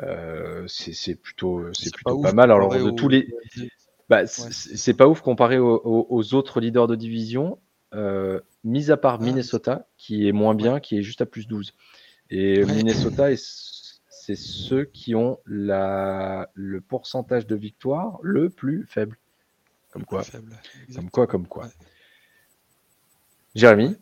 euh, 0.00 0.64
c'est 0.68 1.16
plutôt, 1.16 1.64
c'est 1.72 1.92
plutôt 1.92 2.20
pas, 2.20 2.32
mal. 2.32 2.50
Alors, 2.50 2.72
de 2.72 2.90
tous 2.90 3.08
les. 3.08 3.28
Bah, 4.08 4.26
c'est 4.26 4.94
pas 4.94 5.08
ouf 5.08 5.22
comparé 5.22 5.58
aux, 5.58 6.34
autres 6.34 6.60
leaders 6.60 6.86
de 6.86 6.96
division, 6.96 7.58
mis 8.64 8.90
à 8.90 8.96
part 8.96 9.18
ah. 9.20 9.24
Minnesota, 9.24 9.88
qui 9.96 10.28
est 10.28 10.32
moins 10.32 10.54
bien, 10.54 10.80
qui 10.80 10.98
est 10.98 11.02
juste 11.02 11.20
à 11.20 11.26
plus 11.26 11.48
12. 11.48 11.74
Et 12.30 12.64
Minnesota 12.64 13.30
est 13.32 13.42
c'est 14.24 14.36
ceux 14.36 14.84
qui 14.84 15.16
ont 15.16 15.40
la, 15.46 16.48
le 16.54 16.80
pourcentage 16.80 17.44
de 17.48 17.56
victoire 17.56 18.20
le 18.22 18.50
plus 18.50 18.86
faible. 18.86 19.18
Comme 19.90 20.04
quoi. 20.04 20.22
comme 20.94 21.10
quoi, 21.10 21.26
comme 21.26 21.46
quoi. 21.48 21.68
Jérémy 23.56 23.96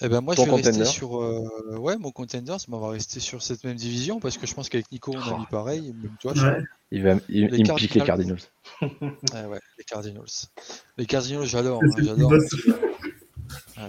eh 0.00 0.08
ben 0.08 0.20
moi, 0.20 0.36
je 0.36 0.42
vais 0.42 0.50
rester 0.52 0.84
sur 0.84 1.20
euh, 1.20 1.76
ouais, 1.76 1.98
mon 1.98 2.12
contender, 2.12 2.56
ça 2.58 2.66
va 2.68 2.88
rester 2.90 3.18
sur 3.18 3.42
cette 3.42 3.64
même 3.64 3.74
division 3.74 4.20
parce 4.20 4.38
que 4.38 4.46
je 4.46 4.54
pense 4.54 4.68
qu'avec 4.68 4.90
Nico, 4.92 5.12
on 5.12 5.20
a 5.20 5.38
mis 5.38 5.44
oh. 5.44 5.50
pareil. 5.50 5.92
Même 6.00 6.14
toi, 6.20 6.34
Il, 6.92 7.02
va, 7.02 7.16
il, 7.28 7.52
il 7.52 7.68
me 7.68 7.74
pique 7.74 7.94
les 7.94 8.02
Cardinals. 8.02 8.38
ouais, 8.80 9.58
les 9.76 9.84
Cardinals. 9.84 10.24
Les 10.98 11.04
Cardinals, 11.04 11.46
j'adore. 11.46 11.82
Hein, 11.82 11.90
j'adore. 11.98 12.32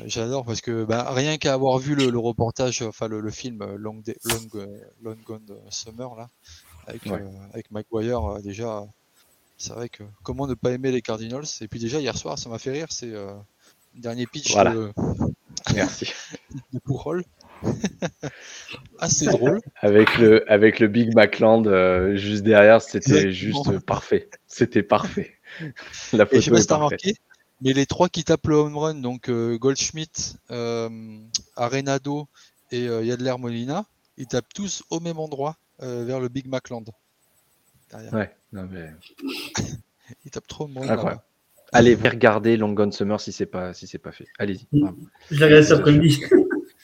J'adore 0.06 0.46
parce 0.46 0.62
que 0.62 0.84
bah, 0.84 1.12
rien 1.12 1.38
qu'à 1.38 1.54
avoir 1.54 1.78
vu 1.80 1.96
le, 1.96 2.18
reportage, 2.18 2.82
enfin 2.82 3.08
le, 3.08 3.30
film 3.32 3.62
euh, 3.62 3.76
Long, 3.78 4.02
euh, 4.56 4.66
Long 5.02 5.18
Gone 5.26 5.46
Summer 5.70 6.16
là, 6.16 6.30
avec, 6.88 7.06
ouais. 7.06 7.22
euh, 7.94 8.42
déjà, 8.42 8.84
c'est 9.58 9.74
vrai 9.74 9.90
que 9.90 10.04
comment 10.24 10.48
ne 10.48 10.54
pas 10.54 10.72
aimer 10.72 10.92
les 10.92 11.02
Cardinals? 11.02 11.46
Et 11.62 11.68
puis 11.68 11.80
déjà 11.80 12.00
hier 12.00 12.18
soir, 12.18 12.38
ça 12.38 12.50
m'a 12.50 12.60
fait 12.60 12.72
rire, 12.72 12.88
c'est 12.90 13.08
le 13.08 13.30
dernier 13.96 14.28
pitch 14.28 14.56
de, 14.56 14.92
Merci. 15.74 16.14
de. 16.74 17.24
Assez 19.00 19.26
drôle. 19.26 19.60
Avec 19.82 20.18
le, 20.18 20.50
avec 20.52 20.80
le 20.80 20.88
Big 20.88 21.14
Backland 21.14 21.66
juste 22.16 22.44
derrière, 22.44 22.82
c'était 22.82 23.32
juste 23.32 23.80
parfait. 23.80 24.30
C'était 24.48 24.84
parfait. 24.84 25.36
La 26.14 26.26
photo 26.26 26.42
je 26.42 26.42
sais 26.42 26.68
pas 26.68 26.90
si 26.98 27.16
mais 27.62 27.74
les 27.74 27.86
trois 27.86 28.10
qui 28.10 28.24
tapent 28.24 28.48
le 28.48 28.56
home 28.56 28.78
run, 28.78 28.96
donc 28.96 29.30
euh, 29.30 29.58
Goldschmidt, 29.58 30.38
euh, 30.52 30.90
Arenado 31.56 32.28
et 32.72 32.88
euh, 32.88 33.04
Yadler 33.04 33.36
Molina, 33.38 33.86
ils 34.18 34.28
tapent 34.28 34.54
tous 34.54 34.84
au 34.90 35.00
même 35.00 35.20
endroit 35.20 35.58
vers 35.82 36.20
le 36.20 36.28
Big 36.28 36.46
Macland. 36.48 36.84
Ouais, 38.12 38.36
non 38.52 38.68
mais. 38.70 38.92
ils 40.26 40.32
tapent 40.32 40.48
trop 40.48 40.66
au 40.66 40.68
même 40.68 41.20
Allez 41.72 41.96
regarder 41.96 42.58
Long 42.58 42.74
Gone 42.74 42.92
Summer 42.92 43.22
si 43.22 43.32
c'est 43.32 43.46
pas 43.46 43.74
si 43.74 43.88
c'est 43.88 44.00
pas 44.00 44.12
fait. 44.12 44.26
Allez-y. 44.40 44.68
Je 45.32 45.46
l'ai 45.46 45.64
cet 45.64 45.80
après-midi. 45.80 46.24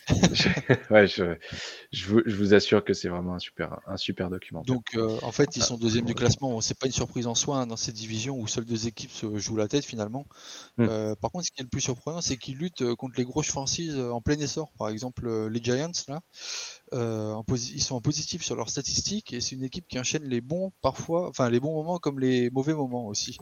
ouais, 0.92 1.08
je, 1.08 1.36
je, 1.92 2.06
vous, 2.08 2.22
je, 2.26 2.36
vous, 2.36 2.54
assure 2.54 2.84
que 2.84 2.94
c'est 2.94 3.10
vraiment 3.10 3.34
un 3.34 3.40
super, 3.40 3.80
un 3.88 3.98
super 3.98 4.30
document. 4.30 4.62
Donc, 4.62 4.96
euh, 4.96 5.18
en 5.24 5.32
fait, 5.32 5.56
ils 5.56 5.64
sont 5.64 5.78
deuxième 5.78 6.06
du 6.06 6.14
classement. 6.14 6.62
C'est 6.62 6.78
pas 6.78 6.86
une 6.86 6.92
surprise 6.92 7.26
en 7.26 7.34
soi 7.34 7.58
hein, 7.58 7.68
dans 7.68 7.76
cette 7.76 7.96
division 7.96 8.38
où 8.38 8.48
seules 8.48 8.66
deux 8.66 8.88
équipes 8.88 9.12
se 9.12 9.38
jouent 9.38 9.56
la 9.56 9.68
tête 9.68 9.84
finalement. 9.84 10.28
Hmm. 10.78 10.86
Euh, 10.88 11.16
par 11.16 11.32
contre, 11.32 11.46
ce 11.46 11.52
qui 11.52 11.62
est 11.62 11.64
le 11.64 11.70
plus 11.70 11.82
surprenant, 11.82 12.22
c'est 12.22 12.38
qu'ils 12.38 12.58
luttent 12.58 12.84
euh, 12.84 12.96
contre 12.96 13.16
les 13.18 13.24
grosses 13.24 13.48
franchises 13.48 13.98
en 13.98 14.22
plein 14.22 14.38
essor. 14.38 14.72
Par 14.78 14.90
exemple, 14.90 15.48
les 15.48 15.64
Giants, 15.64 15.92
là, 16.08 16.22
en 16.92 17.44
ils 17.50 17.82
sont 17.82 17.96
en 17.96 18.02
positif 18.02 18.44
sur 18.44 18.56
leurs 18.56 18.70
statistiques 18.70 19.34
et 19.34 19.42
c'est 19.42 19.56
une 19.56 19.64
équipe 19.64 19.88
qui 19.88 20.00
enchaîne 20.00 20.24
les 20.24 20.42
bons, 20.42 20.72
parfois, 20.82 21.30
enfin, 21.30 21.50
les 21.50 21.60
bons 21.60 21.74
moments 21.74 21.98
comme 21.98 22.20
les 22.20 22.52
mauvais 22.52 22.74
moments 22.74 23.08
aussi. 23.08 23.38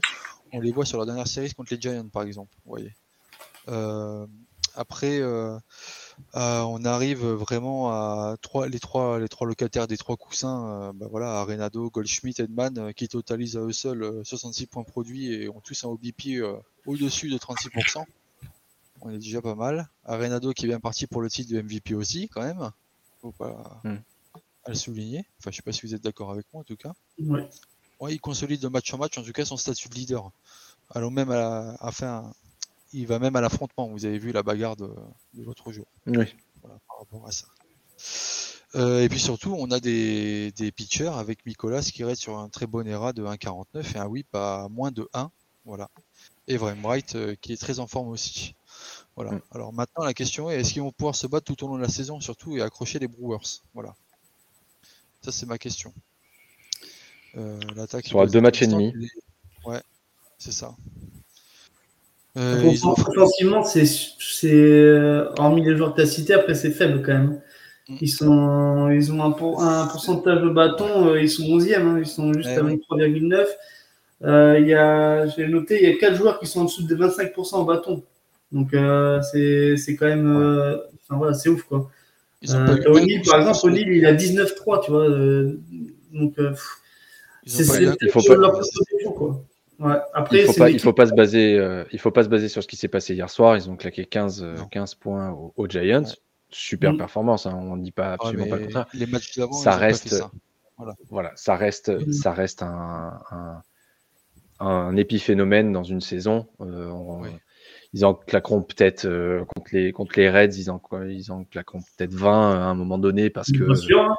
On 0.53 0.61
les 0.61 0.71
voit 0.71 0.85
sur 0.85 0.97
leur 0.97 1.05
dernière 1.05 1.27
série 1.27 1.51
contre 1.53 1.73
les 1.73 1.81
Giants, 1.81 2.07
par 2.09 2.23
exemple. 2.23 2.55
Vous 2.63 2.71
voyez. 2.71 2.93
après. 4.75 5.21
Euh, 6.35 6.61
on 6.61 6.83
arrive 6.85 7.25
vraiment 7.25 7.91
à 7.91 8.37
trois, 8.41 8.67
les, 8.67 8.79
trois, 8.79 9.19
les 9.19 9.29
trois 9.29 9.47
locataires 9.47 9.87
des 9.87 9.97
trois 9.97 10.17
coussins, 10.17 10.67
euh, 10.67 10.91
bah 10.93 11.07
voilà, 11.09 11.39
Arenado, 11.39 11.89
Goldschmidt, 11.89 12.41
Edman, 12.41 12.77
euh, 12.77 12.91
qui 12.91 13.07
totalisent 13.07 13.57
à 13.57 13.61
eux 13.61 13.71
seuls 13.71 14.21
66 14.23 14.67
points 14.67 14.83
produits 14.83 15.31
et 15.31 15.49
ont 15.49 15.59
tous 15.61 15.83
un 15.85 15.89
OBP 15.89 16.41
au-dessus 16.85 17.29
de 17.29 17.37
36%. 17.37 18.03
On 19.01 19.09
est 19.09 19.17
déjà 19.17 19.41
pas 19.41 19.55
mal. 19.55 19.89
Arenado 20.05 20.53
qui 20.53 20.65
est 20.65 20.69
bien 20.69 20.79
parti 20.79 21.07
pour 21.07 21.21
le 21.21 21.29
titre 21.29 21.53
de 21.53 21.61
MVP 21.61 21.93
aussi, 21.93 22.29
quand 22.29 22.41
même. 22.41 22.71
Faut 23.21 23.31
pas 23.31 23.81
hmm. 23.83 23.97
le 24.67 24.73
souligner. 24.73 25.25
Enfin, 25.39 25.51
je 25.51 25.57
sais 25.57 25.61
pas 25.61 25.73
si 25.73 25.85
vous 25.85 25.93
êtes 25.93 26.03
d'accord 26.03 26.31
avec 26.31 26.45
moi, 26.53 26.61
en 26.61 26.63
tout 26.63 26.77
cas. 26.77 26.93
Ouais. 27.19 27.49
il 28.09 28.19
consolide 28.19 28.61
de 28.61 28.69
match 28.69 28.93
en 28.93 28.97
match, 28.97 29.17
en 29.17 29.23
tout 29.23 29.33
cas, 29.33 29.45
son 29.45 29.57
statut 29.57 29.89
de 29.89 29.95
leader. 29.95 30.31
Alors 30.89 31.11
même 31.11 31.31
à 31.31 31.35
la, 31.35 31.77
à 31.79 31.91
fin, 31.91 32.33
il 32.93 33.07
va 33.07 33.19
même 33.19 33.35
à 33.35 33.41
l'affrontement. 33.41 33.87
Vous 33.87 34.05
avez 34.05 34.17
vu 34.17 34.31
la 34.31 34.43
bagarre 34.43 34.75
de, 34.75 34.89
l'autre 35.37 35.71
jour. 35.71 35.85
Oui. 36.07 36.35
par 36.61 36.99
rapport 36.99 37.27
à 37.27 37.31
ça. 37.31 37.47
Euh, 38.75 39.03
et 39.03 39.09
puis 39.09 39.19
surtout, 39.19 39.55
on 39.57 39.69
a 39.71 39.79
des, 39.79 40.51
des 40.53 40.71
pitchers 40.71 41.11
avec 41.13 41.45
Nicolas 41.45 41.81
qui 41.81 42.03
reste 42.03 42.21
sur 42.21 42.37
un 42.37 42.49
très 42.49 42.65
bon 42.65 42.87
ERA 42.87 43.13
de 43.13 43.23
1,49 43.23 43.95
et 43.95 43.99
un 43.99 44.07
whip 44.07 44.33
à 44.33 44.67
moins 44.69 44.91
de 44.91 45.07
1. 45.13 45.31
Voilà. 45.65 45.89
Et 46.47 46.57
Vrem 46.57 46.81
Wright 46.83 47.15
euh, 47.15 47.35
qui 47.39 47.53
est 47.53 47.57
très 47.57 47.79
en 47.79 47.87
forme 47.87 48.09
aussi. 48.09 48.55
Voilà. 49.15 49.33
Mm. 49.33 49.41
Alors 49.51 49.73
maintenant, 49.73 50.03
la 50.03 50.13
question 50.13 50.49
est 50.49 50.59
est-ce 50.59 50.73
qu'ils 50.73 50.81
vont 50.81 50.91
pouvoir 50.91 51.15
se 51.15 51.27
battre 51.27 51.45
tout 51.45 51.63
au 51.63 51.67
long 51.67 51.77
de 51.77 51.81
la 51.81 51.89
saison 51.89 52.19
surtout 52.19 52.57
et 52.57 52.61
accrocher 52.61 52.99
les 52.99 53.07
Brewers? 53.07 53.61
Voilà. 53.73 53.93
Ça, 55.21 55.31
c'est 55.31 55.45
ma 55.45 55.57
question. 55.57 55.93
Euh, 57.37 57.59
l'attaque. 57.75 58.07
Sur 58.07 58.25
deux 58.27 58.41
matchs 58.41 58.63
et 58.63 58.67
demi. 58.67 58.93
Ouais, 59.65 59.81
c'est 60.37 60.51
ça. 60.51 60.75
Euh, 62.35 62.71
Offensivement, 62.83 63.63
c'est, 63.63 63.85
euh, 64.45 65.29
hormis 65.37 65.63
les 65.63 65.77
joueurs 65.77 65.91
que 65.91 65.97
tu 65.97 66.01
as 66.01 66.07
cités, 66.07 66.33
après 66.33 66.55
c'est 66.55 66.71
faible 66.71 67.03
quand 67.03 67.13
même. 67.13 67.41
Mm. 67.87 67.95
Ils, 68.01 68.09
sont, 68.09 68.89
ils 68.89 69.11
ont 69.11 69.21
un, 69.21 69.83
un 69.83 69.87
pourcentage 69.87 70.41
de 70.41 70.49
bâton, 70.49 71.09
euh, 71.09 71.21
ils 71.21 71.29
sont 71.29 71.43
11e, 71.43 71.81
hein, 71.81 71.99
ils 71.99 72.07
sont 72.07 72.33
juste 72.33 72.49
eh 72.51 72.57
à 72.57 72.63
3,9. 72.63 73.45
Euh, 74.23 74.57
il 74.59 74.67
y 74.67 74.73
a, 74.73 75.27
j'ai 75.27 75.47
noté, 75.47 75.83
il 75.83 75.89
y 75.89 75.93
a 75.93 75.97
4 75.97 76.15
joueurs 76.15 76.39
qui 76.39 76.47
sont 76.47 76.61
en 76.61 76.65
dessous 76.65 76.87
de 76.87 76.95
25% 76.95 77.55
au 77.57 77.65
bâton. 77.65 78.03
Donc 78.51 78.69
c'est, 79.31 79.77
c'est 79.77 79.95
quand 79.95 80.07
même. 80.07 80.79
enfin 81.03 81.17
voilà, 81.17 81.33
c'est 81.33 81.49
ouf 81.49 81.63
quoi. 81.63 81.89
O'Neill, 82.87 83.21
par 83.21 83.39
exemple, 83.39 83.59
O'Neill, 83.63 83.89
il 83.89 84.05
a 84.05 84.13
19-3, 84.13 84.83
tu 84.83 84.91
vois. 84.91 85.07
donc, 86.13 86.35
c'est, 87.45 87.63
c'est, 87.63 87.83
il 88.01 88.09
faut 88.09 88.21
pas. 88.21 88.35
quoi. 89.15 89.43
Après, 90.13 90.41
il 90.41 90.45
faut 90.45 90.53
pas, 90.53 90.69
il 90.69 90.79
faut 90.79 90.93
pas 90.93 91.07
se 91.07 91.13
baser, 91.13 91.57
euh, 91.57 91.83
il 91.91 91.99
faut 91.99 92.11
pas 92.11 92.23
se 92.23 92.29
baser 92.29 92.49
sur 92.49 92.63
ce 92.63 92.67
qui 92.67 92.75
s'est 92.75 92.87
passé 92.87 93.13
hier 93.13 93.29
soir. 93.29 93.55
Ils 93.55 93.69
ont 93.69 93.75
claqué 93.75 94.05
15, 94.05 94.45
15 94.71 94.95
points 94.95 95.31
aux, 95.55 95.67
Giants. 95.67 96.03
Super 96.49 96.93
mm. 96.93 96.97
performance. 96.97 97.45
Hein. 97.45 97.55
On 97.55 97.75
ne 97.75 97.83
dit 97.83 97.91
pas 97.91 98.13
absolument 98.13 98.47
pas 98.47 98.57
le 98.57 98.65
contraire. 98.65 98.87
Les 98.93 99.07
matchs 99.07 99.37
d'avant, 99.37 99.53
ça 99.53 99.75
reste, 99.75 100.09
ça. 100.09 100.31
Voilà. 101.09 101.31
ça 101.35 101.55
reste, 101.55 101.89
mm. 101.89 102.11
ça 102.13 102.31
reste 102.31 102.61
un, 102.61 103.19
un, 103.31 103.61
un, 104.59 104.95
épiphénomène 104.95 105.71
dans 105.71 105.83
une 105.83 106.01
saison. 106.01 106.47
Euh, 106.61 106.91
ils 107.93 108.05
en 108.05 108.13
claqueront 108.13 108.61
peut-être 108.61 109.05
euh, 109.05 109.45
contre 109.45 109.69
les 109.73 109.91
contre 109.91 110.19
les 110.19 110.29
Reds, 110.29 110.57
ils 110.57 110.71
en 110.71 110.81
ils 111.07 111.31
en 111.31 111.43
claqueront 111.43 111.79
peut-être 111.79 112.13
20 112.13 112.51
à 112.51 112.63
un 112.65 112.73
moment 112.75 112.97
donné 112.97 113.29
parce 113.29 113.51
que. 113.51 113.63
Bien 113.63 113.75
sûr. 113.75 114.01
Hein. 114.01 114.15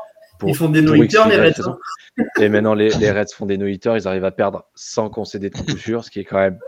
Ils 0.47 0.55
font 0.55 0.68
des 0.68 0.82
no 0.82 0.95
les 0.95 1.07
Reds. 1.07 1.68
Hein. 1.68 1.78
Et 2.41 2.49
maintenant, 2.49 2.74
les, 2.74 2.91
les, 2.91 3.11
Reds 3.11 3.32
font 3.35 3.47
des 3.47 3.57
no 3.57 3.66
ils 3.66 4.09
arrivent 4.09 4.24
à 4.24 4.30
perdre 4.30 4.64
sans 4.74 5.11
concéder 5.11 5.51
de 5.51 5.57
coup 5.57 6.03
ce 6.03 6.11
qui 6.11 6.20
est 6.20 6.24
quand 6.24 6.39
même. 6.39 6.59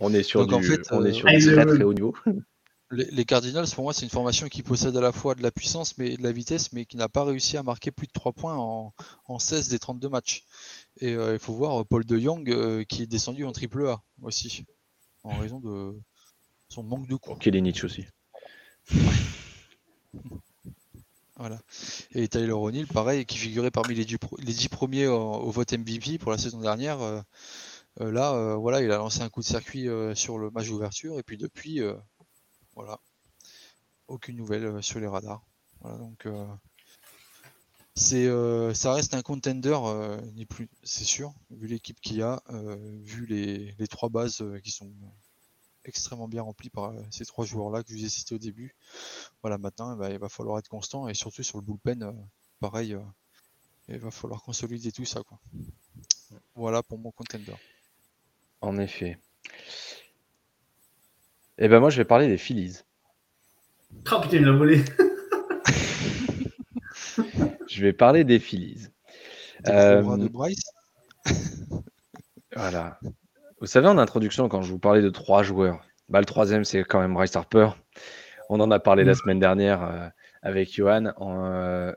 On 0.00 0.12
est 0.12 0.22
sur 0.22 0.46
du, 0.46 0.54
on 0.90 1.04
est 1.04 1.12
sur 1.12 1.28
euh, 1.28 1.38
très 1.38 1.66
très 1.66 1.82
haut 1.84 1.94
niveau. 1.94 2.14
Les, 2.90 3.24
Cardinals, 3.24 3.68
pour 3.74 3.84
moi, 3.84 3.94
c'est 3.94 4.04
une 4.04 4.10
formation 4.10 4.48
qui 4.48 4.62
possède 4.62 4.94
à 4.98 5.00
la 5.00 5.12
fois 5.12 5.34
de 5.34 5.42
la 5.42 5.50
puissance 5.50 5.96
mais 5.96 6.18
de 6.18 6.22
la 6.22 6.30
vitesse, 6.30 6.74
mais 6.74 6.84
qui 6.84 6.98
n'a 6.98 7.08
pas 7.08 7.24
réussi 7.24 7.56
à 7.56 7.62
marquer 7.62 7.90
plus 7.90 8.06
de 8.06 8.12
3 8.12 8.32
points 8.32 8.54
en, 8.54 8.92
en 9.24 9.38
16 9.38 9.68
des 9.68 9.78
32 9.78 10.10
matchs. 10.10 10.44
Et 11.00 11.12
il 11.12 11.38
faut 11.38 11.54
voir 11.54 11.86
Paul 11.86 12.04
De 12.04 12.18
Jong 12.18 12.84
qui 12.86 13.02
est 13.02 13.06
descendu 13.06 13.46
en 13.46 13.52
triple 13.52 13.86
A 13.86 14.02
aussi 14.20 14.66
en 15.24 15.38
raison 15.38 15.60
de 15.60 15.94
son 16.68 16.82
manque 16.82 17.06
de 17.06 17.16
coups. 17.16 17.38
Kelenich 17.38 17.84
aussi. 17.84 18.06
Voilà. 21.36 21.58
Et 22.12 22.28
Tyler 22.28 22.52
O'Neill, 22.52 22.86
pareil, 22.86 23.24
qui 23.24 23.38
figurait 23.38 23.70
parmi 23.70 23.94
les 23.94 24.04
10, 24.04 24.68
premiers 24.68 25.06
au, 25.06 25.50
vote 25.50 25.72
MVP 25.72 26.18
pour 26.18 26.30
la 26.30 26.38
saison 26.38 26.60
dernière. 26.60 27.00
Euh, 27.00 27.20
euh, 28.00 28.12
là, 28.12 28.34
euh, 28.34 28.54
voilà, 28.54 28.82
il 28.82 28.90
a 28.90 28.98
lancé 28.98 29.22
un 29.22 29.28
coup 29.28 29.40
de 29.40 29.46
circuit 29.46 29.88
sur 30.14 30.38
le 30.38 30.50
match 30.50 30.68
d'ouverture 30.68 31.18
et 31.18 31.22
puis 31.22 31.38
depuis, 31.38 31.80
voilà, 32.74 32.98
aucune 34.08 34.36
nouvelle 34.36 34.82
sur 34.82 35.00
les 35.00 35.06
radars. 35.06 35.42
Voilà, 35.80 35.98
donc 35.98 36.26
c'est, 37.94 38.28
ça 38.74 38.92
reste 38.92 39.14
un 39.14 39.22
contender, 39.22 39.78
ni 40.34 40.44
plus, 40.44 40.68
c'est 40.82 41.04
sûr, 41.04 41.32
vu 41.50 41.66
l'équipe 41.66 42.00
qu'il 42.00 42.16
y 42.16 42.22
a, 42.22 42.42
vu 43.02 43.26
les, 43.26 43.74
les, 43.78 43.88
trois 43.88 44.10
bases 44.10 44.44
qui 44.62 44.70
sont 44.70 44.92
extrêmement 45.84 46.28
bien 46.28 46.42
remplies 46.42 46.70
par 46.70 46.92
ces 47.10 47.24
trois 47.24 47.44
joueurs-là 47.44 47.82
que 47.82 47.90
je 47.90 47.94
vous 47.96 48.04
ai 48.04 48.08
cités 48.08 48.34
au 48.34 48.38
début. 48.38 48.74
Voilà, 49.42 49.58
maintenant, 49.58 49.94
eh 49.94 49.98
ben, 49.98 50.10
il 50.10 50.18
va 50.18 50.28
falloir 50.28 50.58
être 50.58 50.68
constant 50.68 51.08
et 51.08 51.14
surtout 51.14 51.42
sur 51.42 51.58
le 51.58 51.64
bullpen, 51.64 52.14
pareil, 52.60 52.96
il 53.88 53.98
va 53.98 54.10
falloir 54.10 54.42
consolider 54.42 54.92
tout 54.92 55.04
ça. 55.04 55.22
Quoi. 55.22 55.38
Voilà 56.54 56.82
pour 56.82 56.98
mon 56.98 57.10
contender. 57.10 57.54
En 58.60 58.78
effet. 58.78 59.18
Et 61.58 61.66
eh 61.66 61.68
ben 61.68 61.80
moi, 61.80 61.90
je 61.90 61.98
vais 61.98 62.04
parler 62.04 62.28
des 62.28 62.38
Phillies. 62.38 62.78
Oh 64.10 64.20
putain, 64.22 64.38
il 64.38 64.44
l'a 64.44 64.52
volé. 64.52 64.82
je 67.68 67.82
vais 67.82 67.92
parler 67.92 68.24
des 68.24 68.38
Phillies. 68.38 68.86
Euh, 69.68 70.16
de 70.16 70.28
Bryce 70.28 70.64
voilà. 72.56 72.98
Vous 73.62 73.68
savez, 73.68 73.86
en 73.86 73.96
introduction, 73.96 74.48
quand 74.48 74.62
je 74.62 74.72
vous 74.72 74.80
parlais 74.80 75.02
de 75.02 75.08
trois 75.08 75.44
joueurs, 75.44 75.86
bah, 76.08 76.18
le 76.18 76.24
troisième, 76.24 76.64
c'est 76.64 76.82
quand 76.82 76.98
même 77.00 77.14
Bryce 77.14 77.36
Harper. 77.36 77.68
On 78.48 78.58
en 78.58 78.72
a 78.72 78.80
parlé 78.80 79.04
la 79.04 79.12
mm. 79.12 79.14
semaine 79.14 79.38
dernière 79.38 79.84
euh, 79.84 80.08
avec 80.42 80.74
Johan. 80.74 81.12
Euh, 81.20 81.94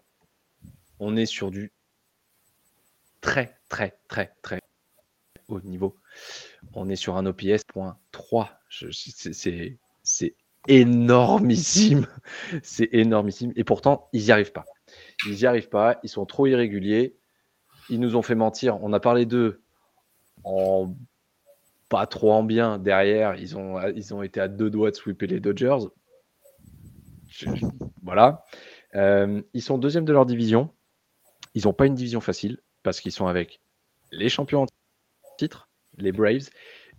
on 0.99 1.15
est 1.15 1.25
sur 1.25 1.49
du 1.49 1.73
très, 3.19 3.57
très, 3.67 3.97
très, 4.07 4.35
très 4.43 4.59
haut 5.47 5.59
niveau. 5.61 5.95
On 6.75 6.87
est 6.87 6.95
sur 6.95 7.17
un 7.17 7.25
OPS 7.25 7.63
C'est 10.03 10.35
énormissime. 10.67 12.05
C'est 12.61 12.89
énormissime. 12.91 13.53
Et 13.55 13.63
pourtant, 13.63 14.07
ils 14.13 14.25
n'y 14.25 14.31
arrivent 14.31 14.51
pas. 14.51 14.65
Ils 15.25 15.37
n'y 15.37 15.45
arrivent 15.47 15.69
pas, 15.69 15.99
ils 16.03 16.09
sont 16.09 16.27
trop 16.27 16.45
irréguliers. 16.45 17.17
Ils 17.89 17.99
nous 17.99 18.15
ont 18.15 18.21
fait 18.21 18.35
mentir. 18.35 18.77
On 18.83 18.93
a 18.93 18.99
parlé 18.99 19.25
d'eux 19.25 19.63
en 20.43 20.93
pas 21.89 22.05
trop 22.07 22.31
en 22.31 22.43
bien. 22.43 22.77
Derrière, 22.77 23.35
ils 23.35 23.57
ont, 23.57 23.81
ils 23.89 24.13
ont 24.13 24.23
été 24.23 24.39
à 24.39 24.47
deux 24.47 24.69
doigts 24.69 24.91
de 24.91 24.95
sweeper 24.95 25.27
les 25.27 25.39
Dodgers. 25.39 25.87
voilà. 28.03 28.43
Euh, 28.95 29.41
ils 29.53 29.61
sont 29.61 29.77
deuxième 29.77 30.05
de 30.05 30.13
leur 30.13 30.25
division. 30.25 30.69
Ils 31.53 31.65
n'ont 31.65 31.73
pas 31.73 31.85
une 31.85 31.95
division 31.95 32.21
facile 32.21 32.59
parce 32.83 32.99
qu'ils 32.99 33.11
sont 33.11 33.27
avec 33.27 33.61
les 34.11 34.29
champions 34.29 34.63
en 34.63 34.67
titre, 35.37 35.69
les 35.97 36.11
Braves, 36.11 36.49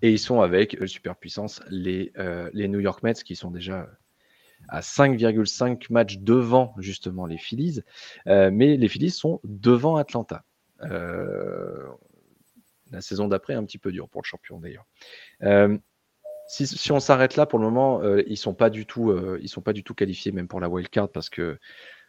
et 0.03 0.11
ils 0.11 0.19
sont 0.19 0.41
avec 0.41 0.81
euh, 0.81 0.87
super 0.87 1.17
puissance 1.17 1.63
les, 1.69 2.13
euh, 2.19 2.51
les 2.53 2.69
New 2.69 2.81
York 2.81 3.03
Mets 3.03 3.15
qui 3.15 3.37
sont 3.37 3.51
déjà 3.51 3.89
à 4.69 4.81
5,5 4.81 5.87
matchs 5.91 6.19
devant 6.19 6.75
justement 6.79 7.27
les 7.27 7.39
Phillies. 7.39 7.83
Euh, 8.27 8.51
mais 8.53 8.77
les 8.77 8.89
Phillies 8.89 9.11
sont 9.11 9.41
devant 9.45 9.97
Atlanta. 9.97 10.43
Euh, 10.83 11.89
la 12.91 13.01
saison 13.01 13.29
d'après 13.29 13.55
un 13.55 13.65
petit 13.65 13.79
peu 13.79 13.93
dur 13.93 14.09
pour 14.09 14.23
le 14.23 14.27
champion 14.27 14.59
d'ailleurs. 14.59 14.87
Euh, 15.43 15.77
si, 16.49 16.93
on 16.93 17.01
s'arrête 17.01 17.37
là 17.37 17.45
pour 17.45 17.59
le 17.59 17.65
moment, 17.65 18.03
ils 18.27 18.37
sont 18.37 18.55
pas 18.55 18.71
du 18.71 18.87
tout, 18.87 19.13
ils 19.41 19.49
sont 19.49 19.63
pas 19.63 19.73
du 19.73 19.83
tout 19.83 19.95
qualifiés 19.95 20.31
même 20.31 20.47
pour 20.47 20.61
la 20.61 20.69
wild 20.69 20.89
card 20.89 21.11
parce 21.11 21.29
que 21.29 21.59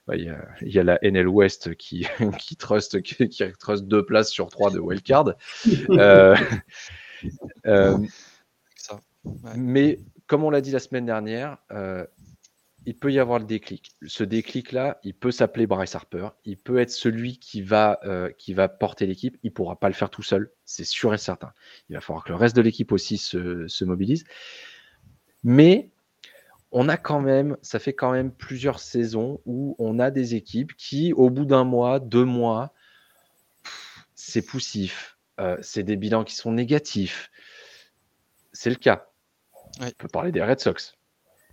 bah, 0.05 0.15
il 0.15 0.25
y, 0.61 0.79
a, 0.79 0.83
la 0.83 0.99
NL 1.01 1.27
West 1.27 1.75
qui 1.75 2.07
qui 2.39 2.55
trust 2.55 3.01
qui, 3.01 3.29
trust 3.59 3.85
deux 3.85 4.05
places 4.05 4.29
sur 4.29 4.49
trois 4.49 4.69
de 4.69 4.79
wild 4.79 5.01
card. 5.01 5.33
Mais 9.55 9.99
comme 10.27 10.43
on 10.43 10.51
l'a 10.51 10.61
dit 10.61 10.71
la 10.71 10.79
semaine 10.79 11.07
dernière, 11.07 11.57
il 12.87 12.97
peut 12.97 13.11
y 13.11 13.19
avoir 13.19 13.37
le 13.37 13.43
déclic. 13.43 13.91
Ce 14.07 14.23
déclic-là, 14.23 15.01
il 15.03 15.13
peut 15.13 15.31
s'appeler 15.31 15.67
Bryce 15.67 15.93
Harper. 15.93 16.29
Il 16.45 16.55
peut 16.55 16.77
être 16.77 16.89
celui 16.89 17.37
qui 17.37 17.61
va, 17.61 17.99
euh, 18.05 18.31
qui 18.37 18.53
va 18.53 18.69
porter 18.69 19.05
l'équipe. 19.05 19.37
Il 19.43 19.47
ne 19.47 19.53
pourra 19.53 19.77
pas 19.77 19.89
le 19.89 19.93
faire 19.93 20.09
tout 20.09 20.23
seul, 20.23 20.53
c'est 20.63 20.85
sûr 20.85 21.13
et 21.13 21.17
certain. 21.17 21.51
Il 21.89 21.95
va 21.95 22.01
falloir 22.01 22.23
que 22.23 22.29
le 22.29 22.37
reste 22.37 22.55
de 22.55 22.61
l'équipe 22.61 22.93
aussi 22.93 23.17
se, 23.17 23.83
mobilise. 23.83 24.23
Mais 25.43 25.91
on 26.71 26.87
a 26.87 26.95
quand 26.95 27.19
même, 27.19 27.57
ça 27.61 27.77
fait 27.77 27.91
quand 27.91 28.13
même 28.13 28.31
plusieurs 28.31 28.79
saisons 28.79 29.41
où 29.45 29.75
on 29.79 29.99
a 29.99 30.09
des 30.09 30.35
équipes 30.35 30.73
qui, 30.77 31.11
au 31.11 31.29
bout 31.29 31.45
d'un 31.45 31.65
mois, 31.65 31.99
deux 31.99 32.23
mois, 32.23 32.73
c'est 34.15 34.45
poussif. 34.45 35.17
Euh, 35.41 35.57
c'est 35.61 35.83
des 35.83 35.97
bilans 35.97 36.23
qui 36.23 36.35
sont 36.35 36.53
négatifs. 36.53 37.31
C'est 38.53 38.69
le 38.69 38.77
cas. 38.77 39.09
On 39.81 39.91
peut 39.91 40.07
parler 40.07 40.31
des 40.31 40.41
Red 40.41 40.61
Sox 40.61 40.96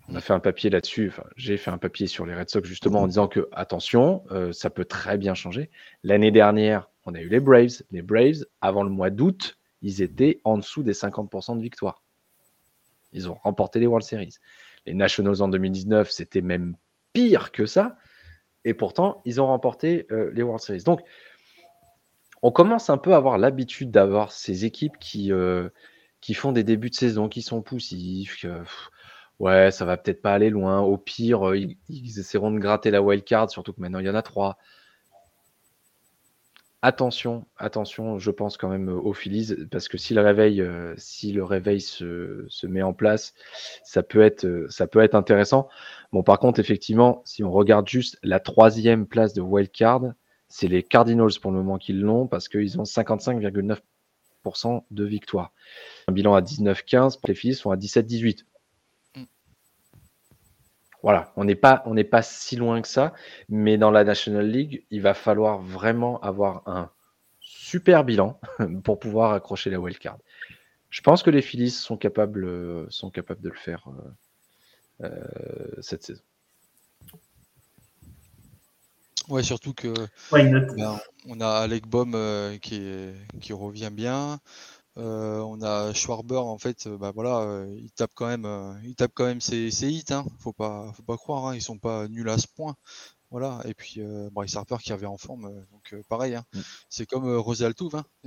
on 0.09 0.15
a 0.17 0.21
fait 0.21 0.33
un 0.33 0.41
papier 0.41 0.71
là-dessus. 0.71 1.13
J'ai 1.37 1.57
fait 1.57 1.71
un 1.71 1.79
papier 1.79 2.07
sur 2.07 2.27
les 2.27 2.35
Red 2.35 2.51
Sox 2.51 2.67
justement 2.69 3.03
en 3.03 3.07
disant 3.07 3.29
que 3.29 3.49
attention, 3.53 4.25
euh, 4.31 4.53
ça 4.53 4.71
peut 4.71 4.85
très 4.85 5.17
bien 5.17 5.35
changer. 5.35 5.71
L'année 6.03 6.31
dernière, 6.31 6.91
on 7.07 7.15
a 7.15 7.21
eu 7.21 7.29
les 7.29 7.41
Braves. 7.41 7.83
Les 7.91 8.03
Braves, 8.03 8.45
avant 8.61 8.83
le 8.83 8.91
mois 8.91 9.11
d'août, 9.11 9.59
ils 9.83 10.03
étaient 10.03 10.41
en 10.45 10.59
dessous 10.59 10.83
des 10.83 10.93
50% 10.93 11.57
de 11.57 11.63
victoire. 11.63 12.03
Ils 13.13 13.31
ont 13.31 13.35
remporté 13.35 13.81
les 13.81 13.87
World 13.87 14.07
Series. 14.07 14.35
Les 14.87 14.95
Nationals 14.95 15.41
en 15.41 15.49
2019, 15.49 16.11
c'était 16.11 16.43
même 16.43 16.77
pire 17.13 17.53
que 17.53 17.65
ça. 17.65 17.97
Et 18.65 18.75
pourtant, 18.75 19.23
ils 19.25 19.41
ont 19.41 19.47
remporté 19.47 20.07
euh, 20.11 20.31
les 20.35 20.43
World 20.43 20.63
Series. 20.63 20.83
Donc, 20.83 21.01
on 22.43 22.51
commence 22.51 22.91
un 22.91 22.99
peu 22.99 23.15
à 23.15 23.17
avoir 23.17 23.39
l'habitude 23.39 23.91
d'avoir 23.91 24.33
ces 24.33 24.67
équipes 24.67 24.99
qui, 24.99 25.33
euh, 25.33 25.71
qui 26.21 26.35
font 26.35 26.53
des 26.53 26.65
débuts 26.65 26.91
de 26.91 26.95
saison, 26.95 27.29
qui 27.29 27.41
sont 27.41 27.63
poussifs. 27.63 28.45
Ouais, 29.41 29.70
ça 29.70 29.85
va 29.85 29.97
peut-être 29.97 30.22
pas 30.22 30.32
aller 30.32 30.51
loin. 30.51 30.80
Au 30.80 30.97
pire, 30.97 31.51
euh, 31.51 31.59
ils, 31.59 32.18
essaieront 32.18 32.53
de 32.53 32.59
gratter 32.59 32.91
la 32.91 33.03
wild 33.03 33.24
card, 33.24 33.51
surtout 33.51 33.72
que 33.72 33.80
maintenant 33.80 33.99
il 33.99 34.07
y 34.07 34.11
en 34.11 34.14
a 34.14 34.22
trois. 34.22 34.59
Attention, 36.82 37.47
attention, 37.57 38.18
je 38.18 38.30
pense 38.30 38.59
quand 38.59 38.68
même 38.68 38.91
aux 38.91 39.14
Phillies, 39.14 39.55
parce 39.70 39.89
que 39.89 39.97
si 39.97 40.12
le 40.12 40.20
réveil, 40.20 40.61
euh, 40.61 40.95
si 40.99 41.32
le 41.32 41.43
réveil 41.43 41.80
se, 41.80 42.45
se, 42.49 42.66
met 42.66 42.82
en 42.82 42.93
place, 42.93 43.32
ça 43.85 44.03
peut 44.03 44.20
être, 44.20 44.45
euh, 44.45 44.66
ça 44.68 44.87
peut 44.87 45.01
être 45.01 45.14
intéressant. 45.14 45.68
Bon, 46.12 46.22
par 46.22 46.39
contre, 46.39 46.61
effectivement, 46.61 47.22
si 47.24 47.43
on 47.43 47.51
regarde 47.51 47.89
juste 47.89 48.18
la 48.22 48.39
troisième 48.39 49.07
place 49.07 49.32
de 49.32 49.41
wild 49.41 49.72
card, 49.72 50.12
c'est 50.49 50.68
les 50.68 50.82
Cardinals 50.82 51.41
pour 51.41 51.53
le 51.53 51.57
moment 51.57 51.78
qui 51.78 51.95
l'ont, 51.95 52.26
parce 52.26 52.49
qu'ils 52.49 52.78
ont 52.78 52.85
55,9% 52.85 54.85
de 54.91 55.05
victoire. 55.05 55.53
Un 56.07 56.12
bilan 56.12 56.35
à 56.35 56.43
19-15, 56.43 57.18
les 57.26 57.35
Phillies 57.35 57.55
sont 57.55 57.70
à 57.70 57.76
17-18 57.76 58.45
voilà, 61.05 61.35
on 61.37 61.45
n'est 61.45 61.55
pas, 61.55 61.83
on 61.85 61.93
n'est 61.93 62.03
pas 62.03 62.23
si 62.23 62.57
loin 62.57 62.81
que 62.81 62.89
ça, 62.89 63.13
mais 63.51 63.77
dans 63.77 63.91
la 63.91 64.05
National 64.05 64.49
League, 64.49 64.87
il 64.91 65.03
va 65.03 65.13
falloir 65.13 65.59
vraiment 65.59 66.19
avoir 66.23 66.63
un 66.67 66.91
super 67.41 68.05
bilan 68.05 68.41
pour 68.85 68.99
pouvoir 68.99 69.35
accrocher 69.35 69.69
la 69.69 69.79
card. 70.01 70.17
Je 70.89 71.03
pense 71.03 71.23
que 71.23 71.29
les 71.29 71.43
Phillies 71.43 71.71
sont 71.71 71.99
capables, 71.99 72.91
sont 72.91 73.11
capables 73.11 73.43
de 73.43 73.51
le 73.51 73.55
faire 73.55 73.87
euh, 75.03 75.07
euh, 75.09 75.83
cette 75.83 76.05
saison. 76.05 76.23
Ouais, 79.29 79.43
surtout 79.43 79.75
que 79.75 79.93
ben, 80.77 80.99
on 81.29 81.41
a 81.43 81.49
Alec 81.49 81.87
Baum 81.87 82.15
euh, 82.15 82.57
qui, 82.59 82.77
est- 82.77 83.15
qui 83.43 83.53
revient 83.53 83.91
bien. 83.93 84.41
Euh, 84.97 85.40
on 85.40 85.61
a 85.62 85.92
Schwarber 85.92 86.36
en 86.36 86.59
fait, 86.59 86.86
euh, 86.86 86.97
bah 86.97 87.11
voilà, 87.12 87.40
euh, 87.40 87.66
il 87.76 87.90
tape 87.90 88.12
quand 88.14 88.28
même, 88.28 88.45
euh, 88.45 88.74
il 88.84 88.95
tape 88.95 89.11
quand 89.12 89.24
même 89.24 89.40
ses, 89.40 89.70
ses 89.70 89.88
hits. 89.88 90.05
Hein. 90.11 90.24
Faut 90.38 90.53
pas, 90.53 90.92
faut 90.97 91.03
pas 91.03 91.16
croire, 91.16 91.47
hein, 91.47 91.57
ils 91.57 91.62
sont 91.62 91.78
pas 91.78 92.07
nuls 92.07 92.28
à 92.28 92.38
ce 92.38 92.47
point. 92.47 92.76
Voilà. 93.30 93.61
Et 93.64 93.74
puis 93.74 94.01
Bryce 94.30 94.55
Harper 94.55 94.76
qui 94.80 94.92
revient 94.92 95.07
en 95.07 95.18
forme, 95.18 95.51
donc 95.72 95.95
pareil. 96.09 96.36
Hein. 96.36 96.45
Mm. 96.55 96.61
C'est 96.88 97.07
comme 97.07 97.42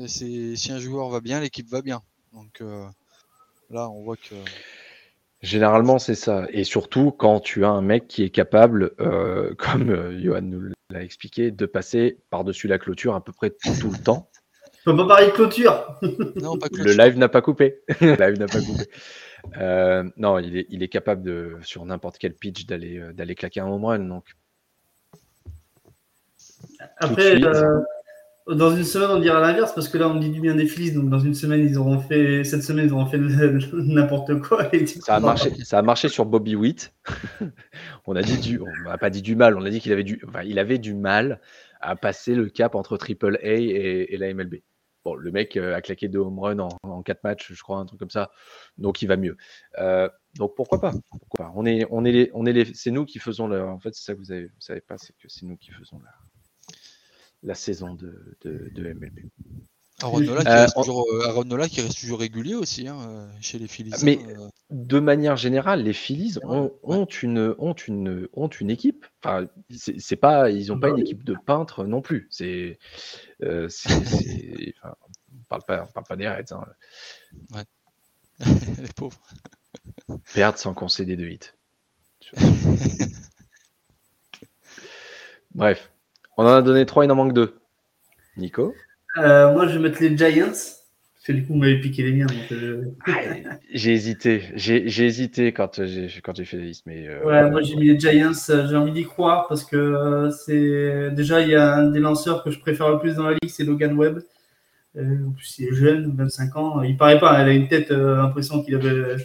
c'est 0.07 0.55
si 0.55 0.71
un 0.71 0.79
joueur 0.79 1.09
va 1.09 1.21
bien, 1.21 1.39
l'équipe 1.39 1.69
va 1.69 1.81
bien. 1.81 2.01
Donc 2.33 2.61
là, 3.69 3.89
on 3.89 4.03
voit 4.03 4.17
que 4.17 4.35
Généralement, 5.41 5.99
c'est 5.99 6.15
ça. 6.15 6.47
Et 6.49 6.65
surtout, 6.65 7.11
quand 7.11 7.39
tu 7.39 7.63
as 7.63 7.69
un 7.69 7.81
mec 7.81 8.07
qui 8.07 8.23
est 8.23 8.31
capable, 8.31 8.95
comme 9.57 10.19
Johan 10.19 10.41
nous 10.41 10.73
l'a 10.89 11.03
expliqué, 11.03 11.51
de 11.51 11.65
passer 11.65 12.17
par-dessus 12.29 12.67
la 12.67 12.77
clôture 12.77 13.15
à 13.15 13.23
peu 13.23 13.31
près 13.31 13.51
tout 13.51 13.89
le 13.89 14.03
temps. 14.03 14.29
On 14.87 14.91
peut 14.91 14.97
pas 14.97 15.07
parler 15.07 15.27
de 15.27 15.31
clôture. 15.31 15.99
non, 16.41 16.57
pas 16.57 16.69
que 16.69 16.81
Le 16.81 16.93
live 16.93 17.17
n'a 17.17 17.27
pas 17.27 17.41
coupé. 17.41 17.81
le 18.01 18.15
live 18.15 18.39
n'a 18.39 18.47
pas 18.47 18.61
coupé. 18.61 18.85
Euh, 19.57 20.03
non, 20.15 20.39
il 20.39 20.57
est, 20.57 20.65
il 20.69 20.81
est 20.81 20.87
capable 20.87 21.23
de, 21.23 21.57
sur 21.61 21.85
n'importe 21.85 22.17
quel 22.17 22.33
pitch, 22.33 22.65
d'aller 22.65 22.97
euh, 22.97 23.13
d'aller 23.13 23.35
claquer 23.35 23.59
un 23.59 23.67
home 23.67 23.83
run. 23.83 23.99
Donc, 23.99 24.25
Après, 26.97 27.43
euh, 27.43 27.81
dans 28.47 28.75
une 28.75 28.85
semaine, 28.85 29.09
on 29.11 29.19
dira 29.19 29.41
l'inverse 29.41 29.73
parce 29.73 29.89
que 29.89 29.97
là, 29.97 30.07
on 30.07 30.15
dit 30.15 30.29
du 30.29 30.39
bien 30.39 30.55
des 30.55 30.67
Phillies. 30.67 30.93
Donc, 30.93 31.09
dans 31.09 31.19
une 31.19 31.33
semaine, 31.33 31.67
ils 31.67 31.77
auront 31.77 31.99
fait, 31.99 32.45
cette 32.45 32.63
semaine, 32.63 32.85
ils 32.85 32.93
auront 32.93 33.07
fait 33.07 33.19
n'importe 33.73 34.39
quoi. 34.41 34.73
et 34.73 34.85
du 34.85 34.93
coup, 34.93 35.01
ça 35.01 35.15
a 35.15 35.19
marché, 35.19 35.53
ça 35.65 35.79
a 35.79 35.81
marché 35.81 36.07
sur 36.07 36.25
Bobby 36.25 36.55
Witt. 36.55 36.93
on 38.05 38.15
a 38.15 38.21
dit 38.21 38.37
du, 38.37 38.59
on 38.59 38.89
n'a 38.89 38.97
pas 38.97 39.09
dit 39.09 39.21
du 39.21 39.35
mal. 39.35 39.57
On 39.57 39.65
a 39.65 39.69
dit 39.69 39.81
qu'il 39.81 39.91
avait 39.91 40.05
du, 40.05 40.21
enfin, 40.27 40.43
il 40.43 40.59
avait 40.59 40.77
du 40.77 40.93
mal 40.93 41.41
à 41.81 41.97
passer 41.97 42.35
le 42.35 42.49
cap 42.49 42.73
entre 42.73 42.95
Triple 42.97 43.37
A 43.43 43.47
et, 43.47 44.07
et 44.09 44.17
la 44.17 44.33
MLB. 44.33 44.55
Bon, 45.07 45.15
le 45.15 45.31
mec 45.31 45.55
euh, 45.55 45.73
a 45.73 45.81
claqué 45.81 46.09
deux 46.09 46.19
home 46.19 46.37
runs 46.37 46.59
en, 46.59 46.67
en 46.83 47.01
quatre 47.01 47.23
matchs, 47.23 47.53
je 47.53 47.61
crois, 47.63 47.77
un 47.77 47.85
truc 47.85 47.97
comme 47.97 48.09
ça. 48.09 48.29
Donc, 48.77 49.01
il 49.01 49.07
va 49.07 49.15
mieux. 49.15 49.37
Euh, 49.77 50.09
donc, 50.35 50.53
pourquoi 50.53 50.81
pas, 50.81 50.91
pourquoi 51.09 51.45
pas? 51.45 51.51
On 51.55 51.65
est, 51.65 51.87
on 51.91 52.03
est 52.03 52.11
les, 52.11 52.29
on 52.33 52.45
est 52.45 52.51
les, 52.51 52.65
c'est 52.73 52.91
nous 52.91 53.05
qui 53.05 53.19
faisons 53.19 53.47
le. 53.47 53.63
En 53.63 53.79
fait, 53.79 53.95
c'est 53.95 54.03
ça 54.03 54.13
que 54.15 54.19
vous 54.19 54.33
avez, 54.33 54.47
vous 54.47 54.59
savez 54.59 54.81
pas, 54.81 54.97
c'est 54.97 55.13
que 55.13 55.29
c'est 55.29 55.45
nous 55.45 55.55
qui 55.55 55.71
faisons 55.71 55.97
la, 56.03 56.11
la 57.43 57.55
saison 57.55 57.93
de, 57.95 58.37
de, 58.41 58.69
de 58.73 58.93
MLB. 58.93 59.19
Aaron 60.01 60.19
Nola, 60.19 60.41
qui 60.43 60.49
Euh, 60.49 60.61
reste 60.63 60.73
on- 60.75 60.81
toujours, 60.81 61.05
euh, 61.09 61.25
Aaron 61.29 61.45
Nola 61.45 61.69
qui 61.69 61.79
reste 61.79 61.97
toujours 62.01 62.19
régulier 62.19 62.55
aussi 62.55 62.89
hein, 62.89 63.29
chez 63.39 63.59
les 63.59 63.67
Phillies. 63.69 63.93
Mais- 64.03 64.19
hein. 64.35 64.49
De 64.69 64.99
manière 64.99 65.37
générale, 65.37 65.83
les 65.83 65.93
Phillies 65.93 66.37
Ouais, 66.43 66.45
ont, 66.45 66.73
ont 66.83 67.05
une, 67.05 67.55
ont, 67.57 67.73
une, 67.73 68.27
ont 68.33 68.47
une 68.49 68.69
équipe. 68.69 69.05
Enfin, 69.23 69.47
c'est 69.73 69.99
c'est 69.99 70.15
pas, 70.17 70.49
ils 70.49 70.67
n'ont 70.67 70.79
pas 70.79 70.89
une 70.89 70.99
équipe 70.99 71.23
de 71.23 71.35
peintres 71.45 71.85
non 71.85 72.01
plus. 72.01 72.27
C'est, 72.29 72.77
euh, 73.43 73.69
c'est- 73.69 73.89
c'est- 74.05 74.73
enfin, 74.81 74.93
on 75.33 75.43
parle 75.47 75.63
pas, 75.63 75.83
on 75.87 75.91
parle 75.91 76.05
pas 76.05 76.15
des 76.17 76.27
Reds. 76.27 76.51
hein. 76.51 77.63
les 78.81 78.93
pauvres. 78.95 79.19
Perdre 80.33 80.57
sans 80.57 80.73
concéder 80.73 81.15
de 81.15 81.27
hit. 81.27 81.55
Bref, 85.55 85.89
on 86.37 86.43
en 86.45 86.49
a 86.55 86.61
donné 86.61 86.85
trois, 86.85 87.05
il 87.05 87.11
en 87.11 87.15
manque 87.15 87.33
deux. 87.33 87.57
Nico? 88.35 88.75
Euh, 89.17 89.51
moi, 89.53 89.67
je 89.67 89.77
vais 89.77 89.89
mettre 89.89 90.01
les 90.01 90.15
Giants. 90.15 90.51
Parce 91.27 91.35
que 91.35 91.41
du 91.41 91.45
coup, 91.45 91.53
vous 91.53 91.59
m'avez 91.59 91.81
piqué 91.81 92.03
les 92.03 92.13
miens. 92.13 92.27
euh, 92.53 92.83
J'ai 93.73 93.91
hésité, 93.91 94.43
j'ai 94.55 95.05
hésité 95.05 95.51
quand 95.51 95.83
j'ai 95.85 96.07
quand 96.23 96.33
j'ai 96.33 96.45
fait 96.45 96.55
la 96.55 96.63
liste, 96.63 96.85
mais 96.85 97.05
euh, 97.05 97.21
Ouais, 97.25 97.51
moi 97.51 97.61
j'ai 97.61 97.75
mis 97.75 97.87
les 97.87 97.99
Giants, 97.99 98.31
euh, 98.49 98.65
j'ai 98.69 98.75
envie 98.77 98.93
d'y 98.93 99.03
croire 99.03 99.45
parce 99.49 99.65
que 99.65 99.75
euh, 99.75 100.31
c'est 100.31 101.11
déjà 101.13 101.41
il 101.41 101.49
y 101.49 101.55
a 101.55 101.75
un 101.75 101.89
des 101.89 101.99
lanceurs 101.99 102.45
que 102.45 102.49
je 102.49 102.59
préfère 102.59 102.89
le 102.89 102.99
plus 102.99 103.15
dans 103.15 103.25
la 103.25 103.31
ligue, 103.33 103.49
c'est 103.49 103.65
Logan 103.65 103.97
Webb. 103.97 104.19
Euh, 104.95 105.27
en 105.27 105.31
plus, 105.31 105.59
il 105.59 105.67
est 105.67 105.73
jeune, 105.73 106.15
25 106.15 106.55
ans. 106.55 106.81
Il 106.81 106.95
paraît 106.95 107.19
pas, 107.19 107.41
il 107.43 107.49
a 107.49 107.51
une 107.51 107.67
tête 107.67 107.91
euh, 107.91 108.15
l'impression 108.15 108.63
qu'il 108.63 108.75
avait 108.75 109.17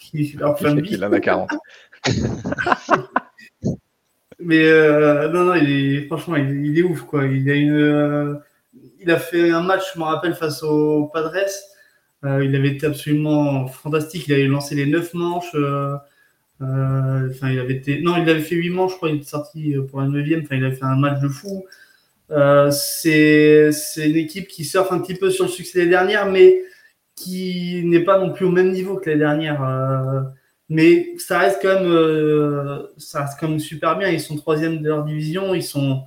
qu'il 0.00 0.22
est 0.22 0.42
en 0.42 0.54
fin 0.54 0.74
de 0.74 0.80
vie. 0.80 0.92
il 0.92 1.04
en 1.04 1.12
a 1.12 1.20
40. 1.20 1.50
Mais 4.40 4.64
euh, 4.64 5.28
non, 5.28 5.44
non, 5.44 5.54
il 5.56 5.70
est, 5.70 6.06
franchement, 6.06 6.36
il, 6.36 6.64
il 6.64 6.78
est 6.78 6.82
ouf 6.82 7.02
quoi. 7.02 7.26
Il 7.26 7.48
a 7.50 7.54
une, 7.54 7.72
euh, 7.72 8.34
il 9.02 9.10
a 9.10 9.18
fait 9.18 9.50
un 9.50 9.62
match, 9.62 9.82
je 9.94 9.98
me 9.98 10.04
rappelle, 10.04 10.34
face 10.34 10.62
aux 10.62 11.06
Padres. 11.12 11.32
Euh, 12.24 12.44
il 12.44 12.54
avait 12.54 12.68
été 12.68 12.86
absolument 12.86 13.66
fantastique. 13.66 14.26
Il 14.28 14.34
avait 14.34 14.46
lancé 14.46 14.74
les 14.74 14.86
9 14.86 15.14
manches. 15.14 15.54
euh, 15.54 15.96
euh, 16.62 17.28
Enfin, 17.30 17.50
il 17.50 17.58
avait 17.58 17.74
été, 17.74 18.00
non, 18.00 18.16
il 18.16 18.28
avait 18.30 18.40
fait 18.40 18.54
8 18.56 18.70
manches, 18.70 18.92
je 18.92 18.96
crois. 18.96 19.10
Il 19.10 19.16
était 19.16 19.26
sorti 19.26 19.74
pour 19.90 20.00
la 20.00 20.08
9 20.08 20.26
Enfin, 20.44 20.56
il 20.56 20.64
avait 20.64 20.76
fait 20.76 20.84
un 20.84 20.96
match 20.96 21.20
de 21.20 21.28
fou. 21.28 21.64
C'est 22.70 23.70
une 23.96 24.16
équipe 24.16 24.48
qui 24.48 24.64
surfe 24.64 24.92
un 24.92 25.00
petit 25.00 25.14
peu 25.14 25.30
sur 25.30 25.44
le 25.46 25.50
succès 25.50 25.84
des 25.84 25.90
dernières, 25.90 26.26
mais 26.30 26.62
qui 27.16 27.82
n'est 27.84 28.04
pas 28.04 28.18
non 28.18 28.32
plus 28.32 28.46
au 28.46 28.50
même 28.50 28.72
niveau 28.72 28.96
que 28.96 29.10
les 29.10 29.16
dernières. 29.18 29.62
mais 30.68 31.14
ça 31.18 31.38
reste 31.40 31.58
quand 31.62 31.80
même, 31.80 32.86
ça 32.96 33.24
reste 33.24 33.38
quand 33.40 33.48
même 33.48 33.58
super 33.60 33.98
bien. 33.98 34.08
Ils 34.08 34.20
sont 34.20 34.36
troisième 34.36 34.80
de 34.82 34.88
leur 34.88 35.04
division. 35.04 35.54
Ils 35.54 35.62
sont 35.62 36.04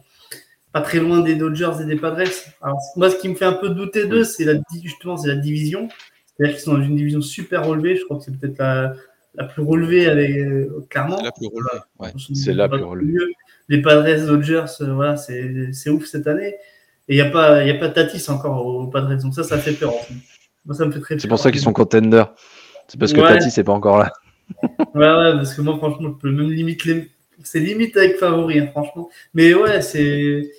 pas 0.76 0.82
très 0.82 1.00
loin 1.00 1.22
des 1.22 1.36
Dodgers 1.36 1.72
et 1.82 1.86
des 1.86 1.96
Padres. 1.96 2.30
Alors, 2.62 2.78
moi, 2.98 3.10
ce 3.10 3.16
qui 3.16 3.30
me 3.30 3.36
fait 3.36 3.46
un 3.46 3.54
peu 3.54 3.70
douter 3.70 4.08
d'eux, 4.08 4.26
c'est 4.26 4.44
la, 4.44 4.56
justement, 4.84 5.16
c'est 5.16 5.30
la 5.30 5.38
division. 5.38 5.88
C'est-à-dire 6.36 6.54
qu'ils 6.58 6.66
sont 6.66 6.74
dans 6.74 6.84
une 6.84 6.98
division 6.98 7.22
super 7.22 7.66
relevée. 7.66 7.96
Je 7.96 8.04
crois 8.04 8.18
que 8.18 8.26
c'est 8.26 8.38
peut-être 8.38 8.58
la, 8.58 8.94
la 9.36 9.46
plus 9.46 9.64
relevée, 9.64 10.06
avec, 10.06 10.32
euh, 10.32 10.86
clairement. 10.90 11.22
La 11.24 11.32
plus 11.32 11.48
relevée. 11.48 11.80
Ouais. 11.98 12.10
C'est 12.34 12.54
la 12.54 12.68
plus 12.68 12.84
relevée. 12.84 13.14
mieux. 13.14 13.32
Les 13.70 13.82
Padres, 13.82 14.28
Dodgers, 14.28 14.66
euh, 14.82 14.94
voilà, 14.94 15.16
c'est 15.16 15.90
ouf 15.90 16.08
cette 16.08 16.28
année. 16.28 16.56
Et 17.08 17.16
il 17.16 17.16
n'y 17.16 17.22
a 17.22 17.30
pas, 17.30 17.64
y 17.64 17.72
a 17.72 17.76
pas 17.76 17.88
Tatis 17.88 18.30
encore 18.30 18.66
aux 18.66 18.88
Padres. 18.88 19.16
Donc 19.16 19.34
ça, 19.34 19.44
ça 19.46 19.58
fait 19.58 19.72
peur. 19.72 19.96
aussi. 19.96 20.14
Moi, 20.66 20.76
ça 20.76 20.86
me 20.86 20.92
fait 20.92 21.00
très 21.00 21.18
C'est 21.18 21.30
pour 21.30 21.40
ça 21.40 21.52
qu'ils 21.52 21.62
sont 21.62 21.72
contenders. 21.72 22.34
C'est 22.90 23.00
parce 23.00 23.14
que 23.14 23.22
Ouais. 23.22 23.30
Tati 23.30 23.50
c'est 23.50 23.64
pas 23.64 23.72
encore 23.72 24.00
là. 24.00 24.12
Ouais, 24.94 25.08
ouais, 25.08 25.32
parce 25.38 25.54
que 25.54 25.62
moi, 25.62 25.78
franchement, 25.78 26.10
je 26.10 26.22
peux 26.22 26.32
même 26.32 26.52
limite 26.52 26.84
les... 26.84 27.10
C'est 27.44 27.60
limite 27.62 27.96
avec 27.96 28.18
favori, 28.18 28.60
hein, 28.60 28.68
franchement. 28.72 29.10
Mais 29.34 29.54
ouais, 29.54 29.82
c'est 29.82 30.50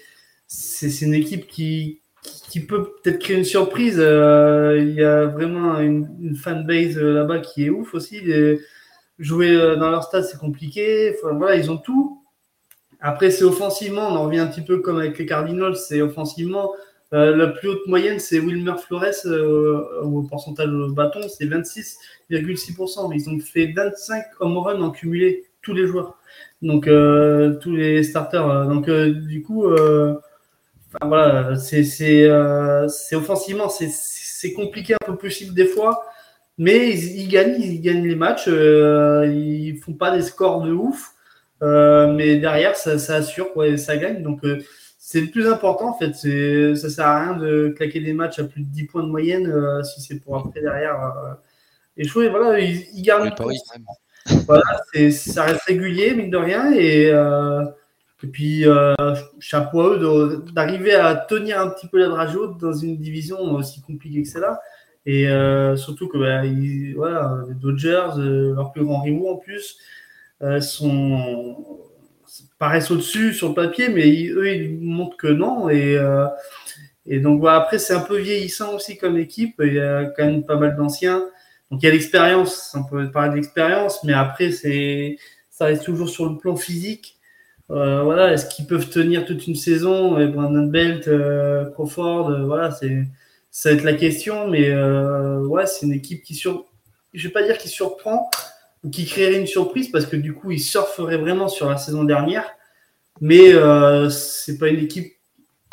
c'est 0.46 1.02
une 1.02 1.14
équipe 1.14 1.46
qui, 1.46 2.00
qui, 2.48 2.60
peut 2.60 2.92
peut-être 3.02 3.18
créer 3.18 3.36
une 3.36 3.44
surprise. 3.44 3.96
Euh, 3.98 4.78
Il 4.78 4.94
y 4.94 5.02
a 5.02 5.26
vraiment 5.26 5.78
une, 5.80 6.36
fanbase 6.36 6.98
euh, 6.98 7.14
là-bas 7.14 7.40
qui 7.40 7.66
est 7.66 7.70
ouf 7.70 7.94
aussi. 7.94 8.20
Jouer 9.18 9.50
euh, 9.50 9.76
dans 9.76 9.90
leur 9.90 10.04
stade, 10.04 10.24
c'est 10.24 10.38
compliqué. 10.38 11.16
Voilà, 11.22 11.56
ils 11.56 11.70
ont 11.70 11.78
tout. 11.78 12.22
Après, 13.00 13.30
c'est 13.30 13.44
offensivement, 13.44 14.08
on 14.08 14.16
en 14.16 14.24
revient 14.24 14.38
un 14.38 14.46
petit 14.46 14.62
peu 14.62 14.78
comme 14.78 14.98
avec 14.98 15.18
les 15.18 15.26
Cardinals, 15.26 15.76
c'est 15.76 16.00
offensivement. 16.00 16.72
la 17.12 17.46
plus 17.48 17.68
haute 17.68 17.86
moyenne, 17.86 18.18
c'est 18.18 18.38
Wilmer 18.38 18.74
Flores 18.78 19.26
au 20.02 20.22
pourcentage 20.22 20.70
au 20.70 20.92
bâton, 20.92 21.20
c'est 21.28 21.44
26,6%. 21.44 23.12
Ils 23.14 23.28
ont 23.28 23.38
fait 23.38 23.72
25 23.76 24.24
home 24.40 24.56
runs 24.58 24.80
en 24.80 24.90
cumulé, 24.90 25.44
tous 25.60 25.74
les 25.74 25.86
joueurs. 25.86 26.18
Donc, 26.62 26.84
tous 27.60 27.72
les 27.72 28.02
starters. 28.02 28.66
donc, 28.66 28.88
du 28.88 29.42
coup, 29.42 29.66
enfin, 31.00 31.08
voilà, 31.08 31.56
c'est 31.56 32.24
euh, 32.28 32.86
offensivement, 33.12 33.68
c'est- 33.68 34.52
compliqué 34.54 34.94
un 34.94 35.04
peu 35.04 35.16
plus 35.16 35.52
des 35.54 35.66
fois. 35.66 36.04
Mais 36.58 36.90
ils, 36.90 37.20
ils 37.22 37.28
gagnent, 37.28 37.60
ils 37.60 37.80
gagnent 37.80 38.06
les 38.06 38.14
matchs. 38.16 38.46
euh, 38.48 39.26
ils 39.26 39.76
font 39.78 39.92
pas 39.94 40.16
des 40.16 40.22
scores 40.22 40.62
de 40.62 40.72
ouf. 40.72 41.12
Euh, 41.62 42.12
mais 42.12 42.36
derrière, 42.36 42.76
ça, 42.76 42.98
ça 42.98 43.16
assure, 43.16 43.48
ça 43.76 43.96
gagne. 43.96 44.22
Donc, 44.22 44.44
euh, 44.44 44.62
c'est 44.98 45.20
le 45.20 45.28
plus 45.28 45.48
important, 45.48 45.90
en 45.90 45.98
fait. 45.98 46.14
Ça 46.76 46.90
sert 46.90 47.06
à 47.06 47.20
rien 47.24 47.36
de 47.36 47.68
claquer 47.76 48.00
des 48.00 48.12
matchs 48.12 48.38
à 48.38 48.44
plus 48.44 48.62
de 48.62 48.68
10 48.68 48.84
points 48.84 49.02
de 49.02 49.08
moyenne 49.08 49.52
si 49.84 50.00
c'est 50.00 50.20
pour 50.20 50.36
après, 50.36 50.60
derrière, 50.60 50.96
échouer. 51.96 52.28
Voilà, 52.28 52.60
ils, 52.60 52.86
ils 52.94 53.02
gardent 53.02 53.34
paris. 53.36 53.58
Voilà, 54.46 54.62
ça 55.10 55.44
reste 55.44 55.62
régulier, 55.62 56.14
mine 56.14 56.30
de 56.30 56.36
rien. 56.36 56.72
Et, 56.72 57.10
et 58.22 58.28
puis, 58.28 58.66
euh, 58.66 58.94
chapeau 59.38 59.80
à 59.80 59.96
eux 59.96 60.44
d'arriver 60.54 60.94
à 60.94 61.14
tenir 61.14 61.60
un 61.60 61.68
petit 61.68 61.86
peu 61.86 61.98
la 61.98 62.34
haute 62.34 62.58
dans 62.58 62.72
une 62.72 62.96
division 62.96 63.38
aussi 63.54 63.82
compliquée 63.82 64.22
que 64.22 64.28
celle-là. 64.28 64.58
Et 65.04 65.28
euh, 65.28 65.76
surtout 65.76 66.08
que 66.08 66.18
bah, 66.18 66.42
voilà, 66.96 67.44
les 67.48 67.54
Dodgers, 67.54 68.18
euh, 68.18 68.54
leur 68.54 68.72
plus 68.72 68.84
grand 68.84 69.02
rival 69.02 69.28
en 69.28 69.36
plus, 69.36 69.78
euh, 70.42 70.60
sont, 70.60 71.56
paraissent 72.58 72.90
au-dessus 72.90 73.32
sur 73.32 73.48
le 73.48 73.54
papier, 73.54 73.88
mais 73.88 74.28
eux, 74.28 74.52
ils 74.52 74.80
montrent 74.80 75.16
que 75.16 75.28
non. 75.28 75.68
Et, 75.68 75.98
et 77.06 77.20
donc, 77.20 77.40
voilà, 77.40 77.58
après, 77.58 77.78
c'est 77.78 77.94
un 77.94 78.00
peu 78.00 78.18
vieillissant 78.18 78.74
aussi 78.74 78.96
comme 78.96 79.18
équipe. 79.18 79.54
Il 79.60 79.74
y 79.74 79.80
a 79.80 80.06
quand 80.06 80.24
même 80.24 80.44
pas 80.44 80.56
mal 80.56 80.74
d'anciens. 80.74 81.24
Donc, 81.70 81.82
il 81.82 81.86
y 81.86 81.88
a 81.88 81.92
l'expérience, 81.92 82.74
on 82.76 82.84
peut 82.84 83.10
parler 83.10 83.30
de 83.30 83.36
l'expérience, 83.36 84.02
mais 84.04 84.14
après, 84.14 84.50
ça 84.50 85.66
reste 85.66 85.84
toujours 85.84 86.08
sur 86.08 86.28
le 86.28 86.38
plan 86.38 86.56
physique. 86.56 87.15
Euh, 87.70 88.02
voilà, 88.02 88.32
est-ce 88.32 88.46
qu'ils 88.46 88.66
peuvent 88.66 88.88
tenir 88.88 89.24
toute 89.24 89.46
une 89.46 89.56
saison 89.56 90.18
et 90.18 90.26
Brandon 90.28 90.66
Belt, 90.66 91.08
euh, 91.08 91.68
Crawford, 91.70 92.30
euh, 92.30 92.44
voilà, 92.44 92.70
c'est, 92.70 93.04
ça 93.50 93.70
va 93.70 93.76
être 93.76 93.84
la 93.84 93.94
question, 93.94 94.48
mais 94.48 94.72
ouais, 94.72 95.66
c'est 95.66 95.86
une 95.86 95.92
équipe 95.92 96.22
qui 96.22 96.34
sur, 96.34 96.66
je 97.14 97.26
vais 97.26 97.32
pas 97.32 97.42
dire 97.42 97.58
qui 97.58 97.68
surprend 97.68 98.30
ou 98.84 98.90
qui 98.90 99.06
créerait 99.06 99.40
une 99.40 99.46
surprise 99.46 99.90
parce 99.90 100.06
que 100.06 100.16
du 100.16 100.34
coup, 100.34 100.52
ils 100.52 100.60
surferaient 100.60 101.16
vraiment 101.16 101.48
sur 101.48 101.68
la 101.68 101.76
saison 101.76 102.04
dernière. 102.04 102.44
Mais 103.22 103.52
c'est 104.10 104.58
pas 104.58 104.68
une 104.68 104.80
équipe 104.80 105.14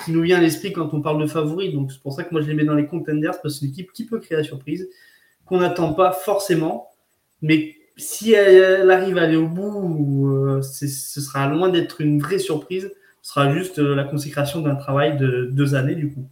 qui 0.04 0.12
nous 0.12 0.22
vient 0.22 0.38
à 0.38 0.42
l'esprit 0.42 0.72
quand 0.72 0.94
on 0.94 1.02
parle 1.02 1.22
de 1.22 1.28
favoris. 1.28 1.74
Donc 1.74 1.92
c'est 1.92 2.02
pour 2.02 2.14
ça 2.14 2.24
que 2.24 2.32
moi 2.32 2.42
je 2.42 2.48
les 2.48 2.54
mets 2.54 2.64
dans 2.64 2.74
les 2.74 2.86
contenders 2.86 3.32
parce 3.42 3.42
que 3.42 3.50
c'est 3.50 3.66
une 3.66 3.72
équipe 3.72 3.92
qui 3.92 4.06
peut 4.06 4.20
créer 4.20 4.38
la 4.38 4.46
surprise, 4.46 4.88
qu'on 5.46 5.60
n'attend 5.60 5.94
pas 5.94 6.14
forcément. 6.14 6.90
Mais 7.42 7.76
si 7.98 8.34
elle, 8.34 8.90
arrive 8.92 9.18
à 9.18 9.24
aller 9.24 9.36
au 9.36 9.48
bout, 9.48 10.30
euh, 10.30 10.62
ce 10.62 10.88
sera 10.88 11.48
loin 11.48 11.70
d'être 11.70 12.02
une 12.02 12.20
vraie 12.20 12.40
surprise. 12.40 12.92
Ce 13.22 13.34
sera 13.34 13.54
juste 13.54 13.80
euh, 13.80 13.96
la 13.96 14.04
consécration 14.04 14.62
d'un 14.62 14.76
travail 14.76 15.18
de 15.18 15.50
deux 15.52 15.76
années 15.76 15.96
du 15.96 16.12
coup. 16.12 16.28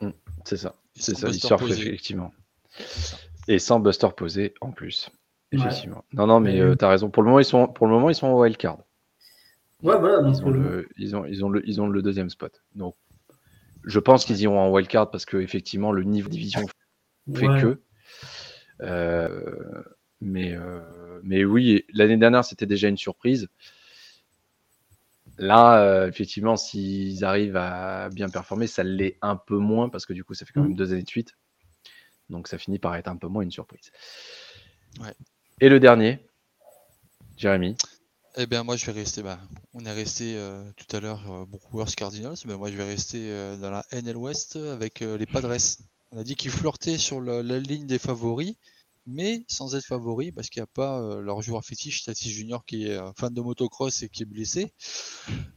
Mmh, 0.00 0.10
c'est 0.44 0.56
ça. 0.56 0.74
C'est 0.94 1.16
ça 1.16 1.28
l'histoire, 1.28 1.62
effectivement. 1.62 2.32
Et 3.48 3.58
sans 3.58 3.80
Buster 3.80 4.08
posé 4.16 4.54
en 4.60 4.70
plus. 4.70 5.10
Effectivement. 5.52 6.04
Non, 6.12 6.26
non, 6.26 6.40
mais 6.40 6.60
euh, 6.60 6.74
tu 6.76 6.84
as 6.84 6.88
raison. 6.88 7.10
Pour 7.10 7.22
le 7.22 7.28
moment, 7.28 7.40
ils 7.40 7.44
sont, 7.44 7.68
pour 7.68 7.86
le 7.86 7.92
moment, 7.92 8.10
ils 8.10 8.14
sont 8.14 8.26
en 8.26 8.38
wildcard. 8.38 8.78
Ouais, 9.82 9.98
voilà. 9.98 10.26
ils, 10.28 10.42
ont 10.44 10.50
le, 10.50 10.88
ils, 10.96 11.14
ont, 11.14 11.24
ils, 11.26 11.44
ont 11.44 11.48
le, 11.48 11.62
ils 11.68 11.80
ont 11.80 11.86
le 11.86 12.02
deuxième 12.02 12.30
spot. 12.30 12.62
Donc, 12.74 12.94
je 13.84 13.98
pense 14.00 14.24
qu'ils 14.24 14.40
iront 14.40 14.58
en 14.58 14.70
wildcard 14.70 15.10
parce 15.10 15.26
que 15.26 15.36
effectivement, 15.36 15.92
le 15.92 16.02
niveau 16.04 16.28
de 16.28 16.32
division 16.32 16.66
fait 17.34 17.46
que. 17.46 17.80
Euh, 18.80 19.82
mais, 20.24 20.54
euh, 20.54 20.80
mais 21.22 21.44
oui, 21.44 21.84
l'année 21.92 22.16
dernière, 22.16 22.44
c'était 22.44 22.66
déjà 22.66 22.88
une 22.88 22.96
surprise. 22.96 23.48
Là, 25.38 26.06
effectivement, 26.06 26.56
s'ils 26.56 27.24
arrivent 27.24 27.56
à 27.56 28.08
bien 28.10 28.28
performer, 28.28 28.66
ça 28.66 28.84
l'est 28.84 29.18
un 29.20 29.36
peu 29.36 29.56
moins 29.56 29.88
parce 29.88 30.06
que 30.06 30.12
du 30.12 30.22
coup, 30.22 30.34
ça 30.34 30.46
fait 30.46 30.52
quand 30.52 30.60
mm. 30.60 30.68
même 30.68 30.76
deux 30.76 30.92
années 30.92 31.02
de 31.02 31.08
suite. 31.08 31.34
Donc 32.30 32.48
ça 32.48 32.58
finit 32.58 32.78
par 32.78 32.94
être 32.96 33.08
un 33.08 33.16
peu 33.16 33.26
moins 33.26 33.42
une 33.42 33.50
surprise. 33.50 33.90
Et 35.60 35.68
le 35.68 35.80
dernier, 35.80 36.20
Jérémy? 37.36 37.76
Eh 38.36 38.46
bien, 38.46 38.64
moi 38.64 38.76
je 38.76 38.86
vais 38.86 38.92
rester. 38.92 39.22
Bah, 39.22 39.38
on 39.74 39.84
est 39.84 39.92
resté 39.92 40.34
euh, 40.36 40.64
tout 40.76 40.96
à 40.96 41.00
l'heure 41.00 41.30
euh, 41.30 41.44
Brewers 41.46 41.94
Cardinals, 41.96 42.36
mais 42.46 42.56
moi 42.56 42.70
je 42.70 42.76
vais 42.76 42.84
rester 42.84 43.30
euh, 43.30 43.56
dans 43.56 43.70
la 43.70 43.84
NL 43.92 44.16
West 44.16 44.56
avec 44.56 45.00
les 45.00 45.26
Padres. 45.26 45.56
On 46.10 46.18
a 46.18 46.24
dit 46.24 46.34
qu'ils 46.34 46.50
flirtaient 46.50 46.98
sur 46.98 47.20
la, 47.20 47.42
ligne 47.42 47.86
des 47.86 47.98
favoris, 47.98 48.54
mais 49.06 49.44
sans 49.48 49.74
être 49.74 49.84
favoris 49.84 50.32
parce 50.34 50.48
qu'il 50.48 50.60
n'y 50.60 50.64
a 50.64 50.68
pas 50.68 51.20
leur 51.20 51.42
joueur 51.42 51.64
fétiche, 51.64 52.04
Tati 52.04 52.30
Junior, 52.30 52.64
qui 52.64 52.86
est 52.86 52.98
fan 53.16 53.32
de 53.32 53.40
motocross 53.40 54.02
et 54.02 54.08
qui 54.08 54.22
est 54.22 54.26
blessé. 54.26 54.72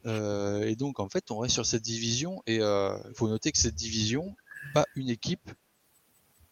et 0.05 0.75
donc 0.75 0.99
en 0.99 1.09
fait, 1.09 1.31
on 1.31 1.39
reste 1.39 1.53
sur 1.53 1.65
cette 1.65 1.83
division 1.83 2.41
et 2.45 2.57
il 2.57 3.13
faut 3.15 3.27
noter 3.27 3.51
que 3.51 3.57
cette 3.57 3.75
division, 3.75 4.35
pas 4.73 4.85
une 4.95 5.09
équipe 5.09 5.51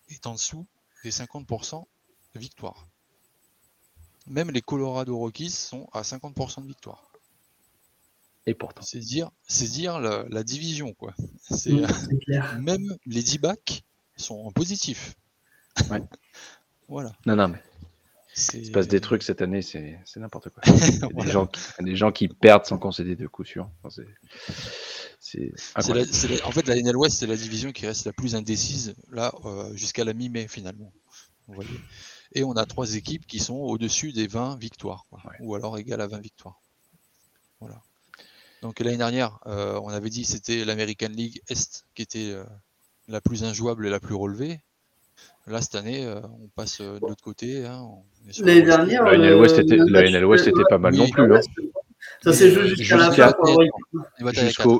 est 0.09 0.27
en 0.27 0.33
dessous 0.33 0.65
des 1.03 1.11
50% 1.11 1.85
de 2.33 2.39
victoire. 2.39 2.87
Même 4.27 4.51
les 4.51 4.61
Colorado 4.61 5.17
Rockies 5.17 5.51
sont 5.51 5.87
à 5.93 6.01
50% 6.01 6.63
de 6.63 6.67
victoire. 6.67 7.11
Et 8.47 8.53
pourtant. 8.53 8.81
C'est 8.83 8.99
dire, 8.99 9.31
c'est 9.47 9.67
dire 9.67 9.99
la, 9.99 10.43
division, 10.43 10.93
quoi. 10.93 11.15
C'est, 11.49 11.73
même 12.59 12.97
les 13.05 13.23
D-backs 13.23 13.83
sont 14.17 14.35
en 14.35 14.51
positif. 14.51 15.15
Ouais. 15.89 16.01
voilà. 16.87 17.13
Non, 17.25 17.35
non, 17.35 17.49
mais. 17.49 17.61
Il 18.53 18.65
se 18.65 18.71
passe 18.71 18.89
des 18.89 18.99
trucs 18.99 19.23
cette 19.23 19.41
année, 19.41 19.61
c'est, 19.61 19.97
n'importe 20.17 20.49
quoi. 20.49 20.61
Il 20.67 20.99
y 20.99 21.03
a 21.03 21.23
des, 21.23 21.31
gens 21.31 21.47
qui, 21.47 21.61
des 21.79 21.95
gens 21.95 22.11
qui 22.11 22.27
perdent 22.27 22.65
sans 22.65 22.77
concéder 22.77 23.15
de 23.15 23.27
coup 23.27 23.45
sûr. 23.45 23.69
c'est, 25.21 25.53
en 25.73 26.51
fait, 26.51 26.67
la 26.67 26.75
NL 26.75 26.97
West, 26.97 27.19
c'est 27.19 27.27
la 27.27 27.37
division 27.37 27.71
qui 27.71 27.87
reste 27.87 28.05
la 28.05 28.11
plus 28.11 28.35
indécise, 28.35 28.93
là, 29.09 29.33
euh, 29.45 29.73
jusqu'à 29.73 30.03
la 30.03 30.13
mi-mai, 30.13 30.49
finalement. 30.49 30.91
Vous 31.47 31.53
voyez 31.53 31.79
et 32.35 32.43
on 32.43 32.51
a 32.53 32.65
trois 32.65 32.95
équipes 32.95 33.25
qui 33.25 33.39
sont 33.39 33.55
au-dessus 33.55 34.11
des 34.11 34.27
20 34.27 34.57
victoires, 34.59 35.05
ou 35.39 35.55
alors 35.55 35.77
égales 35.77 36.01
à 36.01 36.07
20 36.07 36.19
victoires. 36.19 36.61
Voilà. 37.61 37.81
Donc 38.61 38.79
l'année 38.81 38.97
dernière, 38.97 39.39
euh, 39.47 39.79
on 39.83 39.89
avait 39.89 40.09
dit 40.09 40.25
c'était 40.25 40.65
l'American 40.65 41.09
League 41.09 41.41
Est 41.47 41.85
qui 41.95 42.01
était 42.01 42.31
euh, 42.31 42.43
la 43.07 43.21
plus 43.21 43.43
injouable 43.43 43.87
et 43.87 43.89
la 43.89 43.99
plus 43.99 44.15
relevée. 44.15 44.59
Là, 45.47 45.61
cette 45.61 45.75
année, 45.75 46.05
euh, 46.05 46.21
on 46.41 46.47
passe 46.55 46.81
de 46.81 46.99
l'autre 47.01 47.23
côté. 47.23 47.65
Hein, 47.65 47.87
l'année 48.39 48.63
dernière, 48.63 49.03
la 49.05 49.17
NL 49.17 49.35
West 49.35 49.59
était, 49.59 49.75
était 50.49 50.63
pas 50.69 50.77
mal 50.79 50.95
non 50.95 51.07
plus. 51.07 51.35
Hein. 51.35 51.39
Ça 52.23 52.33
s'est 52.33 52.51
joué 52.51 52.67
jusqu'à 52.69 52.97
la 52.97 53.11
fin. 53.11 53.31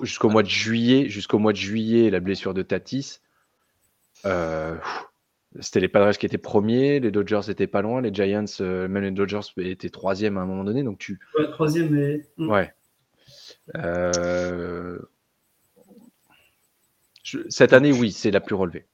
Jusqu'au 0.04 0.30
mois 0.30 0.44
de 0.44 0.50
juillet, 0.50 1.10
jusqu'au 1.10 1.40
mois 1.40 1.52
de 1.52 1.58
juillet, 1.58 2.10
la 2.10 2.20
blessure 2.20 2.54
de 2.54 2.64
Tatis. 2.64 3.20
Euh, 4.26 4.76
c'était 5.60 5.80
les 5.80 5.88
Padres 5.88 6.18
qui 6.18 6.26
étaient 6.26 6.38
premiers, 6.38 7.00
les 7.00 7.12
Dodgers 7.12 7.42
étaient 7.50 7.68
pas 7.68 7.82
loin, 7.82 8.02
les 8.02 8.14
Giants, 8.14 8.46
euh, 8.62 8.88
même 8.88 9.04
les 9.04 9.12
Dodgers 9.12 9.42
étaient 9.58 9.90
troisième 9.90 10.38
à 10.38 10.42
un 10.42 10.46
moment 10.46 10.64
donné. 10.64 10.84
Donc 10.84 10.98
tu... 10.98 11.20
Ouais, 11.38 11.50
troisième, 11.52 11.90
mais. 11.90 12.26
Mm. 12.38 12.50
Ouais. 12.50 12.74
Euh, 13.76 15.00
cette 17.50 17.74
année, 17.74 17.92
oui, 17.92 18.12
c'est 18.12 18.32
la 18.32 18.42
plus 18.42 18.56
relevée. 18.56 18.86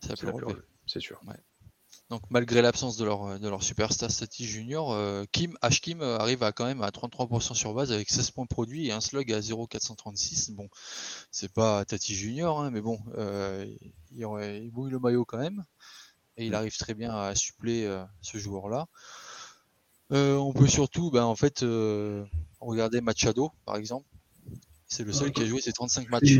C'est 0.00 0.10
la 0.10 0.16
plus 0.16 0.28
relevée, 0.28 0.60
c'est 0.86 1.00
sûr. 1.00 1.20
Donc 2.08 2.22
malgré 2.30 2.62
l'absence 2.62 2.96
de 2.96 3.04
leur, 3.04 3.40
de 3.40 3.48
leur 3.48 3.62
superstar 3.62 4.10
Stati 4.10 4.46
Junior, 4.46 4.92
euh, 4.92 5.24
Kim, 5.32 5.56
H. 5.62 5.80
Kim 5.80 6.02
arrive 6.02 6.44
à 6.44 6.52
quand 6.52 6.64
même 6.64 6.82
à 6.82 6.90
33% 6.90 7.54
sur 7.54 7.74
base 7.74 7.90
avec 7.90 8.10
16 8.10 8.30
points 8.30 8.46
produits 8.46 8.86
et 8.86 8.92
un 8.92 9.00
slug 9.00 9.32
à 9.32 9.40
0,436. 9.40 10.52
Bon, 10.52 10.68
c'est 11.32 11.52
pas 11.52 11.84
Tati 11.84 12.14
Junior, 12.14 12.60
hein, 12.60 12.70
mais 12.70 12.80
bon, 12.80 13.00
il, 13.16 13.78
il, 14.12 14.70
bouille 14.70 14.90
le 14.90 15.00
maillot 15.00 15.24
quand 15.24 15.38
même 15.38 15.64
et 16.36 16.46
il 16.46 16.54
arrive 16.54 16.76
très 16.76 16.94
bien 16.94 17.14
à 17.14 17.34
suppléer 17.34 17.86
euh, 17.86 18.04
ce 18.20 18.38
joueur-là. 18.38 18.86
Euh, 20.12 20.36
on 20.36 20.52
peut 20.52 20.66
surtout, 20.66 21.10
ben, 21.10 21.24
en 21.24 21.34
fait, 21.34 21.62
euh, 21.62 22.24
regarder 22.60 23.00
Machado, 23.00 23.52
par 23.64 23.76
exemple. 23.76 24.06
C'est 24.86 25.02
le 25.02 25.12
seul 25.12 25.32
qui 25.32 25.42
a 25.42 25.46
joué 25.46 25.60
ses 25.60 25.72
35 25.72 26.08
matchs. 26.10 26.38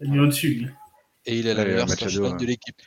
Il 0.00 0.14
est 0.14 0.18
au-dessus. 0.18 0.72
Et 1.24 1.38
il 1.38 1.46
est 1.46 1.54
la 1.54 1.64
meilleure 1.64 1.86
de 1.86 2.44
l'équipe. 2.44 2.80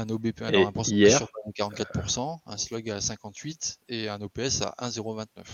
Un 0.00 0.08
OBP, 0.10 0.42
alors 0.42 0.68
un 0.68 0.70
pourcentage 0.70 1.16
sur 1.16 1.28
44%, 1.56 2.38
un 2.46 2.56
slug 2.56 2.88
à 2.88 3.00
58 3.00 3.80
et 3.88 4.08
un 4.08 4.20
OPS 4.20 4.62
à 4.62 4.74
1,029. 4.78 5.52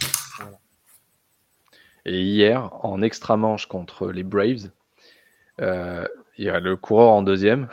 Et 2.05 2.23
hier, 2.23 2.69
en 2.85 3.01
extra 3.01 3.39
manche 3.39 3.65
contre 3.65 4.11
les 4.11 4.23
Braves, 4.23 4.71
il 5.59 6.45
y 6.45 6.51
a 6.51 6.61
le 6.61 6.77
coureur 6.77 7.13
en 7.13 7.23
deuxième 7.23 7.69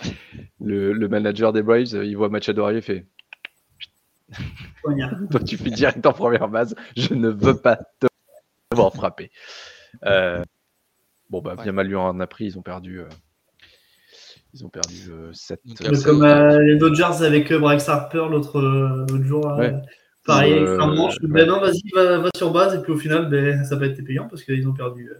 le, 0.60 1.06
manager 1.06 1.52
des 1.52 1.62
Braves, 1.62 1.92
il 1.92 2.16
voit 2.16 2.28
Machado 2.28 2.64
arriver, 2.64 2.80
fait. 2.80 3.06
Toi, 5.30 5.40
tu 5.40 5.56
fais 5.56 5.70
direct 5.70 6.04
en 6.06 6.12
première 6.12 6.48
base. 6.48 6.74
Je 6.96 7.14
ne 7.14 7.28
veux 7.28 7.56
pas 7.56 7.76
te 7.76 8.06
voir 8.72 8.92
frapper. 8.92 9.30
Euh, 10.04 10.42
bon, 11.30 11.40
bah, 11.40 11.56
bien 11.56 11.72
mal 11.72 11.86
lui 11.86 11.96
en 11.96 12.18
a 12.20 12.26
pris. 12.26 12.46
Ils 12.46 12.58
ont 12.58 12.62
perdu. 12.62 13.00
Euh, 13.00 13.08
ils 14.58 14.66
ont 14.66 14.68
perdu 14.68 15.10
7. 15.32 15.60
Euh, 15.82 16.02
comme 16.04 16.24
les 16.24 16.76
Dodgers 16.76 17.24
avec 17.24 17.52
Bryce 17.52 17.88
Harper 17.88 18.26
l'autre 18.30 19.06
jour. 19.22 19.60
Pareil, 20.26 20.60
manche. 20.60 21.16
Ben 21.22 21.46
non, 21.46 21.60
vas-y, 21.60 21.82
va, 21.94 22.28
sur 22.36 22.52
base. 22.52 22.74
Et 22.74 22.82
puis 22.82 22.92
au 22.92 22.98
final, 22.98 23.28
ben, 23.28 23.64
ça 23.64 23.76
va 23.76 23.86
être 23.86 24.02
payant 24.02 24.28
parce 24.28 24.42
qu'ils 24.42 24.68
ont 24.68 24.74
perdu. 24.74 25.10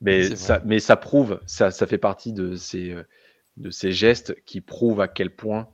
Mais 0.00 0.36
ça, 0.36 0.62
mais 0.64 0.78
ça 0.78 0.96
prouve, 0.96 1.40
ça, 1.46 1.70
ça 1.70 1.86
fait 1.86 1.98
partie 1.98 2.32
de 2.32 2.54
ces, 2.54 2.94
de 3.56 3.70
ces 3.70 3.92
gestes 3.92 4.36
qui 4.44 4.60
prouvent 4.60 5.00
à 5.00 5.08
quel 5.08 5.30
point 5.30 5.68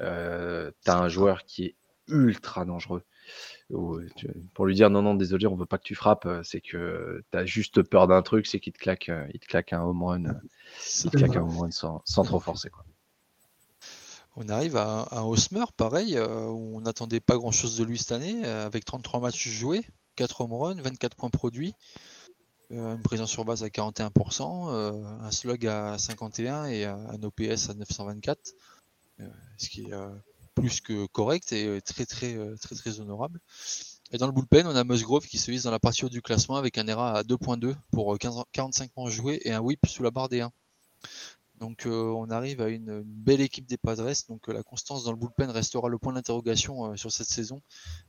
euh, 0.00 0.70
tu 0.84 0.90
as 0.90 0.98
un 0.98 1.08
joueur 1.08 1.44
qui 1.44 1.66
est 1.66 1.74
ultra 2.08 2.64
dangereux. 2.64 3.02
Pour 4.54 4.66
lui 4.66 4.74
dire 4.74 4.90
non, 4.90 5.02
non, 5.02 5.14
désolé, 5.14 5.46
on 5.46 5.56
veut 5.56 5.66
pas 5.66 5.78
que 5.78 5.84
tu 5.84 5.94
frappes, 5.94 6.26
euh, 6.26 6.42
c'est 6.42 6.60
que 6.60 7.22
tu 7.30 7.38
as 7.38 7.46
juste 7.46 7.82
peur 7.82 8.06
d'un 8.06 8.22
truc, 8.22 8.46
c'est 8.46 8.60
qu'il 8.60 8.72
te 8.72 8.78
claque, 8.78 9.08
euh, 9.08 9.26
il 9.32 9.40
te 9.40 9.46
claque 9.46 9.72
un 9.72 9.82
home 9.82 10.02
run, 10.02 10.40
il 11.04 11.10
te 11.10 11.16
claque 11.16 11.36
un 11.36 11.42
home 11.42 11.58
run 11.58 11.70
sans, 11.70 12.02
sans 12.04 12.24
trop 12.24 12.40
forcer. 12.40 12.70
Quoi. 12.70 12.84
On 14.36 14.48
arrive 14.48 14.76
à 14.76 15.06
un 15.12 15.22
Hosmer, 15.22 15.64
pareil, 15.76 16.18
où 16.18 16.76
on 16.76 16.80
n'attendait 16.80 17.20
pas 17.20 17.36
grand 17.36 17.52
chose 17.52 17.76
de 17.76 17.84
lui 17.84 17.98
cette 17.98 18.12
année, 18.12 18.44
avec 18.44 18.84
33 18.84 19.20
matchs 19.20 19.48
joués, 19.48 19.86
4 20.16 20.40
home 20.40 20.52
runs, 20.52 20.82
24 20.82 21.14
points 21.14 21.30
produits. 21.30 21.74
Euh, 22.72 22.96
une 22.96 23.02
présence 23.02 23.30
sur 23.30 23.44
base 23.44 23.62
à 23.62 23.68
41%, 23.68 24.70
euh, 24.70 25.04
un 25.20 25.30
slug 25.30 25.66
à 25.66 25.96
51% 25.96 26.66
et 26.70 26.84
un 26.86 27.22
OPS 27.22 27.70
à 27.70 27.74
924, 27.74 28.54
euh, 29.20 29.28
ce 29.58 29.68
qui 29.68 29.82
est 29.82 29.94
plus 30.54 30.80
que 30.80 31.06
correct 31.06 31.52
et 31.52 31.80
très 31.82 32.06
très 32.06 32.56
très 32.56 32.74
très 32.74 33.00
honorable. 33.00 33.40
Et 34.12 34.18
dans 34.18 34.26
le 34.26 34.32
bullpen, 34.32 34.66
on 34.66 34.76
a 34.76 34.84
Musgrove 34.84 35.26
qui 35.26 35.38
se 35.38 35.50
vise 35.50 35.64
dans 35.64 35.70
la 35.70 35.80
partie 35.80 36.04
haut 36.04 36.08
du 36.08 36.22
classement 36.22 36.56
avec 36.56 36.78
un 36.78 36.86
ERA 36.86 37.18
à 37.18 37.22
2.2 37.22 37.74
pour 37.90 38.16
45 38.52 38.90
points 38.92 39.10
joués 39.10 39.40
et 39.44 39.52
un 39.52 39.60
whip 39.60 39.80
sous 39.86 40.02
la 40.02 40.10
barre 40.10 40.28
des 40.28 40.40
1. 40.40 40.52
Donc 41.58 41.84
on 41.86 42.30
arrive 42.30 42.60
à 42.60 42.68
une, 42.68 43.02
belle 43.02 43.40
équipe 43.40 43.66
des 43.66 43.76
Padres. 43.78 44.12
Donc 44.28 44.48
la 44.48 44.62
constance 44.62 45.04
dans 45.04 45.10
le 45.10 45.16
bullpen 45.16 45.50
restera 45.50 45.88
le 45.88 45.98
point 45.98 46.12
d'interrogation 46.12 46.96
sur 46.96 47.10
cette 47.10 47.28
saison. 47.28 47.62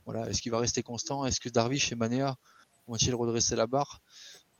Voilà, 0.04 0.28
est-ce 0.28 0.42
qu'il 0.42 0.52
va 0.52 0.58
rester 0.58 0.82
constant? 0.82 1.24
Est-ce 1.24 1.40
que 1.40 1.48
Darvish 1.48 1.90
et 1.92 1.96
Manea 1.96 2.36
vont-ils 2.86 3.14
redresser 3.14 3.56
la 3.56 3.66
barre? 3.66 4.00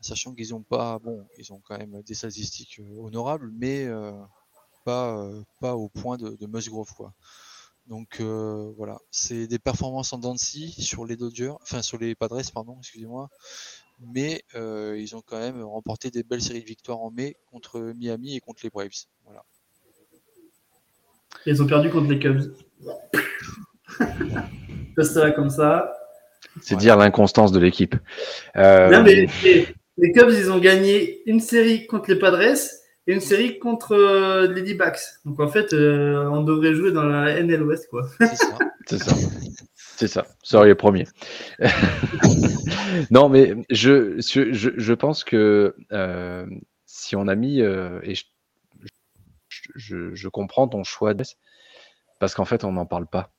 Sachant 0.00 0.34
qu'ils 0.34 0.54
ont 0.54 0.62
pas, 0.62 0.98
bon, 0.98 1.26
ils 1.38 1.52
ont 1.52 1.60
quand 1.64 1.78
même 1.78 2.02
des 2.02 2.14
statistiques 2.14 2.80
euh, 2.80 3.00
honorables, 3.00 3.50
mais 3.52 3.86
euh, 3.86 4.12
pas, 4.84 5.16
euh, 5.16 5.42
pas 5.60 5.74
au 5.74 5.88
point 5.88 6.16
de, 6.16 6.46
Musgrove, 6.46 6.92
quoi. 6.94 7.12
Donc 7.88 8.18
euh, 8.20 8.72
voilà, 8.76 8.98
c'est 9.10 9.46
des 9.46 9.58
performances 9.60 10.12
en 10.12 10.18
dents 10.18 10.36
sur 10.36 11.04
les 11.04 11.16
Dodgers, 11.16 11.52
enfin 11.62 11.82
sur 11.82 11.98
les 11.98 12.14
Padres, 12.14 12.42
pardon, 12.52 12.76
excusez-moi. 12.80 13.28
Mais 14.12 14.42
euh, 14.54 14.96
ils 14.98 15.14
ont 15.16 15.22
quand 15.24 15.38
même 15.38 15.62
remporté 15.62 16.10
des 16.10 16.22
belles 16.22 16.42
séries 16.42 16.60
de 16.60 16.66
victoires 16.66 17.00
en 17.00 17.10
mai 17.10 17.36
contre 17.50 17.80
Miami 17.96 18.36
et 18.36 18.40
contre 18.40 18.60
les 18.64 18.70
Braves. 18.70 18.90
Voilà. 19.24 19.42
Ils 21.46 21.62
ont 21.62 21.66
perdu 21.66 21.90
contre 21.90 22.10
les 22.10 22.18
Cubs. 22.18 22.54
ça 25.02 25.30
comme 25.30 25.50
ça. 25.50 25.92
C'est 26.60 26.76
dire 26.76 26.96
l'inconstance 26.96 27.52
de 27.52 27.60
l'équipe. 27.60 27.94
Euh, 28.56 28.90
non, 28.90 29.02
mais 29.02 29.28
les, 29.44 30.12
Cubs, 30.12 30.30
ils 30.30 30.50
ont 30.50 30.58
gagné 30.58 31.22
une 31.26 31.40
série 31.40 31.86
contre 31.86 32.10
les 32.10 32.18
Padres 32.18 32.56
et 33.06 33.14
une 33.14 33.20
série 33.20 33.58
contre 33.58 33.92
euh, 33.92 34.52
les 34.52 34.62
D-Backs. 34.62 35.00
Donc 35.24 35.40
en 35.40 35.48
fait, 35.48 35.72
euh, 35.72 36.28
on 36.30 36.42
devrait 36.42 36.74
jouer 36.74 36.92
dans 36.92 37.04
la 37.04 37.40
NL 37.40 37.62
West, 37.62 37.88
quoi. 37.88 38.06
C'est 38.18 38.36
ça. 38.36 38.58
C'est 38.86 38.98
ça. 38.98 39.16
C'est 39.74 40.08
ça. 40.08 40.26
Sorry, 40.42 40.74
premier. 40.74 41.06
non, 43.10 43.28
mais 43.28 43.54
je, 43.70 44.20
je, 44.20 44.52
je 44.52 44.92
pense 44.92 45.24
que 45.24 45.74
si 46.84 47.16
on 47.16 47.28
a 47.28 47.34
mis, 47.34 47.60
et 47.60 48.14
je, 49.74 50.14
je, 50.14 50.28
comprends 50.28 50.68
ton 50.68 50.84
choix, 50.84 51.14
parce 52.18 52.34
qu'en 52.34 52.44
fait, 52.44 52.64
on 52.64 52.72
n'en 52.72 52.86
parle 52.86 53.06
pas. 53.06 53.32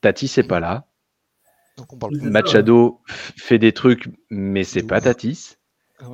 Tati, 0.00 0.28
c'est 0.28 0.42
pas 0.42 0.60
là. 0.60 0.86
Machado 2.22 3.00
fait 3.06 3.58
des 3.58 3.72
trucs, 3.72 4.08
mais 4.30 4.64
c'est 4.64 4.82
pas 4.82 5.00
Tatis. 5.00 5.56
Ah 6.00 6.06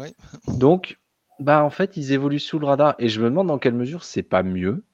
Donc, 0.49 0.99
bah 1.41 1.65
en 1.65 1.71
fait, 1.71 1.97
ils 1.97 2.13
évoluent 2.13 2.39
sous 2.39 2.59
le 2.59 2.67
radar. 2.67 2.95
Et 2.99 3.09
je 3.09 3.21
me 3.21 3.29
demande 3.29 3.49
dans 3.49 3.59
quelle 3.59 3.75
mesure 3.75 4.05
c'est 4.05 4.23
pas 4.23 4.43
mieux 4.43 4.85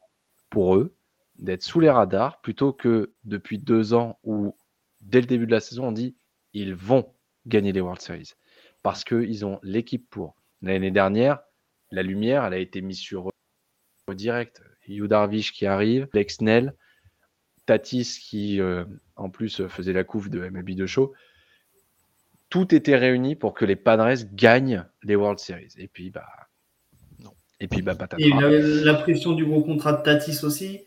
pour 0.49 0.77
eux 0.77 0.95
d'être 1.39 1.63
sous 1.63 1.81
les 1.81 1.91
radars 1.91 2.41
plutôt 2.41 2.73
que 2.73 3.13
depuis 3.25 3.59
deux 3.59 3.95
ans 3.95 4.19
où, 4.25 4.55
dès 5.01 5.21
le 5.21 5.27
début 5.27 5.47
de 5.47 5.53
la 5.53 5.61
saison, 5.61 5.89
on 5.89 5.93
dit 5.93 6.17
ils 6.53 6.75
vont 6.75 7.13
gagner 7.47 7.73
les 7.73 7.81
World 7.81 8.01
Series 8.01 8.35
parce 8.83 9.05
qu'ils 9.05 9.45
ont 9.45 9.61
l'équipe 9.63 10.09
pour. 10.11 10.37
L'année 10.63 10.91
dernière, 10.91 11.41
la 11.91 12.03
lumière, 12.03 12.45
elle 12.45 12.55
a 12.55 12.59
été 12.59 12.83
mise 12.83 12.99
sur 12.99 13.29
eux 13.29 13.33
direct. 14.15 14.63
Yu 14.87 15.07
Darvish 15.09 15.53
qui 15.53 15.67
arrive, 15.67 16.09
Lex 16.13 16.41
Nell, 16.41 16.75
Tatis 17.67 18.19
qui 18.21 18.61
euh, 18.61 18.85
en 19.17 19.31
plus 19.31 19.67
faisait 19.69 19.93
la 19.93 20.05
couve 20.05 20.31
de 20.31 20.41
MLB 20.49 20.71
de 20.71 20.87
show. 20.87 21.13
Tout 22.51 22.75
était 22.75 22.97
réuni 22.97 23.37
pour 23.37 23.55
que 23.55 23.65
les 23.65 23.77
Padres 23.77 24.13
gagnent 24.35 24.85
les 25.03 25.17
World 25.17 25.39
Series. 25.39 25.73
Et 25.79 25.89
puis 25.89 26.11
bah 26.11 26.27
non. 27.21 27.31
Et 27.61 27.69
puis 27.69 27.81
bah 27.81 27.95
patatras. 27.95 28.19
il 28.27 28.29
y 28.29 28.33
a 28.33 28.85
la 28.85 28.95
pression 28.95 29.33
du 29.33 29.47
gros 29.47 29.63
contrat 29.63 29.93
de 29.93 30.03
Tatis 30.03 30.45
aussi. 30.45 30.85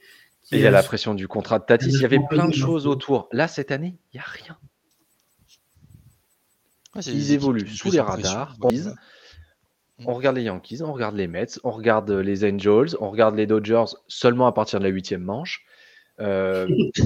il 0.52 0.60
y 0.60 0.68
a 0.68 0.72
la 0.72 0.84
pression 0.84 1.14
du 1.14 1.28
contrat 1.28 1.60
de 1.60 1.66
Tatis. 1.66 1.90
Il 1.90 2.02
y 2.02 2.06
avait 2.06 2.20
plein 2.30 2.48
de 2.48 2.54
choses 2.54 2.86
autour. 2.86 3.30
Là 3.32 3.48
cette 3.48 3.72
année, 3.72 3.96
il 4.14 4.18
n'y 4.18 4.20
a 4.20 4.26
rien. 4.28 4.58
Ils 7.08 7.32
évoluent 7.32 7.68
sous 7.68 7.92
les 7.92 8.02
radars. 8.02 8.56
On 10.06 10.14
regarde 10.14 10.36
les 10.36 10.44
Yankees, 10.44 10.82
on 10.82 10.92
regarde 10.92 11.16
les 11.16 11.28
Mets, 11.28 11.60
on 11.64 11.72
regarde 11.72 12.12
les 12.12 12.44
Angels, 12.44 12.98
on 13.00 13.10
regarde 13.10 13.36
les 13.36 13.48
Dodgers 13.48 13.86
seulement 14.08 14.48
à 14.48 14.52
partir 14.52 14.80
de 14.80 14.84
la 14.84 14.90
huitième 14.90 15.24
manche. 15.24 15.66
Euh, 16.20 16.68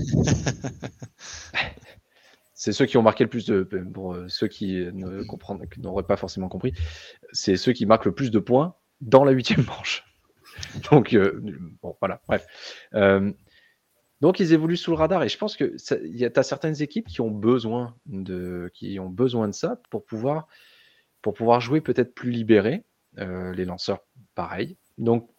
c'est 2.57 2.73
ceux 2.73 2.87
qui 2.87 2.97
ont 2.97 3.03
marqué 3.03 3.23
le 3.23 3.29
plus 3.29 3.45
de. 3.45 3.61
Pour 3.61 4.15
euh, 4.15 4.27
ceux 4.27 4.47
qui 4.47 4.73
ne 4.73 5.21
n'auraient 5.79 6.07
pas 6.07 6.17
forcément 6.17 6.49
compris, 6.49 6.73
c'est 7.31 7.55
ceux 7.55 7.71
qui 7.71 7.85
marquent 7.85 8.05
le 8.05 8.15
plus 8.15 8.31
de 8.31 8.39
points 8.39 8.75
dans 8.99 9.23
la 9.23 9.31
huitième 9.31 9.63
manche. 9.63 10.03
Donc, 10.91 11.13
euh, 11.13 11.39
bon, 11.83 11.95
voilà, 11.99 12.19
bref. 12.27 12.47
donc, 14.21 14.39
ils 14.39 14.53
évoluent 14.53 14.75
sous 14.75 14.89
le 14.89 14.97
radar 14.97 15.21
et 15.21 15.29
je 15.29 15.37
pense 15.37 15.55
que 15.55 15.75
tu 15.77 16.31
as 16.35 16.43
certaines 16.43 16.81
équipes 16.81 17.05
qui 17.05 17.21
ont 17.21 17.29
besoin 17.29 17.95
de, 18.07 18.71
qui 18.73 18.99
ont 18.99 19.09
besoin 19.09 19.47
de 19.47 19.53
ça 19.53 19.79
pour 19.91 20.03
pouvoir, 20.03 20.47
pour 21.21 21.35
pouvoir 21.35 21.61
jouer 21.61 21.79
peut-être 21.79 22.15
plus 22.15 22.31
libérés. 22.31 22.85
les 23.17 23.65
lanceurs, 23.65 23.99
pareil. 24.33 24.77
Donc, 24.97 25.29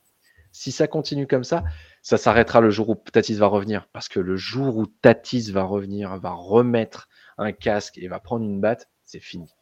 si 0.53 0.71
ça 0.71 0.87
continue 0.87 1.27
comme 1.27 1.43
ça, 1.43 1.65
ça 2.09 2.17
s'arrêtera 2.17 2.63
le 2.63 2.71
jour 2.71 2.89
où 2.89 2.95
Tatis 2.95 3.35
va 3.35 3.49
revenir. 3.49 3.87
Parce 3.93 4.09
que 4.09 4.19
le 4.19 4.35
jour 4.35 4.79
où 4.79 4.87
Tatis 4.87 5.53
va 5.53 5.65
revenir, 5.65 6.17
va 6.17 6.31
remettre 6.31 7.07
un 7.37 7.53
casque 7.53 7.99
et 7.99 8.09
va 8.09 8.19
prendre 8.19 8.47
une 8.47 8.63
batte, 8.63 8.89
c'est 9.05 9.21
fini. 9.21 9.55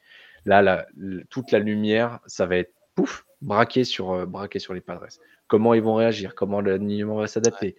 Là, 0.44 0.86
toute 1.28 1.50
la 1.50 1.58
lumière, 1.58 2.20
ça 2.28 2.46
va 2.46 2.58
être 2.58 2.72
pouf, 2.94 3.26
braqué 3.40 3.82
sur, 3.82 4.12
euh, 4.12 4.26
braqué 4.26 4.60
sur 4.60 4.74
les 4.74 4.80
Padres. 4.80 5.08
Comment 5.48 5.74
ils 5.74 5.82
vont 5.82 5.96
réagir? 5.96 6.36
Comment 6.36 6.60
l'alignement 6.60 7.16
va 7.16 7.26
s'adapter? 7.26 7.74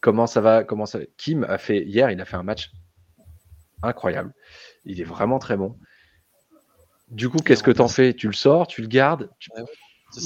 Comment 0.00 0.28
ça 0.28 0.40
va 0.40 0.62
comment 0.62 0.86
ça... 0.86 1.00
Kim 1.16 1.42
a 1.42 1.58
fait 1.58 1.82
hier, 1.82 2.08
il 2.12 2.20
a 2.20 2.24
fait 2.24 2.36
un 2.36 2.44
match 2.44 2.70
incroyable. 3.82 4.32
Il 4.84 5.00
est 5.00 5.04
vraiment 5.04 5.40
très 5.40 5.56
bon. 5.56 5.76
Du 7.08 7.28
coup, 7.28 7.38
qu'est-ce 7.38 7.64
que 7.64 7.72
tu 7.72 7.80
en 7.80 7.88
fais? 7.88 8.14
Tu 8.14 8.28
le 8.28 8.32
sors, 8.32 8.68
tu 8.68 8.80
le 8.80 8.86
gardes 8.86 9.28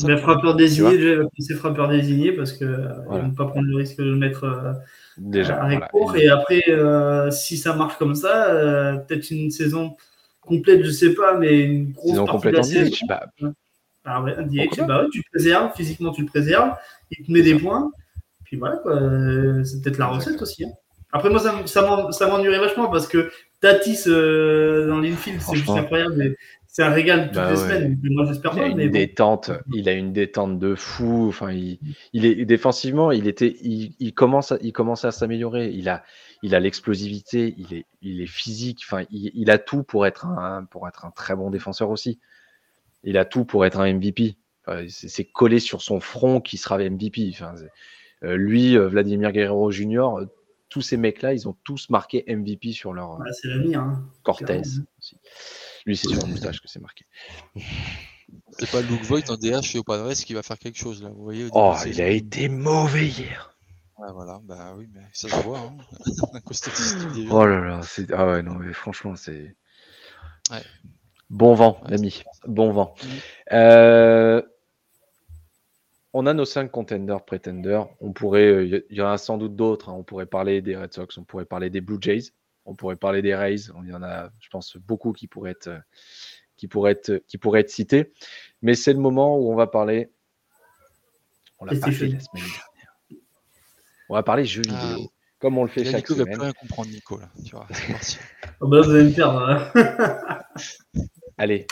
mais 0.05 0.17
frappeur 0.17 0.57
désigné, 0.57 0.99
déjà, 0.99 1.23
c'est 1.39 1.55
frappeur 1.55 1.89
désigné 1.89 2.33
parce 2.33 2.53
qu'ils 2.53 2.67
euh, 2.67 2.89
ne 3.11 3.21
vont 3.23 3.31
pas 3.31 3.47
prendre 3.47 3.67
le 3.67 3.77
risque 3.77 3.99
de 3.99 4.05
le 4.05 4.17
mettre 4.17 4.45
euh, 4.45 4.73
déjà, 5.17 5.63
à 5.63 5.71
Et 6.17 6.29
après, 6.29 6.63
euh, 6.69 7.31
si 7.31 7.57
ça 7.57 7.75
marche 7.75 7.97
comme 7.97 8.15
ça, 8.15 9.03
peut-être 9.07 9.31
une 9.31 9.51
saison 9.51 9.97
complète, 10.41 10.83
je 10.83 10.89
ne 10.89 10.93
sais 10.93 11.15
pas, 11.15 11.37
mais 11.37 11.61
une 11.61 11.93
grosse 11.93 12.11
saison 12.11 12.27
complète 12.27 12.53
de 12.55 12.59
la 12.59 12.63
saison. 12.63 12.97
Bah... 13.09 13.27
Ah 14.05 14.23
ouais, 14.23 14.35
bah 14.87 15.03
ouais, 15.03 15.09
tu 15.11 15.19
le 15.19 15.31
préserves, 15.33 15.73
physiquement 15.77 16.13
tu 16.13 16.23
le 16.23 16.29
préserves, 16.29 16.77
il 17.11 17.25
te 17.25 17.33
met 17.33 17.43
des 17.43 17.57
points. 17.57 17.91
Puis 18.45 18.57
voilà, 18.57 18.81
c'est 19.65 19.83
peut-être 19.83 19.99
la 19.99 20.07
recette 20.07 20.41
aussi. 20.43 20.65
Hein. 20.65 20.71
Après, 21.13 21.31
moi, 21.31 21.41
ça, 21.41 21.55
ça 21.67 22.29
m'ennuierait 22.29 22.59
vachement 22.59 22.89
parce 22.89 23.09
que 23.09 23.31
Tatis 23.61 24.05
dans 24.07 25.01
l'infield, 25.01 25.41
c'est 25.41 25.57
juste 25.57 25.71
incroyable 25.71 26.37
c'est 26.77 26.83
un 26.83 26.91
régal 26.91 27.29
toutes 27.29 27.37
bah 27.37 27.53
les 27.53 27.57
semaines. 27.57 27.99
Moi, 28.03 28.27
j'espère 28.27 28.53
il 28.55 28.61
a 28.61 28.67
une 28.67 28.91
détente. 28.91 29.51
Il 29.73 29.89
a 29.89 29.93
une 29.93 30.13
détente 30.13 30.59
de 30.59 30.75
fou. 30.75 31.27
Enfin, 31.27 31.51
il, 31.51 31.79
est 32.27 32.45
défensivement, 32.45 33.13
il 33.13 33.27
était, 33.29 33.57
il, 33.63 34.13
commence, 34.13 34.53
à, 34.53 34.59
il 34.61 34.75
commence 34.75 35.07
à 35.07 35.11
s'améliorer. 35.11 35.71
Il 35.71 35.89
a, 35.89 36.05
il 36.43 36.55
a 36.55 36.61
l'explosivité. 36.61 37.55
Il 37.57 37.73
est, 37.73 37.87
il 38.03 38.21
est 38.21 38.27
physique. 38.27 38.83
Enfin, 38.85 39.07
il, 39.11 39.51
a 39.51 39.57
tout 39.57 39.85
pour 39.85 40.05
être 40.05 40.27
un, 40.27 40.67
pour 40.67 40.87
être 40.87 41.07
un 41.07 41.11
très 41.13 41.35
bon 41.35 41.49
défenseur 41.49 41.89
aussi. 41.89 42.21
Il 43.05 43.17
a 43.17 43.25
tout 43.25 43.47
pour 43.47 43.65
être 43.65 43.81
un 43.81 43.91
MVP. 43.95 44.37
c'est 44.89 45.25
collé 45.25 45.61
sur 45.61 45.81
son 45.81 45.99
front 45.99 46.43
qui 46.43 46.59
sera 46.59 46.77
MVP. 46.77 47.31
Enfin, 47.33 47.55
euh, 48.23 48.37
lui, 48.37 48.77
euh, 48.77 48.87
Vladimir 48.87 49.33
Guerrero 49.33 49.71
Jr. 49.71 50.09
tous 50.69 50.83
ces 50.83 50.99
mecs-là, 50.99 51.33
ils 51.33 51.49
ont 51.49 51.57
tous 51.65 51.89
marqué 51.89 52.23
MVP 52.29 52.73
sur 52.73 52.93
leur. 52.93 53.19
c'est 53.33 53.49
l'avenir. 53.49 53.81
Hein, 53.81 54.05
Cortez 54.23 54.61
aussi. 54.61 55.17
Lui, 55.87 55.97
c'est 55.97 56.09
sur 56.09 56.27
le 56.27 56.33
moustache 56.33 56.61
que 56.61 56.69
c'est 56.69 56.81
marqué. 56.81 57.05
C'est 58.59 58.71
pas 58.71 58.83
Luke 58.83 59.05
Voigt 59.05 59.31
en 59.31 59.37
DH 59.37 59.63
chez 59.63 59.83
Padres 59.83 60.13
qui 60.13 60.35
va 60.35 60.43
faire 60.43 60.59
quelque 60.59 60.79
chose 60.79 61.03
là. 61.03 61.11
Vous 61.11 61.23
voyez, 61.23 61.49
oh, 61.53 61.75
il 61.87 62.01
a 62.01 62.09
été 62.09 62.49
mauvais 62.49 63.07
hier. 63.07 63.57
Ouais, 63.99 64.09
voilà, 64.13 64.41
bah 64.43 64.75
oui, 64.77 64.89
mais 64.93 65.03
ça 65.13 65.29
se 65.29 65.37
voit. 65.43 65.61
Hein. 65.61 65.77
oh 67.31 67.47
là 67.47 67.61
là, 67.61 67.81
c'est... 67.83 68.13
ah 68.13 68.27
ouais, 68.27 68.43
non, 68.43 68.55
mais 68.55 68.73
franchement, 68.75 69.15
c'est. 69.17 69.55
Ouais. 70.51 70.63
Bon 71.31 71.55
vent, 71.55 71.81
l'ami. 71.89 72.23
Bon 72.47 72.73
vent. 72.73 72.95
Euh, 73.53 74.43
on 76.13 76.27
a 76.27 76.35
nos 76.35 76.45
cinq 76.45 76.71
contenders, 76.71 77.25
pretenders. 77.25 77.89
On 78.01 78.13
pourrait, 78.13 78.67
il 78.67 78.75
euh, 78.75 78.87
y 78.91 79.01
en 79.01 79.09
a 79.09 79.19
sans 79.19 79.39
doute 79.39 79.57
d'autres. 79.57 79.89
Hein. 79.89 79.95
On 79.97 80.03
pourrait 80.03 80.27
parler 80.27 80.61
des 80.63 80.77
Red 80.77 80.93
Sox, 80.93 81.17
on 81.17 81.25
pourrait 81.25 81.47
parler 81.47 81.71
des 81.71 81.81
Blue 81.81 81.99
Jays. 82.01 82.33
On 82.67 82.75
pourrait 82.75 82.97
parler 82.97 83.23
des 83.23 83.35
Rays. 83.35 83.71
Il 83.83 83.89
y 83.89 83.95
en 83.95 84.03
a, 84.03 84.31
je 84.41 84.49
pense, 84.49 84.77
beaucoup 84.77 85.13
qui 85.13 85.29
pourraient 85.29 85.53
être, 85.53 85.81
qui 86.57 86.69
pourraient 86.69 86.93
être, 86.93 87.23
qui 87.27 87.39
pourraient 87.39 87.61
être 87.61 87.71
cités. 87.71 88.13
Mais 88.61 88.75
c'est 88.75 88.93
le 88.93 88.99
moment 88.99 89.39
où 89.39 89.51
on 89.51 89.55
va 89.55 89.67
parler. 89.67 90.11
On 91.59 91.65
l'a 91.65 91.79
pas 91.79 91.91
fait 91.91 92.09
la 92.09 92.21
semaine 92.21 92.43
dernière. 92.43 92.69
On 94.09 94.15
va 94.15 94.23
parler 94.23 94.45
jeux 94.45 94.63
ah. 94.69 94.87
vidéo. 94.89 95.11
Comme 95.39 95.59
on 95.59 95.65
le 95.65 95.69
fait 95.69 95.85
chaque 95.85 96.07
semaine. 96.07 96.21
Nico 96.21 96.31
va 96.31 96.37
plus 96.37 96.43
rien 96.43 96.53
comprendre, 96.53 96.91
Nico. 96.91 97.19
Là. 97.19 97.29
Tu 97.45 97.51
vois, 97.51 97.67
oh 98.61 98.69
bah, 98.69 98.81
vous 98.81 98.91
allez 98.91 99.05
me 99.05 99.15
perdre. 99.15 99.41
Hein. 99.41 100.41
Allez, 101.39 101.67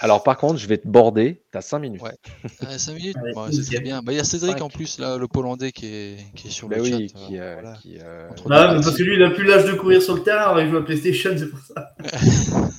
alors, 0.00 0.22
par 0.22 0.36
contre, 0.36 0.58
je 0.58 0.66
vais 0.66 0.78
te 0.78 0.88
border. 0.88 1.42
Tu 1.52 1.58
as 1.58 1.60
5 1.60 1.78
minutes. 1.78 2.02
Ouais. 2.02 2.16
5 2.78 2.94
minutes, 2.94 3.16
c'est 3.52 3.64
très 3.64 3.80
bien. 3.80 4.02
Bah, 4.02 4.12
il 4.12 4.16
y 4.16 4.20
a 4.20 4.24
Cédric 4.24 4.60
en 4.60 4.68
plus, 4.68 4.98
là, 4.98 5.16
le 5.16 5.28
Pollandais, 5.28 5.72
qui 5.72 5.86
est, 5.86 6.16
qui 6.34 6.48
est 6.48 6.50
sur 6.50 6.68
bah 6.68 6.76
le 6.76 6.82
oui, 6.82 7.08
chat. 7.08 7.18
Qui, 7.18 7.38
euh, 7.38 7.54
voilà. 7.60 7.78
qui, 7.78 7.98
euh... 8.00 8.28
bah, 8.46 8.74
parce 8.74 8.96
que 8.96 9.02
lui, 9.02 9.14
il 9.14 9.20
n'a 9.20 9.30
plus 9.30 9.44
l'âge 9.44 9.64
de 9.66 9.72
courir 9.72 10.02
sur 10.02 10.14
le 10.14 10.22
terrain, 10.22 10.50
alors 10.50 10.60
il 10.60 10.70
joue 10.70 10.76
à 10.78 10.84
PlayStation, 10.84 11.30
c'est 11.36 11.48
pour 11.48 11.60
ça. 11.60 11.94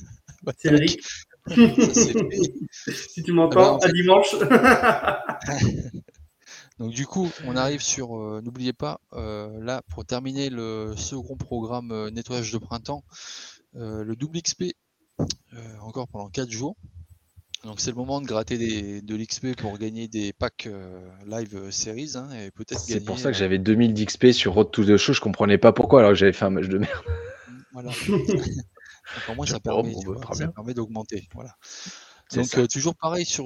bah, 0.43 0.53
Cédric. 0.57 0.99
si 1.47 3.23
tu 3.23 3.31
m'entends, 3.31 3.77
à 3.77 3.91
dimanche. 3.91 4.35
Donc 6.81 6.93
du 6.93 7.05
coup, 7.05 7.29
on 7.45 7.55
arrive 7.55 7.81
sur, 7.81 8.17
euh, 8.17 8.41
n'oubliez 8.43 8.73
pas, 8.73 8.99
euh, 9.13 9.51
là, 9.61 9.83
pour 9.89 10.03
terminer 10.03 10.49
le 10.49 10.95
second 10.97 11.37
programme 11.37 11.91
euh, 11.91 12.09
nettoyage 12.09 12.51
de 12.51 12.57
printemps, 12.57 13.03
le 13.75 14.15
double 14.15 14.41
XP, 14.41 14.73
encore 15.81 16.07
pendant 16.07 16.29
4 16.29 16.49
jours. 16.49 16.75
Donc 17.63 17.79
c'est 17.79 17.91
le 17.91 17.95
moment 17.95 18.21
de 18.21 18.25
gratter 18.25 18.57
des, 18.57 19.01
de 19.01 19.15
l'XP 19.15 19.55
pour 19.55 19.77
gagner 19.77 20.07
des 20.07 20.33
packs 20.33 20.67
live 21.27 21.69
series 21.69 22.13
hein, 22.15 22.29
et 22.31 22.49
peut-être 22.51 22.79
C'est 22.79 23.05
pour 23.05 23.19
ça 23.19 23.31
que 23.31 23.37
j'avais 23.37 23.59
2000 23.59 23.93
d'XP 23.93 24.31
sur 24.31 24.53
Road 24.53 24.71
to 24.71 24.83
the 24.83 24.97
Show, 24.97 25.13
je 25.13 25.21
comprenais 25.21 25.59
pas 25.59 25.71
pourquoi 25.71 25.99
alors 25.99 26.11
que 26.11 26.17
j'avais 26.17 26.33
fait 26.33 26.45
un 26.45 26.49
match 26.49 26.67
de 26.67 26.77
merde. 26.79 27.03
Voilà. 27.73 27.91
Donc, 29.27 29.39
au 29.39 29.45
ça 29.45 29.61
permet, 29.61 29.93
ça 30.33 30.47
permet 30.49 30.73
d'augmenter. 30.73 31.29
Voilà. 31.33 31.55
Donc 32.33 32.67
toujours 32.67 32.95
pareil 32.95 33.25
sur, 33.25 33.45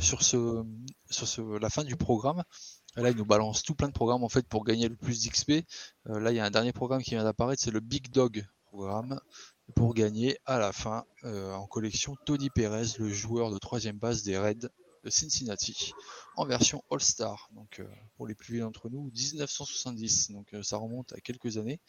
sur, 0.00 0.22
ce, 0.22 0.64
sur 1.10 1.26
ce, 1.26 1.58
la 1.58 1.70
fin 1.70 1.82
du 1.82 1.96
programme. 1.96 2.42
Là, 2.96 3.10
il 3.10 3.16
nous 3.16 3.24
balance 3.24 3.64
tout 3.64 3.74
plein 3.74 3.88
de 3.88 3.92
programmes 3.92 4.22
en 4.22 4.28
fait 4.28 4.46
pour 4.46 4.64
gagner 4.64 4.88
le 4.88 4.94
plus 4.94 5.24
d'XP. 5.24 5.66
là, 6.04 6.30
il 6.30 6.36
y 6.36 6.40
a 6.40 6.44
un 6.44 6.50
dernier 6.50 6.72
programme 6.72 7.02
qui 7.02 7.10
vient 7.10 7.24
d'apparaître, 7.24 7.62
c'est 7.62 7.72
le 7.72 7.80
Big 7.80 8.10
Dog 8.10 8.46
programme 8.66 9.20
pour 9.74 9.94
gagner 9.94 10.38
à 10.44 10.58
la 10.58 10.72
fin 10.72 11.04
en 11.24 11.66
collection 11.66 12.16
Tony 12.26 12.50
Perez, 12.50 12.98
le 12.98 13.08
joueur 13.08 13.50
de 13.50 13.58
troisième 13.58 13.98
base 13.98 14.22
des 14.22 14.36
Reds 14.38 14.68
de 15.02 15.10
Cincinnati, 15.10 15.92
en 16.36 16.46
version 16.46 16.82
All-Star. 16.90 17.48
Donc 17.52 17.82
pour 18.16 18.26
les 18.26 18.34
plus 18.34 18.54
vieux 18.54 18.62
d'entre 18.62 18.88
nous, 18.90 19.10
1970. 19.14 20.32
Donc 20.32 20.54
ça 20.62 20.76
remonte 20.76 21.12
à 21.12 21.20
quelques 21.20 21.56
années. 21.56 21.80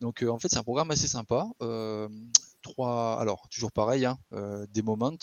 Donc 0.00 0.22
en 0.26 0.38
fait 0.38 0.48
c'est 0.48 0.58
un 0.58 0.62
programme 0.62 0.90
assez 0.90 1.08
sympa 1.08 1.46
trois, 2.62 3.20
alors 3.20 3.48
toujours 3.50 3.72
pareil, 3.72 4.06
hein, 4.06 4.18
euh, 4.32 4.66
des 4.70 4.82
moments. 4.82 5.18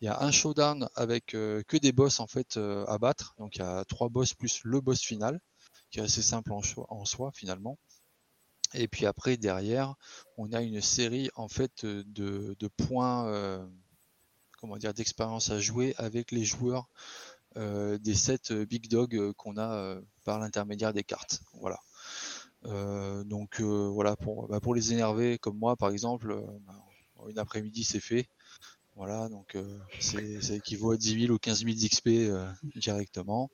Il 0.00 0.04
y 0.04 0.08
a 0.08 0.22
un 0.22 0.30
showdown 0.30 0.88
avec 0.94 1.34
euh, 1.34 1.62
que 1.66 1.76
des 1.76 1.92
boss 1.92 2.20
en 2.20 2.26
fait 2.26 2.56
euh, 2.56 2.84
à 2.86 2.98
battre. 2.98 3.34
Donc 3.38 3.56
il 3.56 3.60
y 3.60 3.62
a 3.62 3.84
trois 3.86 4.08
boss 4.08 4.34
plus 4.34 4.60
le 4.64 4.80
boss 4.80 5.00
final, 5.00 5.40
qui 5.90 5.98
est 5.98 6.02
assez 6.02 6.22
simple 6.22 6.52
en 6.52 7.04
soi 7.04 7.32
finalement. 7.34 7.78
Et 8.74 8.88
puis 8.88 9.06
après 9.06 9.36
derrière, 9.36 9.94
on 10.36 10.52
a 10.52 10.60
une 10.62 10.80
série 10.80 11.30
en 11.36 11.48
fait 11.48 11.84
de, 11.86 12.56
de 12.58 12.68
points, 12.68 13.68
dire, 14.78 14.94
d'expérience 14.94 15.50
à 15.50 15.60
jouer 15.60 15.94
avec 15.96 16.32
les 16.32 16.44
joueurs 16.44 16.88
des 17.56 18.14
sept 18.14 18.52
big 18.52 18.88
dogs 18.88 19.32
qu'on 19.32 19.56
a 19.58 19.96
par 20.24 20.38
l'intermédiaire 20.38 20.92
des 20.92 21.04
cartes. 21.04 21.40
Voilà. 21.60 21.78
Euh, 22.66 23.24
donc 23.24 23.60
euh, 23.60 23.88
voilà, 23.88 24.16
pour, 24.16 24.48
bah, 24.48 24.60
pour 24.60 24.74
les 24.74 24.92
énerver 24.92 25.38
comme 25.38 25.58
moi 25.58 25.76
par 25.76 25.90
exemple, 25.90 26.32
euh, 26.32 26.42
bah, 26.66 26.82
une 27.28 27.38
après-midi 27.38 27.84
c'est 27.84 28.00
fait. 28.00 28.28
Voilà, 28.96 29.28
donc 29.28 29.56
c'est, 29.98 30.40
ça 30.40 30.54
équivaut 30.54 30.92
à 30.92 30.96
10 30.96 31.22
000 31.22 31.32
ou 31.32 31.38
15 31.38 31.64
000 31.64 31.72
d'XP 31.74 32.32
directement. 32.76 33.50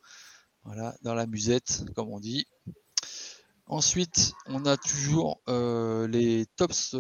Voilà, 0.65 0.95
dans 1.01 1.15
la 1.15 1.27
musette, 1.27 1.83
comme 1.97 2.11
on 2.11 2.21
dit. 2.21 2.47
Ensuite, 3.71 4.35
on 4.47 4.67
a 4.67 4.77
toujours 4.77 5.41
les 5.47 6.47
tops 6.57 6.95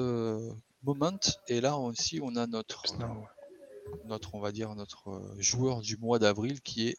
moment, 0.82 1.20
et 1.48 1.60
là 1.60 1.76
aussi 1.76 2.20
on 2.22 2.36
a 2.36 2.46
notre, 2.46 2.84
notre, 4.06 4.34
on 4.34 4.40
va 4.40 4.52
dire 4.52 4.74
notre 4.74 5.34
joueur 5.38 5.82
du 5.82 5.98
mois 5.98 6.18
d'avril 6.18 6.62
qui 6.62 6.88
est 6.88 6.98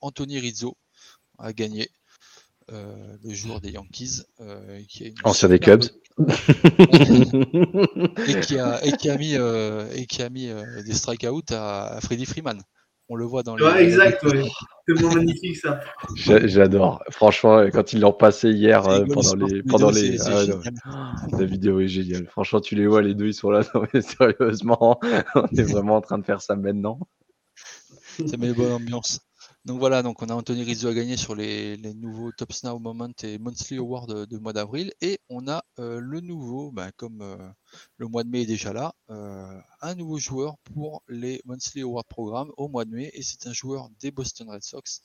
Anthony 0.00 0.38
Rizzo 0.38 0.76
gagner. 1.52 1.90
Euh, 2.72 3.16
le 3.22 3.32
joueur 3.32 3.60
des 3.60 3.70
Yankees. 3.70 4.22
Euh, 4.40 4.82
qui 4.88 5.14
Ancien 5.22 5.48
des 5.48 5.60
Cubs. 5.60 5.84
et, 6.18 6.24
qui 8.40 8.58
a, 8.58 8.84
et 8.84 8.90
qui 8.92 9.08
a 9.08 9.16
mis, 9.16 9.36
euh, 9.36 9.88
et 9.92 10.06
qui 10.06 10.20
a 10.22 10.30
mis 10.30 10.50
des 10.84 10.94
strikeouts 10.94 11.42
à, 11.50 11.96
à 11.96 12.00
Freddy 12.00 12.26
Freeman. 12.26 12.60
On 13.08 13.14
le 13.14 13.24
voit 13.24 13.42
dans 13.44 13.54
les. 13.54 13.64
Ouais, 13.64 13.84
exact, 13.84 14.22
ouais. 14.24 14.44
C'est 14.88 15.14
magnifique 15.14 15.56
ça. 15.56 15.80
J'adore. 16.16 17.02
Franchement, 17.10 17.64
quand 17.72 17.92
ils 17.92 18.00
l'ont 18.00 18.12
passé 18.12 18.50
hier 18.50 18.82
pendant 18.82 19.34
les. 19.36 19.62
Pendant 19.62 19.90
les... 19.90 20.20
Ah, 20.84 21.12
la 21.32 21.44
vidéo 21.44 21.80
est 21.80 21.88
géniale. 21.88 22.26
Franchement, 22.26 22.60
tu 22.60 22.74
les 22.74 22.86
vois, 22.86 23.02
les 23.02 23.14
deux, 23.14 23.26
ils 23.26 23.34
sont 23.34 23.50
là. 23.50 23.62
sérieusement, 24.00 24.98
on 25.34 25.46
est 25.56 25.62
vraiment 25.62 25.96
en 25.96 26.00
train 26.00 26.18
de 26.18 26.24
faire 26.24 26.40
ça 26.40 26.56
maintenant. 26.56 26.98
Ça 28.26 28.36
met 28.38 28.48
une 28.48 28.54
bonne 28.54 28.72
ambiance. 28.72 29.20
Donc 29.66 29.80
voilà, 29.80 30.04
donc 30.04 30.22
on 30.22 30.28
a 30.28 30.32
Anthony 30.32 30.62
Rizzo 30.62 30.86
à 30.86 30.94
gagner 30.94 31.16
sur 31.16 31.34
les, 31.34 31.76
nouveaux 31.94 32.30
Top 32.30 32.52
Now 32.62 32.78
Moment 32.78 33.10
et 33.24 33.36
Monthly 33.38 33.78
Award 33.78 34.28
de, 34.28 34.38
mois 34.38 34.52
d'avril. 34.52 34.92
Et 35.00 35.18
on 35.28 35.48
a 35.48 35.64
euh, 35.80 35.98
le 35.98 36.20
nouveau, 36.20 36.70
ben, 36.70 36.92
comme 36.96 37.20
euh, 37.20 37.36
le 37.96 38.06
mois 38.06 38.22
de 38.22 38.28
mai 38.28 38.42
est 38.42 38.46
déjà 38.46 38.72
là, 38.72 38.94
euh, 39.10 39.60
un 39.80 39.96
nouveau 39.96 40.18
joueur 40.18 40.56
pour 40.58 41.02
les 41.08 41.42
Monthly 41.46 41.82
Award 41.82 42.06
Programme 42.06 42.52
au 42.56 42.68
mois 42.68 42.84
de 42.84 42.92
mai. 42.92 43.10
Et 43.12 43.24
c'est 43.24 43.48
un 43.48 43.52
joueur 43.52 43.90
des 43.98 44.12
Boston 44.12 44.48
Red 44.50 44.62
Sox, 44.62 45.02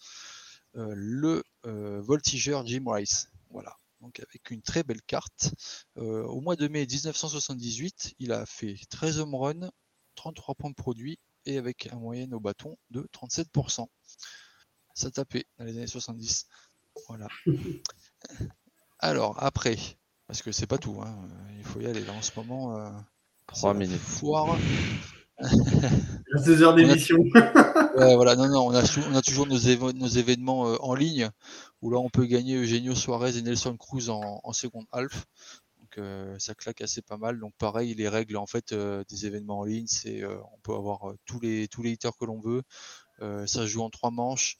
le 0.76 1.41
voltigeur 1.64 2.64
Jim 2.68 2.84
Rice. 2.86 3.30
Voilà. 3.49 3.76
Donc 3.99 4.20
avec 4.20 4.51
une 4.51 4.62
très 4.62 4.84
belle 4.84 5.01
carte. 5.01 5.55
au 5.95 6.39
mois 6.39 6.55
de 6.55 6.68
mai 6.68 6.86
1978, 6.86 8.14
il 8.20 8.32
a 8.32 8.45
fait 8.45 8.76
13 8.91 9.22
home 9.22 9.34
runs, 9.34 9.72
33 10.14 10.53
points 10.53 10.70
de 10.70 10.76
produit 10.76 11.18
et 11.47 11.57
avec 11.57 11.91
un 11.91 11.95
moyenne 11.95 12.36
au 12.36 12.39
bâton 12.39 12.78
de 12.91 13.07
37% 13.12 13.88
ça 15.01 15.11
tapait 15.11 15.45
dans 15.57 15.65
les 15.65 15.77
années 15.77 15.87
70. 15.87 16.47
Voilà. 17.07 17.27
Alors, 18.99 19.41
après, 19.41 19.77
parce 20.27 20.41
que 20.41 20.51
c'est 20.51 20.67
pas 20.67 20.77
tout, 20.77 21.01
hein, 21.01 21.17
il 21.57 21.63
faut 21.63 21.79
y 21.79 21.87
aller 21.87 22.03
là 22.05 22.13
en 22.13 22.21
ce 22.21 22.31
moment. 22.37 22.77
Euh, 22.77 22.89
3 23.47 23.73
minutes. 23.73 23.99
Foire. 23.99 24.57
deux 26.45 26.61
heures 26.61 26.75
d'émission. 26.75 27.17
ouais, 27.97 28.15
voilà, 28.15 28.35
non, 28.35 28.47
non, 28.47 28.67
on 28.67 28.75
a, 28.75 28.83
on 29.09 29.15
a 29.15 29.21
toujours 29.21 29.47
nos, 29.47 29.57
nos 29.93 30.07
événements 30.07 30.67
euh, 30.67 30.77
en 30.81 30.93
ligne 30.93 31.29
où 31.81 31.89
là 31.89 31.97
on 31.97 32.09
peut 32.09 32.25
gagner 32.25 32.55
Eugenio 32.55 32.93
Suarez 32.93 33.37
et 33.37 33.41
Nelson 33.41 33.75
Cruz 33.75 34.09
en, 34.09 34.39
en 34.43 34.53
seconde 34.53 34.85
half. 34.91 35.25
Donc 35.79 35.97
euh, 35.97 36.37
ça 36.37 36.53
claque 36.53 36.81
assez 36.81 37.01
pas 37.01 37.17
mal. 37.17 37.39
Donc 37.39 37.53
pareil, 37.57 37.95
les 37.95 38.07
règles 38.07 38.37
en 38.37 38.45
fait 38.45 38.71
euh, 38.71 39.03
des 39.09 39.25
événements 39.25 39.59
en 39.59 39.65
ligne, 39.65 39.87
c'est 39.87 40.23
on 40.23 40.59
peut 40.61 40.75
avoir 40.75 41.13
tous 41.25 41.39
les 41.39 41.67
tous 41.67 41.81
les 41.81 41.91
hitters 41.91 42.15
que 42.19 42.25
l'on 42.25 42.39
veut. 42.39 42.61
Euh, 43.21 43.45
ça 43.45 43.61
se 43.61 43.67
joue 43.67 43.83
en 43.83 43.89
trois 43.89 44.11
manches. 44.11 44.57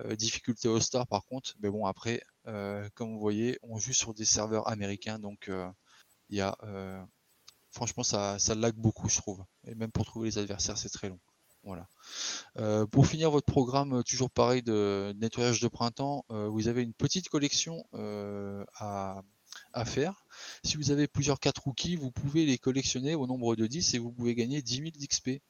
Euh, 0.00 0.16
difficulté 0.16 0.66
au 0.68 0.80
star 0.80 1.06
par 1.06 1.24
contre, 1.24 1.54
mais 1.60 1.70
bon 1.70 1.86
après, 1.86 2.20
euh, 2.48 2.88
comme 2.94 3.12
vous 3.12 3.20
voyez, 3.20 3.58
on 3.62 3.78
joue 3.78 3.92
sur 3.92 4.12
des 4.12 4.24
serveurs 4.24 4.68
américains, 4.68 5.20
donc 5.20 5.48
il 6.30 6.36
y 6.36 6.40
a 6.40 6.56
franchement 7.70 8.02
ça, 8.02 8.38
ça 8.38 8.54
lag 8.54 8.74
beaucoup 8.74 9.08
je 9.08 9.18
trouve. 9.18 9.44
Et 9.66 9.74
même 9.74 9.92
pour 9.92 10.04
trouver 10.04 10.28
les 10.30 10.38
adversaires 10.38 10.78
c'est 10.78 10.88
très 10.88 11.08
long. 11.08 11.20
Voilà. 11.62 11.88
pour 12.88 13.06
finir 13.06 13.30
votre 13.30 13.46
programme, 13.46 14.02
toujours 14.04 14.30
pareil 14.30 14.62
de 14.62 15.14
nettoyage 15.16 15.60
de 15.60 15.68
printemps, 15.68 16.24
vous 16.28 16.68
avez 16.68 16.82
une 16.82 16.92
petite 16.92 17.28
collection 17.28 17.86
à, 18.74 19.22
à, 19.72 19.84
faire. 19.84 20.26
Si 20.64 20.76
vous 20.76 20.90
avez 20.90 21.06
plusieurs 21.06 21.38
4 21.38 21.62
rookies, 21.62 21.96
vous 21.96 22.10
pouvez 22.10 22.46
les 22.46 22.58
collectionner 22.58 23.14
au 23.14 23.26
nombre 23.26 23.54
de 23.56 23.66
10 23.66 23.94
et 23.94 23.98
vous 23.98 24.10
pouvez 24.12 24.34
gagner 24.34 24.60
10 24.60 24.76
000 24.76 24.90
d'XP. 24.90 25.40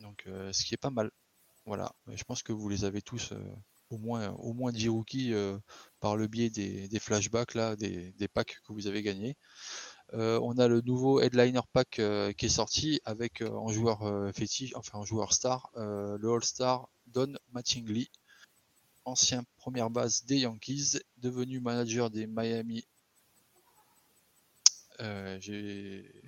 Donc 0.00 0.24
ce 0.26 0.64
qui 0.64 0.74
est 0.74 0.76
pas 0.76 0.90
mal. 0.90 1.10
Voilà, 1.66 1.92
je 2.08 2.24
pense 2.24 2.42
que 2.42 2.52
vous 2.52 2.68
les 2.68 2.84
avez 2.84 3.02
tous 3.02 3.32
euh, 3.32 3.56
au 3.90 3.98
moins 3.98 4.30
au 4.38 4.52
moins 4.52 4.72
10 4.72 4.88
rookies 4.88 5.34
euh, 5.34 5.58
par 6.00 6.16
le 6.16 6.26
biais 6.26 6.50
des, 6.50 6.88
flashbacks 6.98 7.54
là, 7.54 7.76
des, 7.76 8.28
packs 8.32 8.60
que 8.66 8.72
vous 8.72 8.86
avez 8.86 9.02
gagnés. 9.02 9.36
Euh, 10.14 10.40
on 10.42 10.58
a 10.58 10.66
le 10.66 10.80
nouveau 10.80 11.20
headliner 11.20 11.60
pack 11.72 12.00
qui 12.36 12.46
est 12.46 12.48
sorti 12.48 13.00
avec 13.04 13.42
en 13.42 13.68
joueur 13.68 14.32
fétiche, 14.34 14.74
enfin 14.74 14.98
en 14.98 15.04
joueur 15.04 15.32
star, 15.32 15.70
le 15.76 16.32
All-Star 16.32 16.88
Don 17.06 17.34
Mattingly, 17.52 18.10
ancien 19.04 19.44
première 19.58 19.90
base 19.90 20.24
des 20.24 20.38
Yankees, 20.38 20.98
devenu 21.18 21.60
manager 21.60 22.10
des 22.10 22.26
Miami. 22.26 22.84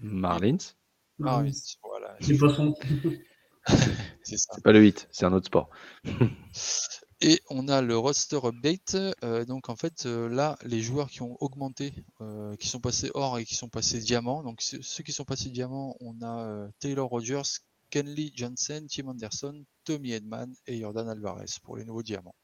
Marlins. 0.00 0.74
Marlins, 1.18 1.50
voilà. 1.82 2.16
c'est 4.22 4.62
pas 4.62 4.72
le 4.72 4.80
8, 4.80 5.08
c'est 5.10 5.24
un 5.24 5.32
autre 5.32 5.46
sport. 5.46 5.70
Et 7.24 7.40
on 7.50 7.68
a 7.68 7.82
le 7.82 7.96
roster 7.96 8.40
update. 8.42 8.96
Euh, 9.22 9.44
donc 9.44 9.68
en 9.68 9.76
fait, 9.76 10.06
euh, 10.06 10.28
là, 10.28 10.58
les 10.64 10.82
joueurs 10.82 11.08
qui 11.08 11.22
ont 11.22 11.36
augmenté, 11.40 11.94
euh, 12.20 12.56
qui 12.56 12.66
sont 12.66 12.80
passés 12.80 13.12
or 13.14 13.38
et 13.38 13.44
qui 13.44 13.54
sont 13.54 13.68
passés 13.68 14.00
diamant. 14.00 14.42
Donc 14.42 14.60
ceux 14.60 15.04
qui 15.04 15.12
sont 15.12 15.24
passés 15.24 15.50
diamant, 15.50 15.96
on 16.00 16.20
a 16.22 16.68
Taylor 16.80 17.08
Rogers, 17.08 17.60
Kenley 17.90 18.32
Johnson, 18.34 18.84
Tim 18.90 19.06
Anderson, 19.06 19.64
Tommy 19.84 20.10
Edman 20.10 20.52
et 20.66 20.80
Jordan 20.80 21.08
Alvarez 21.08 21.46
pour 21.62 21.76
les 21.76 21.84
nouveaux 21.84 22.02
diamants. 22.02 22.34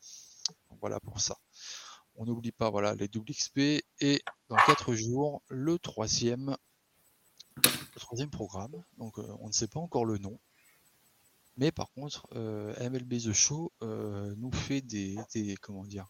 voilà 0.81 1.01
pour 1.01 1.21
ça. 1.21 1.37
On 2.15 2.27
n'oublie 2.27 2.53
pas 2.53 2.71
voilà, 2.71 2.95
les 2.95 3.09
doubles 3.09 3.33
XP. 3.33 3.83
Et 4.01 4.23
dans 4.49 4.57
4 4.65 4.95
jours, 4.95 5.43
le 5.49 5.81
troisième 5.81 6.57
programme. 8.31 8.81
Donc 8.99 9.19
on 9.19 9.49
ne 9.49 9.53
sait 9.53 9.67
pas 9.67 9.81
encore 9.81 10.05
le 10.05 10.19
nom. 10.19 10.39
Mais 11.59 11.73
par 11.73 11.91
contre, 11.91 12.29
euh, 12.37 12.73
MLB 12.89 13.15
The 13.21 13.33
Show 13.33 13.73
euh, 13.83 14.33
nous 14.39 14.53
fait 14.53 14.81
des, 14.81 15.19
comment 15.61 15.85
dire, 15.85 16.07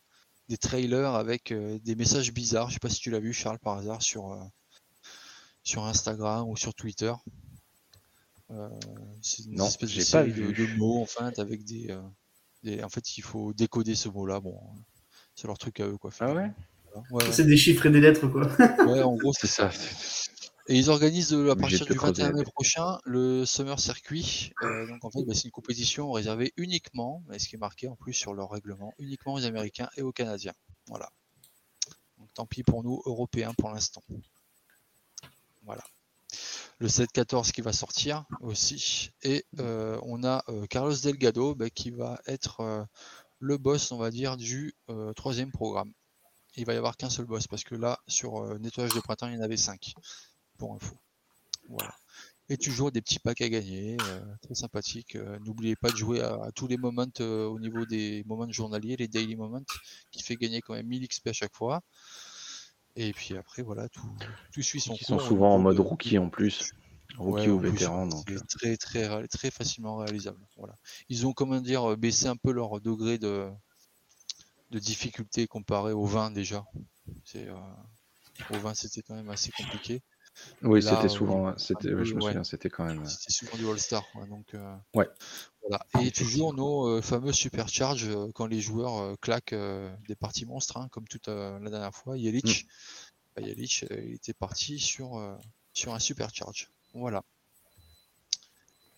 des 0.49 0.59
trailers 0.59 1.14
avec 1.14 1.53
euh, 1.53 1.78
des 1.78 1.94
messages 1.94 2.32
bizarres. 2.32 2.68
Je 2.68 2.74
sais 2.74 2.80
pas 2.80 2.90
si 2.90 3.01
tu 3.01 3.11
l'as 3.11 3.18
vu, 3.18 3.32
Charles, 3.32 3.59
par 3.59 3.78
hasard, 3.78 4.03
sur, 4.03 4.38
sur 5.62 5.84
Instagram 5.84 6.46
ou 6.49 6.57
sur 6.57 6.74
Twitter. 6.74 7.14
c'est 9.22 9.44
une 9.46 9.61
espèce 9.62 9.94
de 9.94 10.01
série 10.03 10.32
de, 10.32 10.76
mots, 10.76 11.01
enfin, 11.01 11.32
avec 11.38 11.64
des, 11.64 11.96
En 12.82 12.88
fait, 12.90 13.16
il 13.16 13.22
faut 13.22 13.55
décoder 13.55 13.94
ce 13.94 14.11
mot-là. 14.11 14.40
Bon, 14.40 14.61
c'est 15.34 15.46
leur 15.46 15.57
truc 15.57 15.80
à 15.80 15.86
eux, 15.86 15.96
quoi. 15.96 16.11
Ah 16.20 16.34
ouais, 16.34 17.32
C'est 17.32 17.46
des 17.46 17.57
chiffres 17.57 17.86
et 17.86 17.90
des 17.90 18.03
lettres, 18.03 18.28
quoi. 18.28 18.46
ouais, 18.86 19.03
en 19.03 19.14
gros, 19.16 19.32
c'est 19.32 19.46
ça. 19.46 19.70
Et 20.69 20.77
ils 20.77 20.91
organisent 20.91 21.33
à 21.33 21.37
Obligé 21.37 21.79
partir 21.79 21.87
du 21.87 21.95
creuser 21.95 22.23
21 22.23 22.29
la 22.29 22.33
mai 22.35 22.45
prochain 22.45 22.99
le 23.05 23.47
Summer 23.47 23.81
Circuit. 23.81 24.53
Euh, 24.62 24.87
donc 24.87 25.03
en 25.03 25.11
fait, 25.11 25.25
bah, 25.25 25.33
c'est 25.35 25.45
une 25.45 25.51
compétition 25.51 26.12
réservée 26.12 26.53
uniquement, 26.59 27.25
et 27.33 27.39
ce 27.39 27.49
qui 27.49 27.57
est 27.57 27.59
marqué 27.59 27.89
en 27.89 27.97
plus 27.97 28.12
sur 28.12 28.35
leur 28.35 28.51
règlement, 28.51 28.93
uniquement 28.99 29.33
aux 29.33 29.45
Américains 29.47 29.89
et 29.97 30.03
aux 30.03 30.12
Canadiens. 30.12 30.53
Voilà. 30.87 31.11
Donc 32.19 32.33
tant 32.35 32.45
pis 32.45 32.62
pour 32.62 32.83
nous, 32.83 33.01
Européens 33.07 33.55
pour 33.57 33.71
l'instant. 33.71 34.03
Voilà. 35.62 35.85
Le 36.81 36.89
7-14 36.89 37.51
qui 37.51 37.62
va 37.62 37.73
sortir 37.73 38.27
aussi. 38.43 39.11
Et 39.23 39.47
euh, 39.61 39.99
on 40.03 40.23
a 40.23 40.45
euh, 40.49 40.66
Carlos 40.66 40.95
Delgado 40.95 41.55
bah, 41.55 41.71
qui 41.71 41.91
va 41.91 42.21
être 42.27 42.61
euh, 42.61 42.85
le 43.39 43.57
boss, 43.57 43.91
on 43.91 43.97
va 43.97 44.11
dire, 44.11 44.37
du 44.37 44.75
euh, 44.91 45.14
troisième 45.14 45.51
programme. 45.51 45.93
Il 46.57 46.64
va 46.66 46.75
y 46.75 46.77
avoir 46.77 46.97
qu'un 46.97 47.11
seul 47.11 47.27
boss 47.27 47.47
parce 47.47 47.64
que 47.64 47.75
là, 47.75 47.99
sur 48.07 48.43
euh, 48.43 48.59
nettoyage 48.59 48.95
de 48.95 49.01
printemps, 49.01 49.29
il 49.29 49.35
y 49.35 49.39
en 49.39 49.43
avait 49.43 49.57
5 49.57 49.95
pour 50.59 50.75
info. 50.75 50.95
Voilà. 51.69 51.95
Et 52.51 52.57
toujours 52.57 52.91
des 52.91 53.03
petits 53.03 53.19
packs 53.19 53.43
à 53.43 53.49
gagner, 53.49 53.97
euh, 54.07 54.21
très 54.43 54.55
sympathique. 54.55 55.17
Euh, 55.17 55.39
N'oubliez 55.41 55.77
pas 55.77 55.91
de 55.91 55.97
jouer 55.97 56.23
à, 56.23 56.33
à 56.45 56.51
tous 56.53 56.67
les 56.67 56.79
moments 56.79 57.05
euh, 57.21 57.47
au 57.47 57.59
niveau 57.61 57.85
des 57.85 58.25
moments 58.27 58.51
journaliers, 58.51 58.97
les 58.97 59.07
daily 59.09 59.37
moments, 59.37 59.63
qui 60.11 60.23
fait 60.23 60.37
gagner 60.37 60.61
quand 60.63 60.73
même 60.75 60.87
1000 60.87 61.07
XP 61.09 61.29
à 61.29 61.33
chaque 61.35 61.55
fois. 61.55 61.83
Et 62.97 63.13
puis 63.13 63.37
après, 63.37 63.63
voilà, 63.63 63.89
tout, 63.91 64.11
tout 64.53 64.63
suit 64.63 64.81
son 64.81 64.95
Qui 64.95 65.05
sont 65.05 65.17
cours 65.17 65.25
au 65.27 65.29
souvent 65.29 65.55
en 65.55 65.59
mode 65.59 65.77
de- 65.77 65.83
rookie 65.83 66.19
en 66.19 66.31
plus. 66.31 66.73
Rookie 67.17 67.43
Ouais, 67.43 67.49
ou 67.49 67.59
vétéran. 67.59 68.07
Donc, 68.07 68.27
très, 68.49 68.77
très, 68.77 69.29
très 69.29 69.51
facilement 69.51 69.97
réalisable. 69.97 70.41
Voilà. 70.57 70.75
Ils 71.09 71.27
ont, 71.27 71.33
comment 71.33 71.61
dire, 71.61 71.97
baissé 71.97 72.27
un 72.29 72.37
peu 72.37 72.51
leur 72.53 72.81
degré 72.81 73.19
de, 73.19 73.49
de 74.71 74.79
difficulté 74.79 75.47
comparé 75.47 75.93
au 75.93 76.05
20 76.07 76.31
déjà. 76.31 76.65
C'est, 77.25 77.49
au 78.51 78.59
20, 78.59 78.75
c'était 78.75 79.03
quand 79.03 79.15
même 79.15 79.31
assez 79.31 79.51
compliqué. 79.53 80.03
Oui, 80.62 80.82
c'était 80.82 81.09
souvent. 81.09 81.57
C'était, 81.57 81.91
je 81.91 82.14
me 82.14 82.20
souviens, 82.20 82.45
c'était 82.45 82.68
quand 82.70 82.84
même. 82.84 83.03
euh, 83.03 83.07
C'était 83.07 83.32
souvent 83.32 83.57
du 83.57 83.68
All-Star. 83.68 84.05
donc, 84.28 84.55
euh, 84.55 84.74
Ouais. 84.95 85.09
Voilà. 85.62 85.84
Et 86.01 86.11
toujours 86.11 86.55
nos 86.55 86.86
euh, 86.89 87.03
fameux 87.03 87.32
supercharge 87.32 88.09
euh, 88.09 88.28
quand 88.34 88.47
les 88.47 88.61
joueurs 88.61 89.18
claquent 89.20 89.55
des 89.55 90.14
parties 90.16 90.47
monstres, 90.47 90.76
hein, 90.78 90.89
comme 90.91 91.07
toute 91.07 91.28
la 91.28 91.59
dernière 91.70 91.95
fois. 91.95 92.16
Yelich, 92.16 92.66
bah, 93.36 93.43
Yelich, 93.43 93.84
il 93.91 94.14
était 94.14 94.34
parti 94.34 94.78
sur, 94.78 95.20
sur 95.72 95.95
un 95.95 95.99
supercharge. 95.99 96.70
Voilà. 96.95 97.22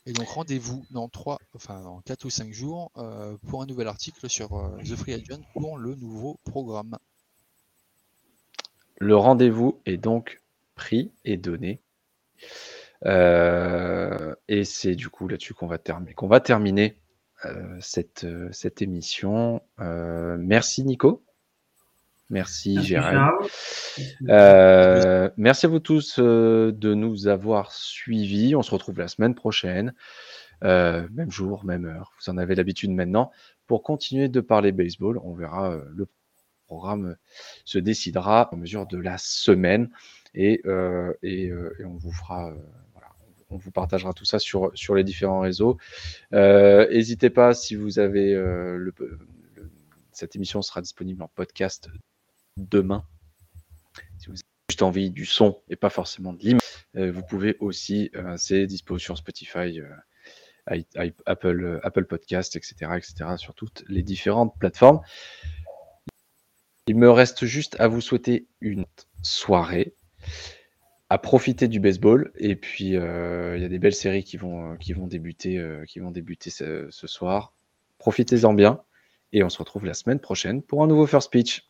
Et 0.07 0.13
donc 0.15 0.29
rendez-vous 0.29 0.87
dans 0.91 1.09
3, 1.11 1.39
enfin 1.55 1.83
dans 1.83 2.01
4 2.01 2.25
ou 2.25 2.31
5 2.31 2.53
jours 2.53 2.91
euh, 2.97 3.37
pour 3.49 3.63
un 3.63 3.67
nouvel 3.67 3.87
article 3.87 4.31
sur 4.31 4.55
euh, 4.57 4.79
The 4.79 4.97
Free 4.97 5.13
Agent 5.13 5.43
pour 5.53 5.77
le 5.77 5.95
nouveau 5.95 6.39
programme. 6.45 6.97
Le 8.99 9.15
rendez-vous 9.17 9.79
est 9.85 9.99
donc 9.99 10.40
pris 10.81 11.13
et 11.27 11.37
donné. 11.37 11.83
Euh, 13.05 14.35
et 14.49 14.65
c'est 14.65 14.95
du 14.95 15.11
coup 15.11 15.29
là-dessus 15.29 15.53
qu'on 15.55 15.67
va, 15.67 15.79
terminer 15.79 16.15
qu'on 16.15 16.27
va 16.27 16.41
terminer 16.41 16.99
euh, 17.45 17.77
cette, 17.81 18.25
euh, 18.25 18.49
cette 18.51 18.81
émission. 18.83 19.63
Merci 19.79 20.85
Nico. 20.85 21.23
Merci, 22.31 22.75
Merci, 22.77 22.89
Gérald. 22.89 23.33
Merci 25.37 25.67
à 25.67 25.69
vous 25.69 25.81
tous 25.81 26.19
de 26.19 26.95
nous 26.95 27.29
avoir 27.29 27.73
suivis. 27.73 28.55
On 28.57 28.63
se 28.63 28.71
retrouve 28.71 28.99
la 28.99 29.09
semaine 29.09 29.35
prochaine, 29.35 29.93
même 30.63 31.31
jour, 31.31 31.65
même 31.65 31.85
heure. 31.85 32.13
Vous 32.21 32.31
en 32.31 32.39
avez 32.39 32.55
l'habitude 32.55 32.91
maintenant. 32.91 33.31
Pour 33.67 33.83
continuer 33.83 34.29
de 34.29 34.41
parler 34.41 34.73
baseball, 34.73 35.19
on 35.25 35.35
verra 35.35 35.77
le 35.93 36.09
programme 36.67 37.17
se 37.65 37.79
décidera 37.79 38.43
à 38.43 38.57
mesure 38.57 38.87
de 38.87 38.97
la 38.97 39.19
semaine 39.19 39.91
et, 40.35 40.61
euh, 40.67 41.13
euh, 41.25 41.75
et 41.79 41.85
on 41.85 41.97
vous 41.97 42.13
fera, 42.13 42.51
euh, 42.51 42.57
on 43.51 43.57
vous 43.57 43.71
partagera 43.71 44.13
tout 44.13 44.25
ça 44.25 44.39
sur, 44.39 44.73
les 44.95 45.05
différents 45.05 45.41
réseaux. 45.41 45.79
N'hésitez 46.33 47.31
pas 47.31 47.55
si 47.55 47.75
vous 47.75 47.99
avez 47.99 48.39
cette 50.13 50.37
émission 50.37 50.61
sera 50.61 50.83
disponible 50.83 51.23
en 51.23 51.29
podcast 51.29 51.89
demain. 52.57 53.05
Si 54.19 54.27
vous 54.27 54.35
avez 54.35 54.43
juste 54.69 54.83
envie 54.83 55.11
du 55.11 55.25
son 55.25 55.61
et 55.69 55.77
pas 55.77 55.91
forcément 55.91 56.33
de 56.33 56.41
l'image, 56.41 56.61
vous 56.95 57.23
pouvez 57.23 57.57
aussi, 57.59 58.11
c'est 58.37 58.67
dispo 58.67 58.99
sur 58.99 59.19
Spotify, 59.19 59.81
Apple, 61.27 61.81
Apple 61.83 62.05
Podcast, 62.05 62.55
etc., 62.55 62.93
etc., 62.97 63.37
sur 63.37 63.55
toutes 63.55 63.83
les 63.89 64.03
différentes 64.05 64.57
plateformes. 64.59 65.01
Il 66.87 66.97
me 66.97 67.11
reste 67.11 67.47
juste 67.47 67.77
à 67.81 67.89
vous 67.89 68.01
souhaiter 68.01 68.47
une 68.61 68.85
soirée, 69.23 69.95
à 71.11 71.19
profiter 71.19 71.67
du 71.67 71.81
baseball, 71.81 72.31
et 72.39 72.55
puis 72.55 72.97
euh, 72.97 73.57
il 73.57 73.63
y 73.63 73.65
a 73.65 73.69
des 73.69 73.81
belles 73.81 73.95
séries 73.95 74.23
qui 74.23 74.37
vont, 74.37 74.73
euh, 74.75 75.07
débuter, 75.07 75.59
euh, 75.59 75.85
qui 75.85 75.99
vont 75.99 76.13
débuter 76.13 76.51
ce, 76.51 76.87
ce 76.91 77.07
soir. 77.09 77.53
Profitez-en 77.99 78.55
bien, 78.55 78.81
et 79.33 79.43
on 79.43 79.49
se 79.49 79.59
retrouve 79.59 79.85
la 79.85 79.95
semaine 79.95 80.21
prochaine 80.21 80.63
pour 80.63 80.85
un 80.85 80.87
nouveau 80.87 81.07
First 81.07 81.33
Pitch. 81.33 81.69